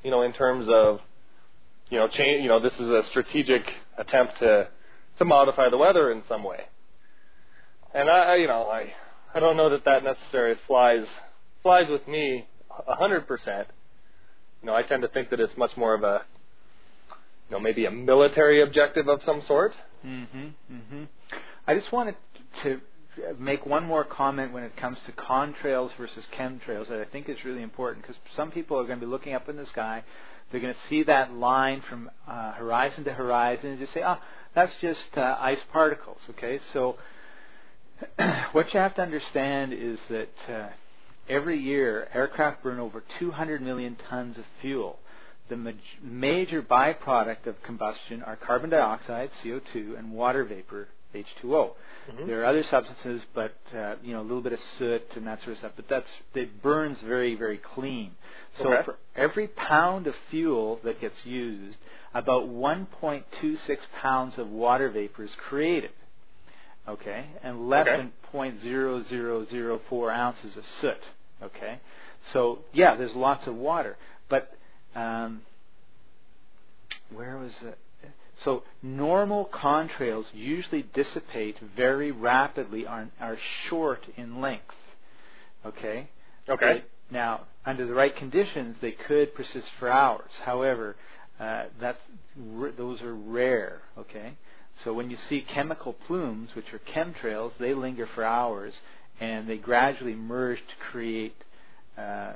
you 0.04 0.12
know, 0.12 0.22
in 0.22 0.34
terms 0.34 0.68
of 0.70 1.00
you 1.90 1.98
know, 1.98 2.08
change, 2.08 2.42
you 2.42 2.48
know, 2.48 2.60
this 2.60 2.74
is 2.74 2.90
a 2.90 3.04
strategic 3.10 3.64
attempt 3.98 4.40
to 4.40 4.70
to 5.18 5.26
modify 5.26 5.70
the 5.70 5.78
weather 5.78 6.12
in 6.12 6.24
some 6.28 6.44
way. 6.44 6.60
And 7.94 8.10
I, 8.10 8.36
you 8.36 8.48
know, 8.48 8.68
I 8.68 8.94
I 9.34 9.40
don't 9.40 9.58
know 9.58 9.70
that 9.70 9.86
that 9.86 10.04
necessarily 10.04 10.60
flies 10.68 11.06
flies 11.64 11.90
with 11.90 12.08
me 12.08 12.48
hundred 12.88 13.28
percent. 13.28 13.68
You 14.62 14.68
know, 14.68 14.76
I 14.76 14.84
tend 14.84 15.02
to 15.02 15.08
think 15.08 15.30
that 15.32 15.40
it's 15.40 15.58
much 15.58 15.76
more 15.76 15.94
of 15.94 16.04
a, 16.04 16.22
you 17.50 17.56
know, 17.56 17.60
maybe 17.60 17.86
a 17.86 17.92
military 17.92 18.62
objective 18.62 19.08
of 19.08 19.24
some 19.24 19.42
sort. 19.42 19.74
Mm-hmm. 20.06 20.48
Mm-hmm. 20.72 21.04
I 21.68 21.76
just 21.76 21.92
wanted 21.92 22.16
to 22.64 22.82
make 23.40 23.66
one 23.66 23.86
more 23.86 24.04
comment 24.04 24.54
when 24.54 24.64
it 24.64 24.76
comes 24.78 24.98
to 25.06 25.12
contrails 25.12 25.96
versus 25.98 26.26
chemtrails 26.34 26.88
that 26.90 27.02
I 27.02 27.06
think 27.06 27.28
is 27.28 27.44
really 27.44 27.62
important 27.62 28.04
because 28.04 28.18
some 28.36 28.52
people 28.52 28.80
are 28.80 28.84
going 28.84 29.00
to 29.00 29.06
be 29.06 29.10
looking 29.10 29.34
up 29.34 29.50
in 29.50 29.58
the 29.58 29.66
sky, 29.66 30.04
they're 30.52 30.62
going 30.62 30.74
to 30.74 30.80
see 30.90 31.04
that 31.04 31.34
line 31.34 31.82
from 31.82 32.10
uh, 32.28 32.54
horizon 32.54 33.04
to 33.06 33.14
horizon 33.14 33.72
and 33.72 33.80
just 33.80 33.94
say, 33.94 34.04
"Oh, 34.04 34.18
that's 34.54 34.74
just 34.82 35.18
uh, 35.18 35.38
ice 35.40 35.62
particles." 35.72 36.20
Okay, 36.32 36.60
so 36.74 36.98
what 38.52 38.74
you 38.74 38.80
have 38.80 38.96
to 38.96 39.02
understand 39.02 39.74
is 39.74 40.00
that 40.10 40.34
uh, 40.50 40.68
every 41.30 41.58
year 41.60 42.08
aircraft 42.14 42.64
burn 42.64 42.80
over 42.80 43.04
200 43.20 43.62
million 43.62 43.96
tons 44.10 44.38
of 44.38 44.46
fuel. 44.62 45.00
The 45.50 45.58
maj- 45.58 45.98
major 46.02 46.62
byproduct 46.62 47.46
of 47.48 47.62
combustion 47.64 48.24
are 48.24 48.36
carbon 48.38 48.70
dioxide, 48.70 49.30
CO2, 49.44 49.98
and 49.98 50.12
water 50.14 50.44
vapor, 50.46 50.88
H2O. 51.14 51.76
Mhm. 52.10 52.26
There 52.26 52.42
are 52.42 52.46
other 52.46 52.64
substances, 52.64 53.26
but 53.34 53.56
uh, 53.76 53.96
you 54.02 54.14
know 54.14 54.22
a 54.22 54.24
little 54.24 54.42
bit 54.42 54.54
of 54.54 54.62
soot 54.78 55.04
and 55.16 55.28
that 55.28 55.40
sort 55.42 55.52
of 55.54 55.58
stuff. 55.60 55.74
But 55.76 55.88
that's 55.90 56.10
it 56.34 56.62
burns 56.62 57.00
very 57.02 57.36
very 57.36 57.58
clean. 57.58 58.12
So 58.54 58.74
Okay. 58.74 58.84
for 58.84 58.98
every 59.16 59.48
pound 59.50 60.08
of 60.08 60.16
fuel 60.30 60.80
that 60.84 61.00
gets 61.02 61.26
used, 61.26 61.78
about 62.14 62.48
1.26 62.48 63.78
pounds 64.02 64.38
of 64.38 64.50
water 64.50 64.90
vapor 64.90 65.24
is 65.24 65.36
created. 65.36 65.92
Okay, 66.88 67.26
and 67.44 67.70
less 67.70 67.88
Okay. 67.88 67.98
than 67.98 68.14
0.0004 68.34 70.14
ounces 70.14 70.58
of 70.58 70.64
soot. 70.82 71.00
Okay, 71.44 71.80
so 72.34 72.60
yeah, 72.74 72.96
there's 72.96 73.16
lots 73.16 73.48
of 73.48 73.56
water, 73.56 73.98
but 74.30 74.52
um, 74.96 75.42
where 77.14 77.38
was 77.38 77.54
it? 77.64 77.78
So 78.44 78.64
normal 78.82 79.46
contrails 79.54 80.26
usually 80.34 80.84
dissipate 80.94 81.58
very 81.76 82.12
rapidly, 82.12 82.88
are, 82.88 83.10
are 83.20 83.38
short 83.70 84.02
in 84.18 84.42
length. 84.42 84.76
Okay. 85.66 86.10
Okay. 86.50 86.74
They- 86.80 86.84
now, 87.12 87.42
under 87.66 87.86
the 87.86 87.94
right 87.94 88.16
conditions, 88.16 88.78
they 88.82 88.92
could 88.94 89.36
persist 89.36 89.68
for 89.80 89.90
hours. 89.90 90.32
However, 90.46 90.96
uh, 91.40 91.66
that's 91.80 92.00
r- 92.58 92.72
those 92.72 93.02
are 93.02 93.16
rare. 93.16 93.82
Okay. 93.98 94.34
So 94.84 94.94
when 94.94 95.10
you 95.10 95.18
see 95.30 95.42
chemical 95.42 95.94
plumes, 95.94 96.50
which 96.56 96.74
are 96.74 96.80
chemtrails, 96.80 97.52
they 97.60 97.74
linger 97.74 98.08
for 98.16 98.24
hours, 98.24 98.74
and 99.20 99.48
they 99.48 99.58
gradually 99.58 100.16
merge 100.16 100.58
to 100.60 100.92
create 100.92 101.36
uh, 101.98 102.34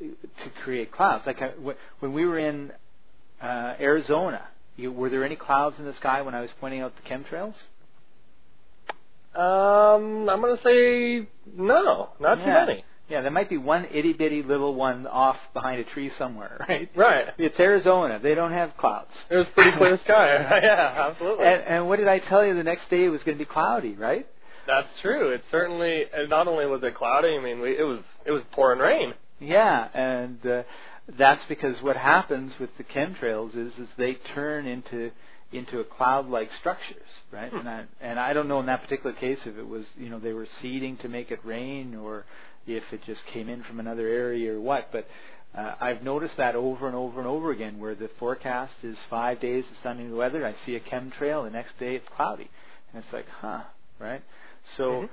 to 0.00 0.50
create 0.62 0.92
clouds. 0.92 1.26
Like 1.26 1.40
I, 1.42 1.52
when 2.00 2.12
we 2.12 2.26
were 2.26 2.38
in 2.38 2.72
uh, 3.40 3.74
Arizona, 3.80 4.42
you, 4.76 4.92
were 4.92 5.10
there 5.10 5.24
any 5.24 5.36
clouds 5.36 5.78
in 5.78 5.84
the 5.84 5.94
sky 5.94 6.22
when 6.22 6.34
I 6.34 6.40
was 6.40 6.50
pointing 6.60 6.80
out 6.80 6.92
the 6.96 7.08
chemtrails? 7.08 7.54
Um, 9.34 10.28
I'm 10.28 10.40
gonna 10.40 10.58
say 10.62 11.26
no, 11.56 12.10
not 12.20 12.36
too 12.36 12.42
Yeah. 12.42 12.66
many. 12.66 12.84
Yeah, 13.12 13.20
there 13.20 13.30
might 13.30 13.50
be 13.50 13.58
one 13.58 13.86
itty 13.92 14.14
bitty 14.14 14.42
little 14.42 14.74
one 14.74 15.06
off 15.06 15.36
behind 15.52 15.78
a 15.78 15.84
tree 15.84 16.10
somewhere, 16.16 16.64
right? 16.66 16.88
Right. 16.96 17.26
It's 17.36 17.60
Arizona. 17.60 18.18
They 18.18 18.34
don't 18.34 18.52
have 18.52 18.74
clouds. 18.78 19.10
It 19.28 19.36
was 19.36 19.46
pretty 19.48 19.76
clear 19.76 19.98
sky. 19.98 20.38
yeah, 20.62 21.10
absolutely. 21.10 21.44
And, 21.44 21.62
and 21.62 21.88
what 21.88 21.98
did 21.98 22.08
I 22.08 22.20
tell 22.20 22.42
you? 22.42 22.54
The 22.54 22.62
next 22.62 22.88
day 22.88 23.04
it 23.04 23.10
was 23.10 23.22
going 23.22 23.36
to 23.36 23.44
be 23.44 23.48
cloudy, 23.48 23.96
right? 23.96 24.26
That's 24.66 24.88
true. 25.02 25.28
It 25.28 25.44
certainly. 25.50 26.06
And 26.10 26.30
not 26.30 26.48
only 26.48 26.64
was 26.64 26.82
it 26.82 26.94
cloudy, 26.94 27.36
I 27.38 27.42
mean, 27.42 27.60
we, 27.60 27.78
it 27.78 27.82
was 27.82 28.00
it 28.24 28.30
was 28.30 28.44
pouring 28.52 28.78
rain. 28.78 29.12
Yeah, 29.40 29.88
and 29.92 30.46
uh, 30.46 30.62
that's 31.18 31.44
because 31.50 31.82
what 31.82 31.98
happens 31.98 32.54
with 32.58 32.70
the 32.78 32.84
chemtrails 32.84 33.54
is 33.54 33.74
is 33.74 33.88
they 33.98 34.14
turn 34.34 34.66
into 34.66 35.10
into 35.52 35.80
a 35.80 35.84
cloud-like 35.84 36.50
structures, 36.60 36.96
right? 37.30 37.50
Hmm. 37.50 37.58
And 37.58 37.68
I 37.68 37.84
and 38.00 38.18
I 38.18 38.32
don't 38.32 38.48
know 38.48 38.60
in 38.60 38.66
that 38.66 38.82
particular 38.82 39.12
case 39.14 39.40
if 39.44 39.58
it 39.58 39.68
was 39.68 39.84
you 39.98 40.08
know 40.08 40.18
they 40.18 40.32
were 40.32 40.48
seeding 40.62 40.96
to 40.98 41.10
make 41.10 41.30
it 41.30 41.40
rain 41.44 41.94
or 41.94 42.24
if 42.66 42.84
it 42.92 43.02
just 43.04 43.24
came 43.26 43.48
in 43.48 43.62
from 43.62 43.80
another 43.80 44.06
area 44.08 44.54
or 44.54 44.60
what, 44.60 44.90
but. 44.92 45.06
Uh, 45.54 45.74
I've 45.82 46.02
noticed 46.02 46.38
that 46.38 46.54
over 46.56 46.86
and 46.86 46.96
over 46.96 47.18
and 47.18 47.28
over 47.28 47.50
again, 47.50 47.78
where 47.78 47.94
the 47.94 48.08
forecast 48.18 48.72
is 48.82 48.96
five 49.10 49.38
days 49.38 49.66
of 49.70 49.76
sunny 49.82 50.08
weather. 50.08 50.46
I 50.46 50.54
see 50.64 50.76
a 50.76 50.80
chemtrail, 50.80 51.44
the 51.44 51.50
next 51.50 51.78
day 51.78 51.94
it's 51.94 52.08
cloudy, 52.08 52.48
and 52.94 53.04
it's 53.04 53.12
like, 53.12 53.28
huh, 53.28 53.60
right? 53.98 54.22
So 54.78 55.02
Mhm. 55.02 55.08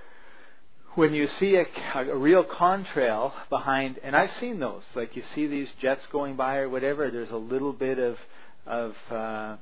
when 0.96 1.14
you 1.14 1.28
see 1.28 1.56
a, 1.58 1.66
a 1.94 2.16
real 2.16 2.46
contrail 2.46 3.34
behind, 3.50 4.00
and 4.02 4.16
I've 4.16 4.32
seen 4.34 4.60
those, 4.60 4.84
like 4.96 5.16
you 5.16 5.24
see 5.36 5.46
these 5.48 5.72
jets 5.82 6.06
going 6.08 6.38
by 6.38 6.58
or 6.60 6.70
whatever, 6.70 7.12
there's 7.12 7.32
a 7.32 7.38
little 7.38 7.74
bit 7.74 8.00
of 8.00 8.18
of 8.66 8.96
uh, 9.12 9.58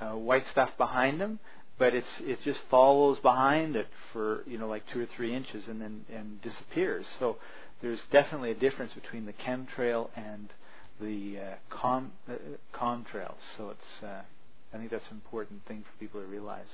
uh, 0.00 0.12
white 0.12 0.46
stuff 0.48 0.70
behind 0.78 1.20
them, 1.20 1.40
but 1.78 1.94
it's 1.94 2.08
it 2.20 2.38
just 2.44 2.60
follows 2.70 3.18
behind 3.20 3.76
it 3.76 3.88
for 4.12 4.42
you 4.46 4.58
know 4.58 4.68
like 4.68 4.84
two 4.92 5.00
or 5.00 5.06
three 5.16 5.34
inches 5.34 5.68
and 5.68 5.80
then 5.80 6.04
and 6.12 6.40
disappears. 6.42 7.06
So 7.18 7.38
there's 7.80 8.02
definitely 8.10 8.52
a 8.52 8.54
difference 8.54 8.92
between 8.92 9.26
the 9.26 9.32
chemtrail 9.32 10.10
and 10.16 10.48
the 11.00 11.38
uh, 11.38 11.54
com 11.70 12.12
uh. 12.28 12.34
So 13.56 13.70
it's 13.70 14.04
uh, 14.04 14.22
I 14.72 14.76
think 14.78 14.90
that's 14.90 15.06
an 15.10 15.14
important 15.14 15.66
thing 15.66 15.82
for 15.82 15.98
people 15.98 16.20
to 16.20 16.26
realize. 16.26 16.68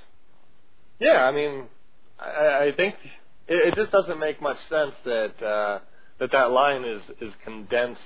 Yeah, 0.99 1.25
I 1.25 1.33
mean, 1.33 1.65
I, 2.19 2.67
I 2.67 2.73
think 2.77 2.95
it, 3.47 3.69
it 3.69 3.75
just 3.75 3.93
doesn't 3.93 4.19
make 4.19 4.43
much 4.43 4.59
sense 4.69 4.93
that 5.05 5.43
uh, 5.43 5.79
that 6.19 6.33
that 6.33 6.51
line 6.51 6.85
is 6.85 7.03
is 7.21 7.33
condensed 7.45 8.01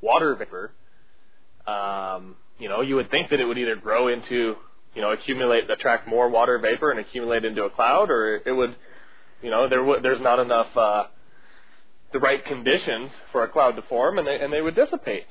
water 0.00 0.34
vapor. 0.34 0.72
Um, 1.66 2.36
you 2.58 2.68
know, 2.68 2.80
you 2.80 2.96
would 2.96 3.10
think 3.10 3.30
that 3.30 3.40
it 3.40 3.44
would 3.44 3.58
either 3.58 3.76
grow 3.76 4.08
into, 4.08 4.56
you 4.94 5.02
know, 5.02 5.12
accumulate, 5.12 5.70
attract 5.70 6.08
more 6.08 6.28
water 6.28 6.58
vapor 6.58 6.90
and 6.90 7.00
accumulate 7.00 7.44
into 7.44 7.64
a 7.64 7.70
cloud, 7.70 8.10
or 8.10 8.40
it 8.44 8.52
would, 8.52 8.74
you 9.42 9.50
know, 9.50 9.68
there 9.68 9.80
w- 9.80 10.00
there's 10.00 10.20
not 10.20 10.38
enough 10.38 10.76
uh, 10.76 11.06
the 12.12 12.18
right 12.18 12.44
conditions 12.44 13.10
for 13.32 13.44
a 13.44 13.48
cloud 13.48 13.76
to 13.76 13.82
form, 13.82 14.18
and 14.18 14.26
they 14.26 14.40
and 14.40 14.52
they 14.52 14.60
would 14.60 14.74
dissipate. 14.74 15.26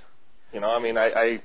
You 0.53 0.61
know, 0.61 0.71
I 0.71 0.79
mean, 0.79 0.97
I, 0.97 1.11
I 1.11 1.41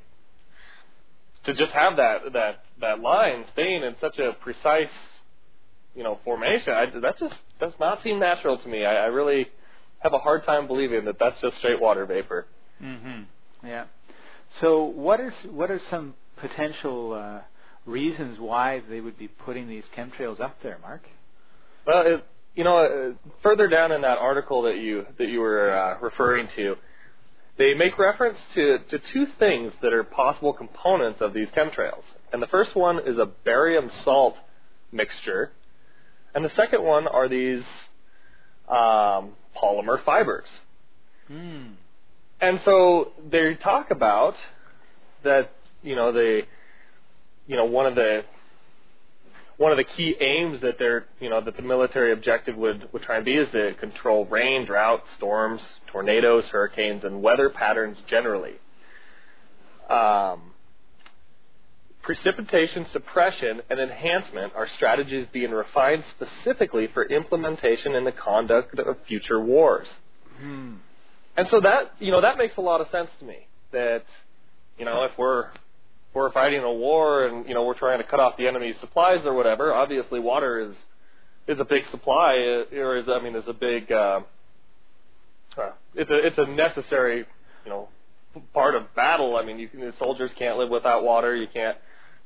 to 1.45 1.55
just 1.55 1.73
have 1.73 1.97
that 1.97 2.33
that 2.33 2.65
that 2.81 3.01
line 3.01 3.45
staying 3.53 3.83
in 3.83 3.97
such 4.01 4.19
a 4.19 4.33
precise, 4.41 4.89
you 5.95 6.03
know, 6.03 6.19
formation, 6.25 6.73
I, 6.73 6.87
that 6.87 7.19
just 7.19 7.35
does 7.61 7.73
not 7.81 8.03
seem 8.03 8.19
natural 8.19 8.59
to 8.59 8.69
me. 8.69 8.85
I, 8.85 9.05
I 9.05 9.07
really 9.07 9.49
have 9.99 10.13
a 10.13 10.19
hard 10.19 10.45
time 10.45 10.67
believing 10.67 11.05
that 11.07 11.19
that's 11.19 11.41
just 11.41 11.57
straight 11.59 11.81
water 11.81 12.07
vapor. 12.07 12.47
Mm-hmm. 12.83 13.23
Yeah. 13.67 13.87
So 14.61 14.85
what 14.85 15.21
is 15.21 15.33
what 15.51 15.71
are 15.71 15.81
some 15.91 16.15
potential 16.37 17.13
uh, 17.13 17.41
reasons 17.87 18.39
why 18.39 18.83
they 18.89 19.01
would 19.01 19.19
be 19.19 19.29
putting 19.29 19.69
these 19.69 19.85
chemtrails 19.97 20.41
up 20.41 20.57
there, 20.63 20.79
Mark? 20.81 21.03
Well, 21.87 22.07
it, 22.07 22.25
you 22.55 22.65
know, 22.65 22.77
uh, 22.79 23.31
further 23.43 23.69
down 23.69 23.93
in 23.93 24.03
that 24.03 24.19
article 24.19 24.63
that 24.63 24.79
you 24.79 25.07
that 25.19 25.29
you 25.29 25.41
were 25.41 25.71
uh, 25.71 25.99
referring 26.01 26.49
to, 26.57 26.77
they 27.59 27.75
make 27.75 27.99
reference 27.99 28.39
to, 28.55 28.79
to 28.91 28.99
two 29.13 29.27
things 29.39 29.73
that 29.83 29.93
are 29.93 30.05
possible 30.05 30.53
components 30.53 31.21
of 31.21 31.33
these 31.33 31.49
chemtrails. 31.51 32.03
And 32.33 32.43
the 32.43 32.47
first 32.47 32.75
one 32.75 33.01
is 33.07 33.19
a 33.19 33.27
barium 33.27 33.91
salt 34.03 34.37
mixture, 34.91 35.53
and 36.35 36.45
the 36.45 36.51
second 36.51 36.83
one 36.83 37.07
are 37.07 37.29
these 37.29 37.65
um, 38.69 39.33
polymer 39.57 40.03
fibers. 40.05 40.47
Mm. 41.31 41.75
And 42.41 42.61
so 42.65 43.13
they 43.31 43.55
talk 43.55 43.91
about 43.91 44.35
that, 45.23 45.51
you 45.83 45.97
know, 45.97 46.13
they, 46.13 46.45
you 47.47 47.57
know, 47.57 47.65
one 47.65 47.87
of 47.87 47.95
the 47.95 48.25
one 49.57 49.71
of 49.71 49.77
the 49.79 49.85
key 49.85 50.17
aims 50.21 50.61
that 50.63 50.79
they're, 50.79 51.07
you 51.21 51.31
know, 51.31 51.41
that 51.41 51.57
the 51.57 51.63
military 51.63 52.13
objective 52.13 52.57
would, 52.57 52.93
would 52.93 53.03
try 53.03 53.17
and 53.17 53.25
be 53.25 53.37
is 53.37 53.51
to 53.53 53.75
control 53.75 54.25
rain, 54.27 54.65
drought, 54.65 55.05
storms, 55.17 55.63
tornadoes, 55.87 56.47
hurricanes, 56.49 57.05
and 57.05 57.23
weather 57.23 57.51
patterns 57.51 57.99
generally. 58.07 58.55
Um, 59.89 60.55
precipitation 62.03 62.87
suppression 62.93 63.63
and 63.71 63.79
enhancement 63.79 64.53
are 64.57 64.67
strategies 64.69 65.27
being 65.33 65.53
refined 65.53 66.05
specifically 66.11 66.89
for 66.89 67.05
implementation 67.05 67.95
in 67.95 68.05
the 68.05 68.13
conduct 68.13 68.79
of 68.79 68.97
future 69.07 69.41
wars. 69.41 69.89
Hmm. 70.41 70.75
And 71.37 71.49
so 71.49 71.61
that, 71.61 71.93
you 72.01 72.11
know, 72.11 72.21
that 72.21 72.39
makes 72.39 72.57
a 72.57 72.61
lot 72.61 72.81
of 72.81 72.89
sense 72.91 73.11
to 73.21 73.25
me. 73.25 73.47
That, 73.73 74.05
you 74.79 74.85
know, 74.85 75.05
if 75.05 75.17
we're 75.17 75.49
we're 76.15 76.33
fighting 76.33 76.63
a 76.63 76.73
war 76.73 77.27
and 77.27 77.49
you 77.49 77.55
know 77.55 77.65
we're 77.65 77.79
trying 77.79 77.99
to 77.99 78.05
cut 78.05 78.21
off 78.21 78.37
the 78.37 78.47
enemy's 78.47 78.77
supplies 78.81 79.25
or 79.25 79.35
whatever, 79.35 79.73
obviously 79.73 80.21
water 80.21 80.71
is 80.71 80.77
is 81.47 81.61
a 81.61 81.65
big 81.65 81.83
supply, 81.91 82.65
uh, 82.73 82.77
or 82.77 82.97
is 82.97 83.09
I 83.09 83.21
mean 83.21 83.35
is 83.35 83.45
a 83.47 83.53
big 83.53 83.91
uh, 83.93 84.21
uh, 85.57 85.73
it's 85.95 86.11
a 86.11 86.27
it's 86.27 86.39
a 86.39 86.47
necessary 86.47 87.27
you 87.65 87.71
know 87.71 87.89
part 88.53 88.75
of 88.75 88.95
battle. 88.95 89.37
I 89.37 89.45
mean, 89.45 89.59
you 89.59 89.69
can, 89.69 89.93
soldiers 89.99 90.31
can't 90.39 90.59
live 90.59 90.71
without 90.71 91.05
water. 91.05 91.35
You 91.35 91.47
can't, 91.47 91.77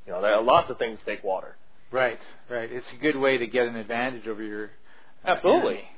you 0.06 0.12
know, 0.12 0.22
there 0.22 0.34
are 0.34 0.42
lots 0.42 0.70
of 0.70 0.78
things 0.78 0.98
take 1.04 1.22
water. 1.22 1.56
Right, 1.90 2.18
right. 2.50 2.70
It's 2.70 2.86
a 2.96 3.02
good 3.02 3.16
way 3.16 3.38
to 3.38 3.46
get 3.46 3.66
an 3.66 3.76
advantage 3.76 4.26
over 4.26 4.42
your 4.42 4.66
uh, 5.24 5.28
Absolutely. 5.28 5.74
enemy. 5.74 5.88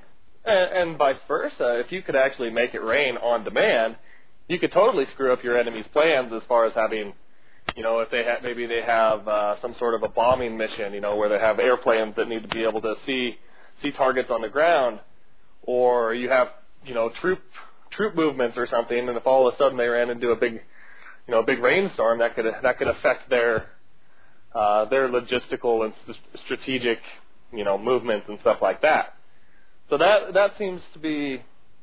And, 0.45 0.91
and 0.91 0.99
vice 0.99 1.19
versa. 1.29 1.81
If 1.81 1.93
you 1.93 2.03
could 2.03 2.17
actually 2.17 2.51
make 2.51 2.75
it 2.75 2.83
rain 2.83 3.17
on 3.17 3.45
demand, 3.45 3.97
you 4.49 4.59
could 4.59 4.73
totally 4.73 5.05
screw 5.13 5.33
up 5.33 5.45
your 5.45 5.59
enemy's 5.59 5.87
plans 5.93 6.33
as 6.33 6.43
far 6.49 6.67
as 6.67 6.75
having, 6.75 7.13
you 7.77 7.83
know, 7.83 8.01
if 8.01 8.11
they 8.11 8.25
have 8.25 8.43
maybe 8.43 8.67
they 8.67 8.83
have 8.83 9.27
uh, 9.27 9.61
some 9.61 9.75
sort 9.79 9.95
of 9.95 10.03
a 10.03 10.09
bombing 10.09 10.57
mission, 10.57 10.93
you 10.93 11.01
know, 11.01 11.17
where 11.17 11.29
they 11.29 11.39
have 11.39 11.59
airplanes 11.59 12.17
that 12.17 12.29
need 12.29 12.43
to 12.43 12.49
be 12.49 12.65
able 12.65 12.81
to 12.81 12.95
see 13.07 13.39
see 13.81 13.93
targets 13.93 14.31
on 14.31 14.43
the 14.43 14.49
ground, 14.49 15.01
or 15.63 16.15
you 16.15 16.29
have 16.29 16.49
you 16.85 16.95
know 16.95 17.11
troop 17.21 17.41
troop 17.91 18.15
movements 18.15 18.57
or 18.57 18.67
something, 18.67 19.09
and 19.09 19.17
if 19.17 19.27
all 19.27 19.49
of 19.49 19.55
a 19.55 19.57
sudden 19.57 19.77
they 19.77 19.89
ran 19.89 20.11
into 20.11 20.31
a 20.31 20.37
big, 20.37 20.55
you 20.55 21.33
know, 21.33 21.41
a 21.41 21.45
big 21.45 21.61
rainstorm, 21.61 22.19
that 22.21 22.35
could 22.35 22.47
that 22.63 22.79
could 22.79 22.89
affect 22.89 23.29
their 23.29 23.67
uh, 24.55 24.85
their 24.87 25.09
logistical 25.09 25.85
and 25.85 25.95
st- 26.03 26.19
strategic, 26.45 26.99
you 27.53 27.65
know, 27.65 27.79
movements 27.79 28.27
and 28.29 28.39
stuff 28.41 28.59
like 28.61 28.83
that. 28.83 29.15
So 29.89 29.99
that 29.99 30.35
that 30.35 30.57
seems 30.59 30.83
to 30.93 30.99
be, 30.99 31.43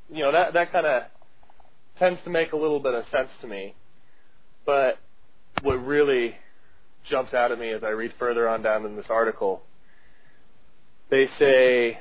you 0.10 0.20
know, 0.22 0.32
that 0.32 0.54
that 0.54 0.72
kind 0.72 0.86
of 0.86 1.04
tends 2.00 2.22
to 2.24 2.30
make 2.30 2.54
a 2.54 2.58
little 2.58 2.80
bit 2.80 2.94
of 2.94 3.06
sense 3.12 3.30
to 3.42 3.48
me. 3.48 3.74
But 4.66 5.00
what 5.62 5.86
really 5.86 6.36
jumps 7.06 7.34
out 7.34 7.52
at 7.52 7.60
me 7.60 7.70
as 7.70 7.84
I 7.84 7.90
read 7.90 8.14
further 8.20 8.48
on 8.48 8.62
down 8.62 8.86
in 8.86 8.96
this 8.96 9.10
article, 9.10 9.62
they 11.10 11.28
say 11.40 12.00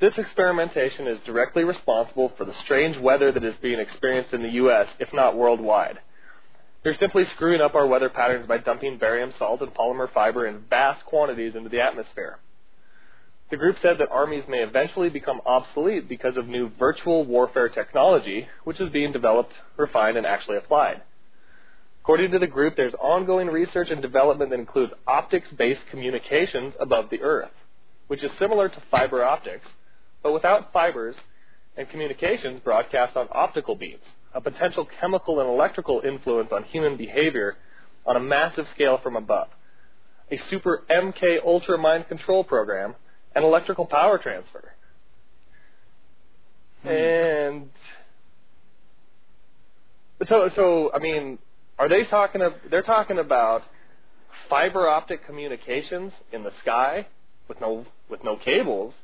this 0.00 0.16
experimentation 0.18 1.06
is 1.06 1.20
directly 1.20 1.64
responsible 1.64 2.32
for 2.36 2.44
the 2.44 2.52
strange 2.54 2.98
weather 2.98 3.32
that 3.32 3.44
is 3.44 3.56
being 3.56 3.78
experienced 3.78 4.32
in 4.32 4.42
the 4.42 4.50
U.S., 4.50 4.88
if 4.98 5.12
not 5.12 5.36
worldwide. 5.36 5.98
They're 6.82 6.94
simply 6.94 7.24
screwing 7.24 7.60
up 7.60 7.74
our 7.74 7.86
weather 7.86 8.10
patterns 8.10 8.46
by 8.46 8.58
dumping 8.58 8.98
barium 8.98 9.32
salt 9.32 9.62
and 9.62 9.72
polymer 9.72 10.12
fiber 10.12 10.46
in 10.46 10.64
vast 10.68 11.04
quantities 11.06 11.54
into 11.54 11.70
the 11.70 11.80
atmosphere. 11.80 12.38
The 13.50 13.56
group 13.56 13.78
said 13.78 13.98
that 13.98 14.10
armies 14.10 14.44
may 14.48 14.62
eventually 14.62 15.08
become 15.08 15.40
obsolete 15.46 16.08
because 16.08 16.36
of 16.36 16.48
new 16.48 16.70
virtual 16.78 17.24
warfare 17.24 17.68
technology, 17.68 18.48
which 18.64 18.80
is 18.80 18.90
being 18.90 19.12
developed, 19.12 19.54
refined, 19.76 20.16
and 20.16 20.26
actually 20.26 20.56
applied. 20.56 21.02
According 22.04 22.32
to 22.32 22.38
the 22.38 22.46
group, 22.46 22.76
there's 22.76 22.92
ongoing 23.00 23.46
research 23.46 23.88
and 23.88 24.02
development 24.02 24.50
that 24.50 24.60
includes 24.60 24.92
optics-based 25.06 25.86
communications 25.90 26.74
above 26.78 27.08
the 27.08 27.22
Earth, 27.22 27.50
which 28.08 28.22
is 28.22 28.30
similar 28.38 28.68
to 28.68 28.82
fiber 28.90 29.24
optics, 29.24 29.66
but 30.22 30.34
without 30.34 30.70
fibers 30.70 31.16
and 31.78 31.88
communications 31.88 32.60
broadcast 32.60 33.16
on 33.16 33.26
optical 33.32 33.74
beams, 33.74 34.02
a 34.34 34.40
potential 34.42 34.86
chemical 35.00 35.40
and 35.40 35.48
electrical 35.48 36.02
influence 36.04 36.52
on 36.52 36.64
human 36.64 36.98
behavior 36.98 37.56
on 38.04 38.16
a 38.16 38.20
massive 38.20 38.68
scale 38.68 38.98
from 38.98 39.16
above. 39.16 39.48
A 40.30 40.36
super 40.50 40.82
MK 40.90 41.42
Ultra 41.42 41.78
mind 41.78 42.08
control 42.08 42.44
program 42.44 42.96
and 43.34 43.46
electrical 43.46 43.86
power 43.86 44.18
transfer. 44.18 44.74
Hmm. 46.82 46.88
And 46.88 47.70
so, 50.28 50.50
so 50.54 50.90
I 50.94 50.98
mean, 50.98 51.38
are 51.78 51.88
they 51.88 52.04
talking? 52.04 52.40
Of, 52.42 52.54
they're 52.70 52.82
talking 52.82 53.18
about 53.18 53.62
fiber 54.48 54.88
optic 54.88 55.26
communications 55.26 56.12
in 56.32 56.42
the 56.42 56.52
sky 56.60 57.06
with 57.48 57.60
no 57.60 57.86
with 58.08 58.22
no 58.22 58.36
cables, 58.36 58.94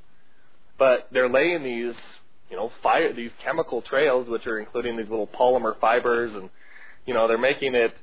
but 0.79 1.09
they're 1.13 1.29
laying 1.29 1.63
these, 1.63 1.95
you 2.49 2.57
know, 2.57 2.71
fire 2.83 3.13
these 3.13 3.33
chemical 3.45 3.83
trails, 3.83 4.29
which 4.29 4.47
are 4.47 4.59
including 4.59 4.97
these 4.97 5.09
little 5.09 5.27
polymer 5.27 5.79
fibers, 5.81 6.35
and 6.35 6.51
you 7.07 7.15
know, 7.15 7.27
they're 7.27 7.39
making 7.39 7.75
it 7.75 7.95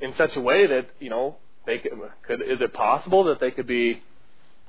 in 0.00 0.14
such 0.14 0.36
a 0.36 0.40
way 0.40 0.66
that 0.66 0.88
you 0.98 1.10
know 1.10 1.36
they 1.66 1.78
could. 1.78 1.92
could 2.26 2.42
is 2.42 2.60
it 2.60 2.72
possible 2.72 3.24
that 3.24 3.40
they 3.40 3.50
could 3.50 3.66
be, 3.66 4.02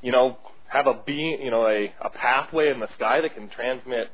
you 0.01 0.11
know, 0.11 0.37
have 0.67 0.87
a 0.87 0.93
beam, 0.93 1.41
you 1.41 1.51
know, 1.51 1.67
a, 1.67 1.93
a 2.01 2.09
pathway 2.09 2.71
in 2.71 2.79
the 2.79 2.91
sky 2.93 3.19
that 3.21 3.35
can 3.35 3.49
transmit, 3.49 4.09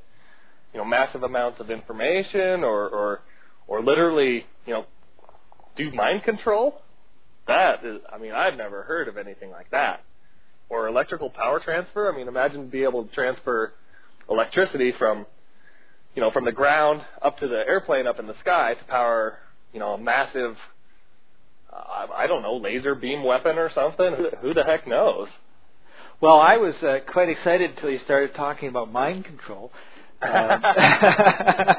you 0.73 0.79
know, 0.79 0.85
massive 0.85 1.21
amounts 1.21 1.59
of 1.59 1.69
information, 1.69 2.63
or 2.63 2.89
or 2.89 3.21
or 3.67 3.81
literally, 3.83 4.45
you 4.65 4.73
know, 4.73 4.85
do 5.77 5.91
mind 5.91 6.23
control? 6.23 6.81
That 7.47 7.83
is, 7.83 8.01
I 8.11 8.17
mean, 8.17 8.33
I've 8.33 8.55
never 8.55 8.83
heard 8.83 9.07
of 9.07 9.17
anything 9.17 9.51
like 9.51 9.71
that. 9.71 10.01
Or 10.69 10.87
electrical 10.87 11.29
power 11.29 11.59
transfer. 11.59 12.11
I 12.11 12.17
mean, 12.17 12.27
imagine 12.27 12.67
being 12.67 12.83
able 12.83 13.05
to 13.05 13.13
transfer 13.13 13.73
electricity 14.29 14.91
from, 14.91 15.25
you 16.13 16.21
know, 16.21 16.31
from 16.31 16.43
the 16.43 16.51
ground 16.51 17.03
up 17.21 17.37
to 17.39 17.47
the 17.47 17.65
airplane 17.65 18.05
up 18.05 18.19
in 18.19 18.27
the 18.27 18.37
sky 18.39 18.73
to 18.73 18.83
power, 18.85 19.37
you 19.71 19.79
know, 19.79 19.93
a 19.93 19.97
massive, 19.97 20.57
uh, 21.71 22.07
I 22.13 22.27
don't 22.27 22.41
know, 22.41 22.57
laser 22.57 22.95
beam 22.95 23.23
weapon 23.23 23.57
or 23.57 23.71
something. 23.71 24.13
Who, 24.13 24.29
who 24.41 24.53
the 24.53 24.65
heck 24.65 24.85
knows? 24.87 25.29
Well, 26.19 26.39
I 26.39 26.57
was 26.57 26.75
uh, 26.83 26.99
quite 27.07 27.29
excited 27.29 27.71
until 27.71 27.91
you 27.91 27.99
started 27.99 28.35
talking 28.35 28.69
about 28.69 28.91
mind 28.91 29.25
control. 29.25 29.71
Um, 30.19 30.63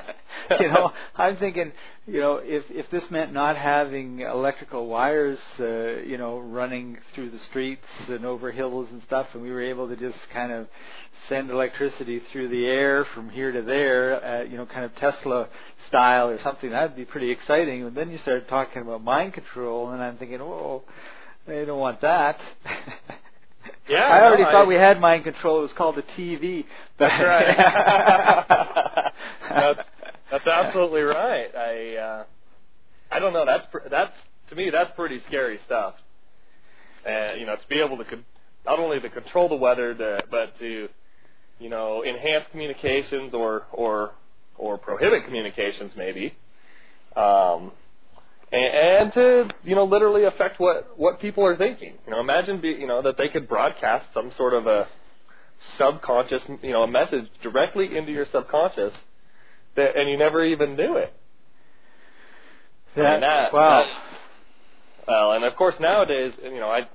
you 0.61 0.69
know, 0.69 0.93
I'm 1.17 1.37
thinking, 1.37 1.73
you 2.07 2.21
know, 2.21 2.37
if 2.37 2.65
if 2.71 2.91
this 2.91 3.05
meant 3.11 3.33
not 3.33 3.57
having 3.57 4.21
electrical 4.21 4.87
wires, 4.87 5.39
uh, 5.61 6.01
you 6.03 6.17
know, 6.19 6.39
running 6.39 6.99
through 7.15 7.31
the 7.31 7.39
streets 7.51 7.85
and 8.09 8.25
over 8.25 8.51
hills 8.51 8.89
and 8.91 9.03
stuff, 9.03 9.27
and 9.35 9.43
we 9.43 9.51
were 9.51 9.63
able 9.63 9.89
to 9.89 9.97
just 9.97 10.19
kind 10.33 10.53
of 10.53 10.69
send 11.29 11.51
electricity 11.51 12.23
through 12.33 12.49
the 12.49 12.67
air 12.67 13.05
from 13.15 13.29
here 13.31 13.53
to 13.53 13.63
there, 13.63 14.25
uh, 14.25 14.43
you 14.45 14.57
know, 14.57 14.65
kind 14.67 14.85
of 14.85 14.95
Tesla 14.97 15.49
style 15.89 16.29
or 16.31 16.41
something, 16.43 16.71
that'd 16.71 16.97
be 16.97 17.05
pretty 17.05 17.31
exciting. 17.31 17.83
And 17.83 17.97
then 17.97 18.11
you 18.11 18.19
started 18.19 18.49
talking 18.49 18.83
about 18.83 19.03
mind 19.03 19.35
control, 19.35 19.91
and 19.91 20.03
I'm 20.03 20.17
thinking, 20.17 20.41
oh, 20.41 20.85
they 21.47 21.65
don't 21.65 21.81
want 21.81 22.01
that. 22.03 22.39
Yeah, 23.89 24.01
I 24.01 24.23
already 24.25 24.43
no, 24.43 24.51
thought 24.51 24.65
I- 24.65 24.69
we 24.69 24.75
had 24.75 25.01
mind 25.01 25.25
control. 25.25 25.61
It 25.61 25.63
was 25.63 25.73
called 25.73 25.97
a 25.99 26.03
TV. 26.03 26.65
That's 26.99 27.25
right. 27.25 29.13
that's 29.49 29.89
that's 30.31 30.47
absolutely 30.47 31.03
right. 31.03 31.55
I 31.55 31.97
uh, 31.97 32.25
I 33.11 33.19
don't 33.19 33.33
know. 33.33 33.45
That's 33.45 33.67
pr- 33.71 33.89
that's 33.91 34.13
to 34.51 34.57
me 34.57 34.71
that's 34.71 34.91
pretty 34.97 35.21
scary 35.27 35.59
stuff. 35.67 35.95
And 37.07 37.41
you 37.41 37.47
know, 37.47 37.57
to 37.57 37.69
be 37.69 37.81
able 37.81 37.97
to 37.99 38.05
con- 38.05 38.25
not 38.67 38.79
only 38.79 39.01
to 39.01 39.09
control 39.09 39.49
the 39.49 39.57
weather, 39.57 39.95
to, 39.95 40.25
but 40.31 40.59
to 40.59 40.89
you 41.59 41.69
know 41.69 42.05
enhance 42.05 42.45
communications 42.51 43.35
or 43.35 43.67
or 43.73 44.13
or 44.57 44.79
prohibit 44.79 45.25
communications 45.25 45.93
maybe. 45.97 46.35
Um, 47.17 47.73
and, 48.53 48.75
and 48.75 49.13
to 49.15 49.51
you 49.65 49.75
know 49.75 49.85
literally 49.85 50.25
affect 50.25 50.61
what 50.61 50.99
what 50.99 51.21
people 51.21 51.45
are 51.47 51.57
thinking. 51.57 51.95
You 52.07 52.13
know, 52.13 52.21
imagine 52.21 52.61
be, 52.61 52.69
you 52.69 52.87
know 52.87 53.03
that 53.03 53.17
they 53.17 53.29
could 53.29 53.49
broadcast 53.49 54.07
some 54.13 54.33
sort 54.37 54.55
of 54.55 54.67
a 54.67 54.89
subconscious, 55.77 56.43
you 56.63 56.73
know, 56.73 56.83
a 56.83 56.89
message 56.89 57.27
directly 57.43 57.97
into 57.97 58.13
your 58.13 58.27
subconscious, 58.31 58.95
that 59.79 59.97
and 59.97 60.09
you 60.09 60.17
never 60.17 60.45
even 60.45 60.77
knew 60.77 60.97
it. 60.97 61.13
I 62.97 63.01
mean, 63.01 63.21
that- 63.21 63.53
wow. 63.53 63.83
that- 63.85 64.03
well, 65.07 65.33
and 65.33 65.45
of 65.45 65.57
course 65.57 65.75
nowadays, 65.81 66.35
you 66.43 66.61
know, 66.61 66.69
I 66.69 66.87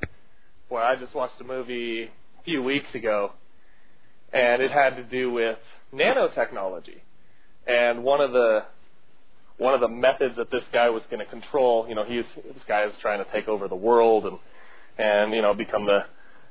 well, 0.69 0.83
I 0.83 0.95
just 0.95 1.13
watched 1.13 1.39
a 1.41 1.43
movie 1.43 2.03
a 2.03 2.43
few 2.43 2.61
weeks 2.63 2.93
ago, 2.93 3.31
and 4.31 4.61
it 4.61 4.71
had 4.71 4.95
to 4.97 5.03
do 5.03 5.31
with 5.31 5.57
nanotechnology, 5.93 6.99
and 7.67 8.03
one 8.03 8.21
of 8.21 8.31
the 8.31 8.65
one 9.57 9.73
of 9.73 9.81
the 9.81 9.87
methods 9.87 10.35
that 10.37 10.51
this 10.51 10.63
guy 10.71 10.89
was 10.89 11.03
going 11.09 11.19
to 11.19 11.29
control, 11.29 11.87
you 11.87 11.95
know, 11.95 12.03
he's 12.03 12.25
this 12.35 12.63
guy 12.67 12.83
is 12.83 12.93
trying 13.01 13.23
to 13.23 13.31
take 13.31 13.47
over 13.47 13.67
the 13.67 13.75
world 13.75 14.25
and 14.25 14.37
and 14.97 15.33
you 15.33 15.41
know 15.41 15.53
become 15.53 15.85
the 15.85 16.05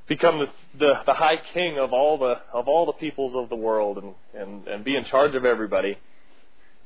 become 0.08 0.38
the, 0.38 0.48
the 0.78 0.94
the 1.06 1.14
high 1.14 1.38
king 1.52 1.78
of 1.78 1.92
all 1.92 2.18
the 2.18 2.40
of 2.52 2.68
all 2.68 2.86
the 2.86 2.92
peoples 2.92 3.34
of 3.34 3.48
the 3.48 3.56
world 3.56 3.98
and 3.98 4.14
and 4.34 4.66
and 4.66 4.84
be 4.84 4.96
in 4.96 5.04
charge 5.04 5.34
of 5.34 5.44
everybody. 5.44 5.98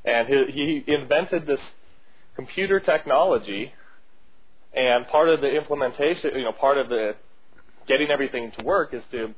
And 0.07 0.27
he, 0.27 0.83
he 0.85 0.93
invented 0.93 1.45
this 1.45 1.59
computer 2.35 2.79
technology, 2.79 3.73
and 4.73 5.05
part 5.07 5.27
of 5.27 5.41
the 5.41 5.49
implementation, 5.49 6.31
you 6.35 6.43
know, 6.43 6.53
part 6.53 6.77
of 6.77 6.87
the 6.87 7.15
getting 7.87 8.09
everything 8.09 8.51
to 8.57 8.63
work 8.63 8.93
is 8.93 9.03
to 9.11 9.33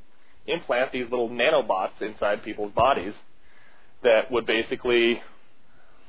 implant 0.46 0.92
these 0.92 1.10
little 1.10 1.30
nanobots 1.30 2.02
inside 2.02 2.44
people's 2.44 2.72
bodies 2.72 3.14
that 4.04 4.32
would 4.32 4.46
basically 4.46 5.22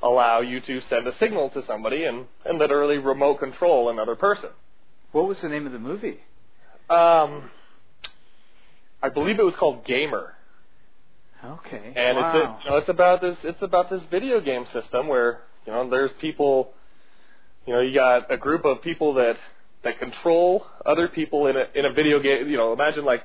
allow 0.02 0.40
you 0.40 0.60
to 0.60 0.80
send 0.82 1.06
a 1.06 1.16
signal 1.16 1.48
to 1.50 1.64
somebody 1.64 2.04
and, 2.04 2.26
and 2.44 2.58
literally 2.58 2.98
remote 2.98 3.38
control 3.38 3.88
another 3.88 4.16
person. 4.16 4.50
What 5.12 5.26
was 5.26 5.38
the 5.40 5.48
name 5.48 5.66
of 5.66 5.72
the 5.72 5.78
movie? 5.78 6.20
Um, 6.88 7.50
I 9.02 9.08
believe 9.12 9.38
it 9.38 9.44
was 9.44 9.54
called 9.58 9.84
Gamer, 9.84 10.34
Okay. 11.72 11.92
and 11.94 12.16
wow. 12.16 12.28
it's 12.28 12.36
a, 12.36 12.64
you 12.64 12.70
know, 12.70 12.76
it's 12.78 12.88
about 12.88 13.20
this 13.20 13.36
it's 13.44 13.62
about 13.62 13.90
this 13.90 14.02
video 14.10 14.40
game 14.40 14.66
system 14.66 15.06
where 15.06 15.40
you 15.66 15.72
know 15.72 15.88
there's 15.88 16.10
people, 16.20 16.72
you 17.66 17.72
know, 17.72 17.80
you 17.80 17.94
got 17.94 18.30
a 18.32 18.36
group 18.36 18.64
of 18.64 18.82
people 18.82 19.14
that 19.14 19.36
that 19.84 19.98
control 19.98 20.66
other 20.84 21.08
people 21.08 21.46
in 21.46 21.56
a 21.56 21.66
in 21.74 21.84
a 21.84 21.92
video 21.92 22.20
game. 22.20 22.48
You 22.48 22.56
know, 22.56 22.72
imagine 22.72 23.04
like 23.04 23.22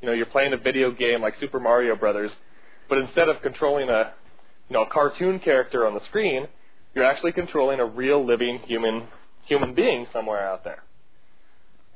you 0.00 0.06
know 0.06 0.12
you're 0.12 0.26
playing 0.26 0.52
a 0.52 0.56
video 0.56 0.90
game 0.90 1.20
like 1.20 1.34
Super 1.38 1.60
Mario 1.60 1.94
Brothers, 1.94 2.32
but 2.88 2.98
instead 2.98 3.28
of 3.28 3.40
controlling 3.42 3.88
a 3.88 4.12
you 4.68 4.74
know 4.74 4.82
a 4.82 4.88
cartoon 4.88 5.38
character 5.38 5.86
on 5.86 5.94
the 5.94 6.04
screen, 6.06 6.48
you're 6.94 7.04
actually 7.04 7.32
controlling 7.32 7.80
a 7.80 7.86
real 7.86 8.24
living 8.24 8.58
human 8.60 9.06
human 9.46 9.74
being 9.74 10.06
somewhere 10.12 10.46
out 10.46 10.64
there. 10.64 10.82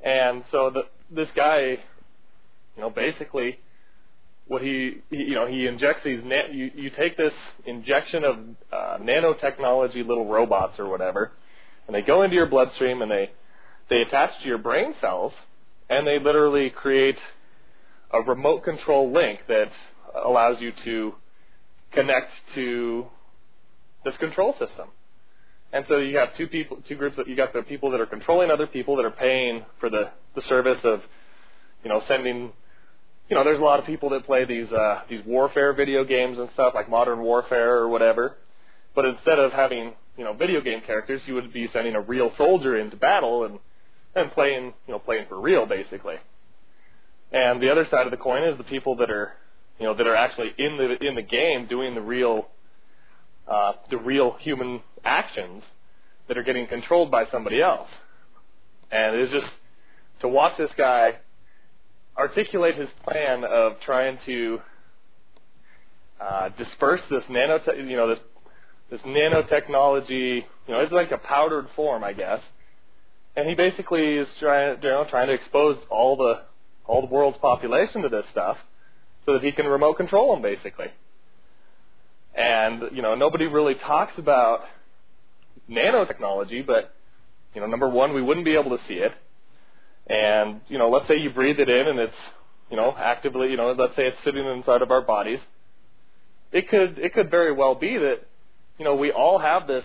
And 0.02 0.44
so 0.52 0.70
the, 0.70 0.82
this 1.10 1.28
guy, 1.34 1.60
you 1.70 1.78
know, 2.82 2.90
basically, 2.90 3.58
what 4.48 4.62
he, 4.62 5.02
you 5.10 5.34
know, 5.34 5.46
he 5.46 5.66
injects 5.66 6.02
these. 6.02 6.22
Na- 6.24 6.48
you 6.50 6.70
you 6.74 6.90
take 6.90 7.16
this 7.16 7.34
injection 7.66 8.24
of 8.24 8.38
uh, 8.72 8.98
nanotechnology, 8.98 10.06
little 10.06 10.26
robots 10.26 10.78
or 10.78 10.88
whatever, 10.88 11.32
and 11.86 11.94
they 11.94 12.02
go 12.02 12.22
into 12.22 12.34
your 12.34 12.46
bloodstream 12.46 13.02
and 13.02 13.10
they 13.10 13.30
they 13.90 14.00
attach 14.00 14.30
to 14.42 14.48
your 14.48 14.58
brain 14.58 14.94
cells, 15.00 15.34
and 15.90 16.06
they 16.06 16.18
literally 16.18 16.70
create 16.70 17.18
a 18.10 18.22
remote 18.22 18.64
control 18.64 19.12
link 19.12 19.40
that 19.48 19.70
allows 20.14 20.60
you 20.62 20.72
to 20.84 21.14
connect 21.92 22.30
to 22.54 23.06
this 24.04 24.16
control 24.16 24.52
system. 24.58 24.88
And 25.74 25.84
so 25.88 25.98
you 25.98 26.16
have 26.16 26.34
two 26.38 26.46
people, 26.46 26.78
two 26.88 26.96
groups. 26.96 27.16
That 27.18 27.28
you 27.28 27.36
got 27.36 27.52
the 27.52 27.62
people 27.62 27.90
that 27.90 28.00
are 28.00 28.06
controlling 28.06 28.50
other 28.50 28.66
people 28.66 28.96
that 28.96 29.04
are 29.04 29.10
paying 29.10 29.66
for 29.78 29.90
the 29.90 30.10
the 30.34 30.40
service 30.42 30.82
of, 30.84 31.02
you 31.82 31.90
know, 31.90 32.02
sending. 32.08 32.52
You 33.28 33.36
know, 33.36 33.44
there's 33.44 33.58
a 33.58 33.64
lot 33.64 33.78
of 33.78 33.84
people 33.84 34.10
that 34.10 34.24
play 34.24 34.46
these 34.46 34.72
uh, 34.72 35.02
these 35.08 35.24
warfare 35.26 35.74
video 35.74 36.02
games 36.04 36.38
and 36.38 36.48
stuff 36.54 36.72
like 36.74 36.88
Modern 36.88 37.20
Warfare 37.20 37.76
or 37.76 37.88
whatever. 37.88 38.36
But 38.94 39.04
instead 39.04 39.38
of 39.38 39.52
having 39.52 39.92
you 40.16 40.24
know 40.24 40.32
video 40.32 40.62
game 40.62 40.80
characters, 40.80 41.20
you 41.26 41.34
would 41.34 41.52
be 41.52 41.68
sending 41.68 41.94
a 41.94 42.00
real 42.00 42.32
soldier 42.36 42.78
into 42.78 42.96
battle 42.96 43.44
and 43.44 43.58
and 44.14 44.32
playing 44.32 44.72
you 44.86 44.92
know 44.92 44.98
playing 44.98 45.26
for 45.28 45.38
real 45.38 45.66
basically. 45.66 46.16
And 47.30 47.60
the 47.60 47.70
other 47.70 47.86
side 47.90 48.06
of 48.06 48.10
the 48.10 48.16
coin 48.16 48.44
is 48.44 48.56
the 48.56 48.64
people 48.64 48.96
that 48.96 49.10
are 49.10 49.34
you 49.78 49.84
know 49.84 49.94
that 49.94 50.06
are 50.06 50.16
actually 50.16 50.54
in 50.56 50.78
the 50.78 51.06
in 51.06 51.14
the 51.14 51.22
game 51.22 51.66
doing 51.66 51.94
the 51.94 52.00
real 52.00 52.48
uh, 53.46 53.74
the 53.90 53.98
real 53.98 54.32
human 54.40 54.80
actions 55.04 55.64
that 56.28 56.38
are 56.38 56.42
getting 56.42 56.66
controlled 56.66 57.10
by 57.10 57.26
somebody 57.26 57.60
else. 57.60 57.88
And 58.90 59.16
it's 59.16 59.32
just 59.32 59.46
to 60.20 60.28
watch 60.28 60.56
this 60.56 60.70
guy 60.78 61.18
articulate 62.18 62.74
his 62.74 62.88
plan 63.04 63.44
of 63.44 63.80
trying 63.80 64.18
to 64.26 64.60
uh, 66.20 66.48
disperse 66.58 67.00
this 67.10 67.22
nano, 67.28 67.60
you 67.76 67.96
know, 67.96 68.08
this 68.08 68.18
this 68.90 69.00
nanotechnology. 69.02 70.44
You 70.66 70.74
know, 70.74 70.80
it's 70.80 70.92
like 70.92 71.12
a 71.12 71.18
powdered 71.18 71.68
form, 71.76 72.02
I 72.02 72.12
guess. 72.12 72.40
And 73.36 73.48
he 73.48 73.54
basically 73.54 74.16
is 74.16 74.28
trying, 74.40 74.82
you 74.82 74.88
know, 74.88 75.06
trying 75.08 75.28
to 75.28 75.34
expose 75.34 75.78
all 75.90 76.16
the 76.16 76.42
all 76.84 77.02
the 77.02 77.06
world's 77.06 77.38
population 77.38 78.02
to 78.02 78.08
this 78.08 78.24
stuff, 78.32 78.56
so 79.24 79.34
that 79.34 79.42
he 79.42 79.52
can 79.52 79.66
remote 79.66 79.96
control 79.96 80.32
them, 80.32 80.42
basically. 80.42 80.88
And 82.34 82.90
you 82.92 83.02
know, 83.02 83.14
nobody 83.14 83.46
really 83.46 83.74
talks 83.74 84.18
about 84.18 84.62
nanotechnology, 85.70 86.66
but 86.66 86.94
you 87.54 87.60
know, 87.60 87.66
number 87.66 87.88
one, 87.88 88.14
we 88.14 88.22
wouldn't 88.22 88.44
be 88.44 88.56
able 88.56 88.76
to 88.76 88.84
see 88.86 88.94
it. 88.94 89.12
And 90.08 90.60
you 90.68 90.78
know, 90.78 90.88
let's 90.88 91.06
say 91.06 91.16
you 91.16 91.30
breathe 91.30 91.58
it 91.58 91.68
in 91.68 91.86
and 91.86 91.98
it's 91.98 92.16
you 92.70 92.76
know 92.76 92.94
actively, 92.96 93.50
you 93.50 93.56
know, 93.56 93.72
let's 93.72 93.96
say 93.96 94.06
it's 94.06 94.22
sitting 94.24 94.44
inside 94.44 94.82
of 94.82 94.90
our 94.90 95.02
bodies. 95.02 95.40
It 96.52 96.68
could 96.68 96.98
it 96.98 97.12
could 97.12 97.30
very 97.30 97.52
well 97.52 97.74
be 97.74 97.98
that 97.98 98.20
you 98.78 98.84
know 98.84 98.94
we 98.96 99.12
all 99.12 99.38
have 99.38 99.66
this 99.66 99.84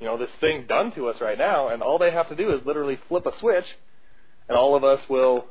you 0.00 0.06
know 0.06 0.18
this 0.18 0.30
thing 0.40 0.66
done 0.66 0.92
to 0.92 1.06
us 1.08 1.20
right 1.20 1.38
now, 1.38 1.68
and 1.68 1.82
all 1.82 1.98
they 1.98 2.10
have 2.10 2.28
to 2.28 2.36
do 2.36 2.52
is 2.52 2.64
literally 2.66 2.98
flip 3.08 3.26
a 3.26 3.38
switch, 3.38 3.66
and 4.48 4.58
all 4.58 4.74
of 4.74 4.82
us 4.82 5.00
will 5.08 5.46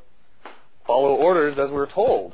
follow 0.86 1.16
orders 1.16 1.58
as 1.58 1.72
we're 1.72 1.92
told. 1.92 2.34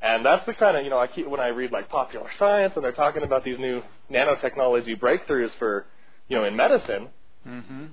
And 0.00 0.24
that's 0.24 0.46
the 0.46 0.54
kind 0.54 0.76
of 0.76 0.84
you 0.84 0.90
know 0.90 0.98
I 0.98 1.06
keep 1.06 1.26
when 1.26 1.40
I 1.40 1.48
read 1.48 1.72
like 1.72 1.88
popular 1.88 2.30
science 2.38 2.74
and 2.76 2.84
they're 2.84 2.92
talking 2.92 3.22
about 3.22 3.42
these 3.42 3.58
new 3.58 3.82
nanotechnology 4.10 5.00
breakthroughs 5.00 5.50
for 5.58 5.86
you 6.28 6.36
know 6.36 6.44
in 6.44 6.54
medicine. 6.54 7.08
Mm-hmm. 7.46 7.86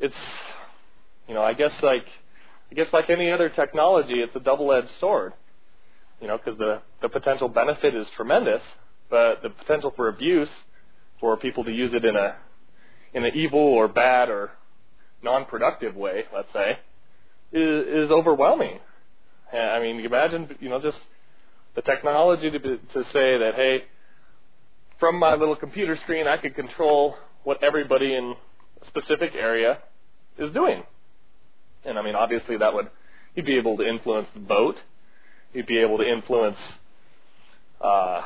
It's 0.00 0.14
you 1.28 1.34
know 1.34 1.42
I 1.42 1.54
guess 1.54 1.72
like 1.82 2.04
I 2.70 2.74
guess 2.74 2.92
like 2.92 3.10
any 3.10 3.30
other 3.30 3.48
technology, 3.48 4.14
it's 4.14 4.34
a 4.34 4.40
double-edged 4.40 4.88
sword. 5.00 5.34
You 6.20 6.28
know 6.28 6.38
because 6.38 6.58
the 6.58 6.82
the 7.00 7.08
potential 7.08 7.48
benefit 7.48 7.94
is 7.94 8.06
tremendous, 8.16 8.62
but 9.10 9.42
the 9.42 9.50
potential 9.50 9.92
for 9.94 10.08
abuse 10.08 10.50
for 11.20 11.36
people 11.36 11.64
to 11.64 11.72
use 11.72 11.94
it 11.94 12.04
in 12.04 12.16
a 12.16 12.36
in 13.14 13.24
an 13.24 13.32
evil 13.34 13.60
or 13.60 13.88
bad 13.88 14.28
or 14.28 14.50
non-productive 15.22 15.94
way, 15.94 16.24
let's 16.34 16.52
say, 16.52 16.78
is, 17.52 18.06
is 18.06 18.10
overwhelming. 18.10 18.78
I 19.52 19.80
mean, 19.80 20.00
imagine 20.00 20.56
you 20.60 20.70
know 20.70 20.80
just 20.80 20.98
the 21.74 21.82
technology 21.82 22.50
to 22.50 22.58
be, 22.58 22.80
to 22.94 23.04
say 23.12 23.38
that 23.38 23.54
hey, 23.54 23.84
from 24.98 25.18
my 25.18 25.34
little 25.34 25.56
computer 25.56 25.96
screen, 25.96 26.26
I 26.26 26.38
could 26.38 26.54
control 26.54 27.16
what 27.44 27.62
everybody 27.62 28.14
in 28.14 28.34
a 28.80 28.86
specific 28.86 29.34
area 29.34 29.78
is 30.38 30.52
doing. 30.52 30.84
And 31.84 31.98
I 31.98 32.02
mean, 32.02 32.14
obviously, 32.14 32.56
that 32.58 32.74
would 32.74 32.88
you'd 33.34 33.46
be 33.46 33.56
able 33.56 33.76
to 33.78 33.86
influence 33.86 34.28
the 34.34 34.40
vote. 34.40 34.76
You'd 35.52 35.66
be 35.66 35.78
able 35.78 35.98
to 35.98 36.10
influence. 36.10 36.58
Uh, 37.80 38.22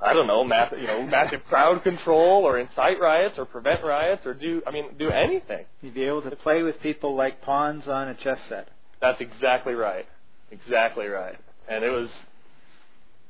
I 0.00 0.10
I 0.10 0.12
don't 0.14 0.26
know, 0.26 0.44
mass, 0.44 0.72
you 0.78 0.86
know, 0.86 1.02
massive 1.02 1.44
crowd 1.46 1.82
control 1.82 2.44
or 2.44 2.58
incite 2.58 3.00
riots 3.00 3.36
or 3.38 3.44
prevent 3.44 3.82
riots 3.82 4.24
or 4.24 4.32
do, 4.32 4.62
I 4.66 4.70
mean, 4.70 4.94
do 4.96 5.10
anything. 5.10 5.64
You'd 5.82 5.94
be 5.94 6.04
able 6.04 6.22
to 6.22 6.36
play 6.36 6.62
with 6.62 6.80
people 6.80 7.16
like 7.16 7.42
pawns 7.42 7.88
on 7.88 8.08
a 8.08 8.14
chess 8.14 8.38
set. 8.48 8.68
That's 9.00 9.20
exactly 9.20 9.74
right. 9.74 10.06
Exactly 10.50 11.06
right. 11.06 11.36
And 11.68 11.84
it 11.84 11.90
was, 11.90 12.10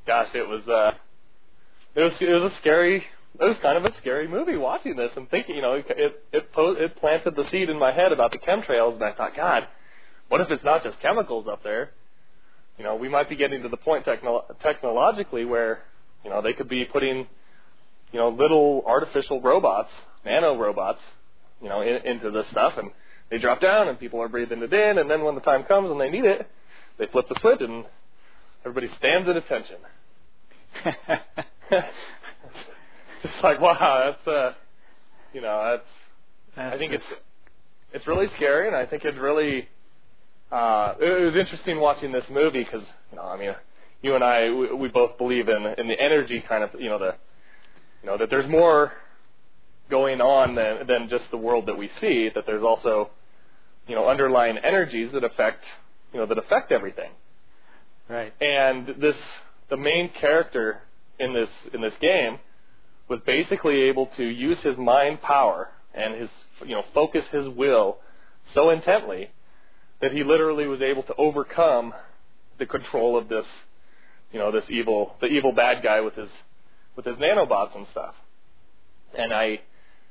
gosh, 0.07 0.29
it 0.35 0.47
was, 0.47 0.67
uh, 0.69 0.93
it 1.95 2.03
was, 2.03 2.13
it 2.21 2.31
was 2.31 2.53
a 2.53 2.57
scary, 2.57 3.05
it 3.41 3.45
was 3.45 3.57
kind 3.63 3.77
of 3.79 3.85
a 3.85 3.97
scary 3.99 4.27
movie 4.27 4.57
watching 4.57 4.97
this 4.97 5.13
and 5.17 5.29
thinking, 5.31 5.57
you 5.57 5.63
know, 5.63 5.75
it, 5.75 6.23
it, 6.33 6.53
po- 6.53 6.73
it 6.73 6.97
planted 6.97 7.37
the 7.37 7.49
seed 7.51 7.71
in 7.71 7.79
my 7.79 7.93
head 7.93 8.13
about 8.13 8.33
the 8.33 8.39
chemtrails 8.39 8.95
and 8.95 9.05
I 9.05 9.13
thought, 9.13 9.37
God, 9.37 9.69
what 10.29 10.41
if 10.41 10.51
it's 10.51 10.65
not 10.65 10.83
just 10.83 11.01
chemicals 11.01 11.47
up 11.47 11.63
there? 11.63 11.91
You 12.79 12.85
know, 12.85 12.97
we 12.97 13.09
might 13.09 13.29
be 13.29 13.37
getting 13.37 13.63
to 13.63 13.69
the 13.69 13.77
point 13.77 14.05
techno- 14.05 14.45
technologically 14.61 15.45
where, 15.45 15.81
you 16.25 16.31
know, 16.31 16.43
they 16.43 16.53
could 16.53 16.69
be 16.69 16.85
putting, 16.85 17.27
you 18.13 18.19
know, 18.19 18.29
little 18.29 18.83
artificial 18.87 19.41
robots, 19.41 19.91
nano 20.25 20.59
robots, 20.59 21.01
you 21.63 21.69
know, 21.69 21.81
in, 21.81 21.97
into 22.07 22.31
this 22.31 22.49
stuff 22.51 22.75
and 22.77 22.91
they 23.31 23.39
drop 23.39 23.61
down 23.61 23.89
and 23.89 24.01
people 24.01 24.21
are 24.21 24.29
breathing 24.29 24.63
it 24.63 24.73
in 24.73 24.99
and 24.99 25.09
then 25.09 25.23
when 25.23 25.37
the 25.37 25.41
time 25.41 25.63
comes 25.65 25.91
and 25.91 26.01
they 26.01 26.11
need 26.11 26.25
it, 26.25 26.49
they 26.99 27.07
flip 27.07 27.29
the 27.29 27.39
switch 27.41 27.61
and 27.61 27.85
everybody 28.65 28.89
stands 28.97 29.29
at 29.29 29.37
attention. 29.37 29.77
it's 33.25 33.43
like 33.43 33.61
wow, 33.61 34.13
that's 34.13 34.27
uh, 34.27 34.55
you 35.33 35.41
know, 35.41 35.63
that's. 35.71 35.89
That's 36.57 36.75
I 36.75 36.79
think 36.79 36.93
it's 36.93 37.05
it's 37.93 38.07
really 38.07 38.29
scary, 38.37 38.67
and 38.67 38.77
I 38.77 38.87
think 38.87 39.05
it 39.05 39.17
really. 39.17 39.69
Uh, 40.51 40.95
it 41.01 41.25
was 41.25 41.37
interesting 41.37 41.79
watching 41.79 42.11
this 42.11 42.25
movie 42.31 42.65
because 42.65 42.83
you 43.11 43.17
know, 43.17 43.25
I 43.25 43.37
mean, 43.37 43.55
you 44.03 44.15
and 44.15 44.25
I 44.25 44.51
we, 44.51 44.73
we 44.73 44.89
both 44.89 45.19
believe 45.19 45.49
in 45.49 45.67
in 45.79 45.89
the 45.89 46.01
energy 46.01 46.41
kind 46.41 46.65
of 46.65 46.71
you 46.81 46.89
know 46.89 46.99
the, 46.99 47.15
you 48.03 48.07
know 48.09 48.17
that 48.17 48.31
there's 48.31 48.49
more 48.49 48.93
going 49.91 50.21
on 50.21 50.55
than 50.55 50.87
than 50.87 51.09
just 51.09 51.31
the 51.31 51.37
world 51.37 51.67
that 51.67 51.77
we 51.77 51.91
see. 52.01 52.31
That 52.35 52.47
there's 52.47 52.63
also, 52.63 53.11
you 53.87 53.95
know, 53.95 54.09
underlying 54.09 54.59
energies 54.59 55.13
that 55.13 55.25
affect 55.25 55.65
you 56.13 56.21
know 56.21 56.27
that 56.27 56.39
affect 56.39 56.73
everything. 56.73 57.11
right. 58.09 58.33
And 58.41 58.87
this 58.99 59.17
the 59.69 59.77
main 59.77 60.09
character 60.11 60.83
in 61.19 61.35
this 61.35 61.51
in 61.73 61.81
this 61.81 61.95
game 62.01 62.39
was 63.09 63.21
basically 63.21 63.83
able 63.83 64.07
to 64.17 64.25
use 64.25 64.61
his 64.61 64.77
mind 64.77 65.21
power 65.23 65.69
and 65.95 66.15
his 66.15 66.31
you 66.65 66.75
know 66.75 66.85
focus 66.95 67.25
his 67.33 67.49
will 67.49 67.99
so 68.55 68.71
intently 68.71 69.31
that 70.01 70.13
he 70.13 70.23
literally 70.23 70.67
was 70.67 70.81
able 70.81 71.03
to 71.03 71.15
overcome 71.17 71.93
the 72.59 72.67
control 72.67 73.17
of 73.17 73.29
this 73.29 73.47
you 74.33 74.39
know 74.39 74.51
this 74.53 74.65
evil 74.69 75.15
the 75.21 75.27
evil 75.27 75.53
bad 75.53 75.83
guy 75.83 76.01
with 76.01 76.15
his 76.15 76.31
with 76.97 77.05
his 77.05 77.17
nanobots 77.17 77.77
and 77.77 77.87
stuff. 77.93 78.15
And 79.17 79.33
I 79.33 79.61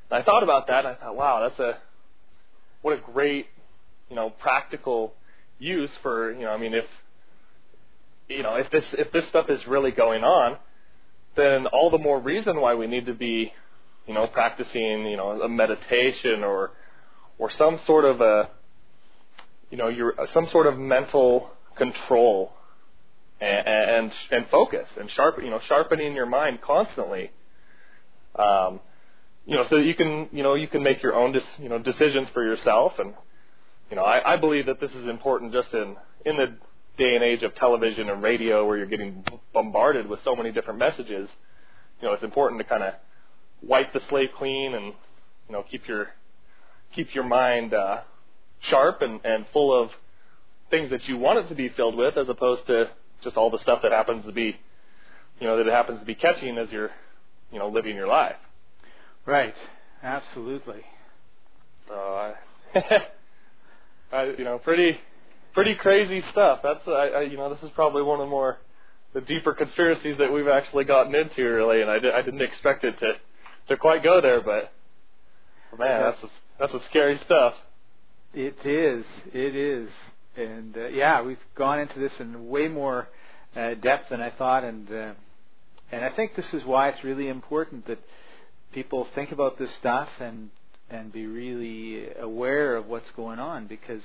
I 0.10 0.22
thought 0.24 0.44
about 0.44 0.68
that 0.68 0.86
and 0.86 0.96
I 0.96 1.00
thought 1.00 1.16
wow 1.16 1.42
that's 1.42 1.60
a 1.60 1.78
what 2.82 2.98
a 2.98 3.02
great 3.14 3.48
you 4.10 4.16
know 4.16 4.30
practical 4.30 5.14
use 5.60 5.92
for 6.02 6.32
you 6.32 6.42
know 6.42 6.52
I 6.52 6.58
mean 6.58 6.74
if 6.74 6.86
you 8.28 8.44
know, 8.44 8.56
if 8.56 8.70
this 8.72 8.84
if 8.94 9.12
this 9.12 9.28
stuff 9.28 9.50
is 9.50 9.66
really 9.68 9.92
going 9.92 10.24
on, 10.24 10.58
then 11.38 11.68
all 11.68 11.90
the 11.90 11.98
more 11.98 12.20
reason 12.20 12.60
why 12.60 12.76
we 12.76 12.88
need 12.88 13.06
to 13.06 13.14
be, 13.14 13.54
you 14.06 14.14
know, 14.14 14.28
practicing, 14.28 15.06
you 15.06 15.18
know, 15.18 15.42
a 15.42 15.50
meditation 15.50 16.44
or 16.44 16.72
or 17.38 17.52
some 17.54 17.80
sort 17.86 18.04
of 18.04 18.20
a, 18.20 18.50
you 19.70 19.78
know, 19.78 19.88
your 19.88 20.16
some 20.34 20.48
sort 20.50 20.68
of 20.68 20.78
mental 20.78 21.52
control 21.76 22.54
and 23.40 23.68
and, 23.68 24.14
and 24.32 24.48
focus 24.50 24.88
and 25.00 25.10
sharp, 25.12 25.38
you 25.42 25.50
know, 25.50 25.60
sharpening 25.60 26.16
your 26.16 26.26
mind 26.26 26.62
constantly. 26.62 27.32
Um, 28.36 28.80
you 29.46 29.56
know, 29.56 29.66
so 29.70 29.78
that 29.78 29.86
you 29.86 29.96
can, 29.96 30.28
you 30.32 30.44
know, 30.44 30.56
you 30.56 30.68
can 30.68 30.84
make 30.84 31.02
your 31.02 31.16
own, 31.16 31.32
dis, 31.32 31.46
you 31.58 31.70
know, 31.70 31.80
decisions 31.80 32.28
for 32.30 32.44
yourself, 32.44 33.00
and 33.00 33.14
you 33.90 33.96
know, 33.96 34.04
I, 34.04 34.34
I 34.34 34.38
believe 34.38 34.66
that 34.66 34.82
this 34.82 34.92
is 34.92 35.08
important 35.08 35.54
just 35.54 35.74
in 35.74 35.96
in 36.26 36.36
the 36.36 36.58
day 36.98 37.16
and 37.16 37.24
age 37.24 37.44
of 37.44 37.54
television 37.56 38.10
and 38.10 38.22
radio 38.24 38.66
where 38.66 38.78
you're 38.78 38.88
getting 38.88 39.24
bombarded 39.54 40.08
with 40.08 40.24
so 40.24 40.36
many 40.36 40.52
different 40.52 40.80
messages, 40.80 41.30
you 42.02 42.08
know, 42.08 42.14
it's 42.14 42.24
important 42.24 42.60
to 42.60 42.66
kind 42.66 42.84
of 42.84 42.94
wipe 43.62 43.94
the 43.94 44.02
slate 44.10 44.34
clean 44.36 44.74
and 44.76 44.86
you 44.86 45.54
know 45.54 45.64
keep 45.64 45.88
your 45.88 46.08
keep 46.94 47.14
your 47.14 47.24
mind 47.24 47.74
uh, 47.74 48.02
sharp 48.60 49.02
and, 49.02 49.20
and 49.24 49.46
full 49.54 49.74
of 49.74 49.92
things 50.70 50.90
that 50.90 51.08
you 51.08 51.18
want 51.18 51.40
it 51.40 51.48
to 51.48 51.56
be 51.56 51.70
filled 51.70 51.96
with, 51.96 52.18
as 52.18 52.28
opposed 52.28 52.66
to 52.68 52.90
just 53.24 53.38
all 53.38 53.50
the 53.50 53.60
stuff 53.60 53.82
that 53.84 53.92
happens 53.92 54.26
to 54.26 54.32
be, 54.32 54.58
you 55.40 55.48
know, 55.48 55.58
that 55.58 55.68
it 55.68 55.74
happens 55.74 56.00
to 56.00 56.06
be 56.06 56.16
catching 56.16 56.58
as 56.58 56.72
you're, 56.72 56.92
you 57.52 57.60
know, 57.60 57.70
living 57.70 57.96
your 57.96 58.08
life. 58.08 58.36
Right. 59.26 59.56
Absolutely. 60.04 60.82
So 61.88 61.94
I, 61.94 62.34
I 64.12 64.24
you 64.38 64.44
know, 64.44 64.60
pretty 64.60 65.00
pretty 65.58 65.74
crazy 65.74 66.24
stuff. 66.30 66.60
That's 66.62 66.88
I, 66.88 66.92
I 66.92 67.22
you 67.22 67.36
know 67.36 67.52
this 67.52 67.64
is 67.64 67.72
probably 67.72 68.04
one 68.04 68.20
of 68.20 68.28
the 68.28 68.30
more 68.30 68.60
the 69.14 69.22
deeper 69.22 69.56
conspiracies 69.56 70.20
that 70.20 70.32
we've 70.32 70.48
actually 70.48 70.84
gotten 70.84 71.16
into 71.16 71.44
really, 71.44 71.82
and 71.82 71.90
I, 71.90 71.98
di- 71.98 72.12
I 72.12 72.22
didn't 72.22 72.44
expect 72.44 72.84
it 72.84 73.00
to 73.00 73.14
to 73.70 73.78
quite 73.78 74.04
go 74.04 74.22
there, 74.22 74.40
but, 74.40 74.72
man, 75.80 76.02
that's 76.02 76.24
a, 76.24 76.30
that's 76.60 76.74
a 76.76 76.84
scary 76.90 77.20
stuff. 77.26 77.56
It 78.36 78.64
is. 78.66 79.04
It 79.34 79.56
is. 79.56 79.90
And 80.36 80.78
uh, 80.78 80.88
yeah, 80.90 81.24
we've 81.24 81.44
gone 81.56 81.80
into 81.80 81.98
this 81.98 82.14
in 82.20 82.50
way 82.50 82.68
more 82.68 83.10
uh, 83.56 83.74
depth 83.74 84.10
than 84.10 84.22
I 84.22 84.30
thought, 84.30 84.64
and 84.64 84.88
uh, 84.92 85.14
and 85.92 86.06
I 86.06 86.10
think 86.10 86.36
this 86.36 86.54
is 86.54 86.64
why 86.66 86.90
it's 86.90 87.04
really 87.04 87.30
important 87.30 87.88
that 87.88 88.00
people 88.74 89.08
think 89.16 89.32
about 89.32 89.58
this 89.58 89.74
stuff 89.74 90.10
and 90.20 90.52
and 90.92 91.12
be 91.12 91.26
really 91.26 92.10
aware 92.20 92.76
of 92.76 92.86
what's 92.86 93.10
going 93.16 93.40
on 93.40 93.66
because 93.66 94.04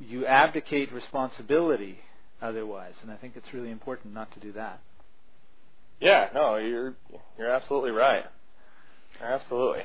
you 0.00 0.26
abdicate 0.26 0.92
responsibility 0.92 1.98
otherwise, 2.40 2.94
and 3.02 3.10
I 3.10 3.16
think 3.16 3.34
it's 3.36 3.52
really 3.52 3.70
important 3.70 4.14
not 4.14 4.32
to 4.32 4.40
do 4.40 4.52
that. 4.52 4.80
Yeah, 6.00 6.28
no, 6.34 6.56
you're 6.56 6.94
you're 7.38 7.50
absolutely 7.50 7.90
right. 7.90 8.24
Absolutely. 9.22 9.82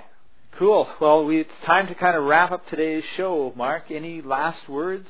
Cool. 0.57 0.87
Well, 1.01 1.25
we, 1.25 1.41
it's 1.41 1.57
time 1.65 1.87
to 1.87 1.95
kind 1.95 2.15
of 2.15 2.23
wrap 2.23 2.51
up 2.51 2.65
today's 2.69 3.03
show. 3.17 3.51
Mark, 3.57 3.91
any 3.91 4.21
last 4.21 4.69
words? 4.69 5.09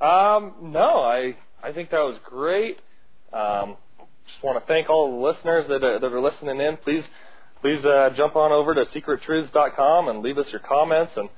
Um, 0.00 0.54
no, 0.62 1.00
I 1.00 1.36
I 1.62 1.72
think 1.72 1.90
that 1.90 2.02
was 2.02 2.16
great. 2.24 2.78
Um, 3.32 3.76
just 4.28 4.42
want 4.42 4.60
to 4.60 4.66
thank 4.66 4.88
all 4.88 5.10
the 5.10 5.26
listeners 5.26 5.66
that 5.68 5.82
are, 5.82 5.98
that 5.98 6.12
are 6.12 6.20
listening 6.20 6.60
in. 6.60 6.76
Please 6.76 7.04
please 7.60 7.84
uh, 7.84 8.10
jump 8.16 8.36
on 8.36 8.52
over 8.52 8.74
to 8.74 8.84
secrettruths.com 8.84 10.08
and 10.08 10.22
leave 10.22 10.38
us 10.38 10.46
your 10.52 10.60
comments, 10.60 11.12
and 11.16 11.28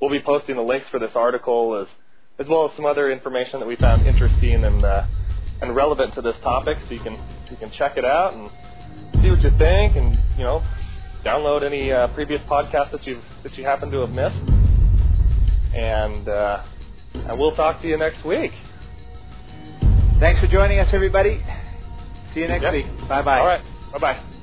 we'll 0.00 0.10
be 0.10 0.20
posting 0.20 0.56
the 0.56 0.62
links 0.62 0.88
for 0.88 0.98
this 0.98 1.14
article 1.14 1.76
as 1.76 1.88
as 2.38 2.48
well 2.48 2.68
as 2.68 2.76
some 2.76 2.84
other 2.84 3.10
information 3.10 3.60
that 3.60 3.66
we 3.66 3.76
found 3.76 4.06
interesting 4.06 4.64
and 4.64 4.84
uh, 4.84 5.06
and 5.62 5.74
relevant 5.74 6.14
to 6.14 6.22
this 6.22 6.36
topic. 6.42 6.78
So 6.88 6.94
you 6.94 7.00
can 7.00 7.18
you 7.50 7.56
can 7.56 7.70
check 7.70 7.96
it 7.96 8.04
out 8.04 8.34
and 8.34 8.50
see 9.22 9.30
what 9.30 9.40
you 9.42 9.50
think, 9.58 9.96
and 9.96 10.18
you 10.36 10.44
know 10.44 10.62
download 11.24 11.62
any 11.64 11.90
uh, 11.92 12.08
previous 12.14 12.42
podcasts 12.42 12.90
that 12.92 13.06
you 13.06 13.22
that 13.42 13.56
you 13.56 13.64
happen 13.64 13.90
to 13.90 13.98
have 14.00 14.10
missed. 14.10 14.36
And 15.74 16.28
uh, 16.28 16.64
and 17.14 17.38
we'll 17.38 17.54
talk 17.56 17.80
to 17.82 17.88
you 17.88 17.96
next 17.96 18.24
week. 18.24 18.52
Thanks 20.20 20.40
for 20.40 20.46
joining 20.46 20.78
us, 20.78 20.88
everybody. 20.92 21.42
See 22.32 22.40
you 22.40 22.48
next 22.48 22.62
Yep. 22.62 22.72
week. 22.72 22.86
Bye 23.08 23.22
bye. 23.22 23.38
All 23.40 23.46
right. 23.46 23.62
Bye 23.92 23.98
bye. 23.98 24.34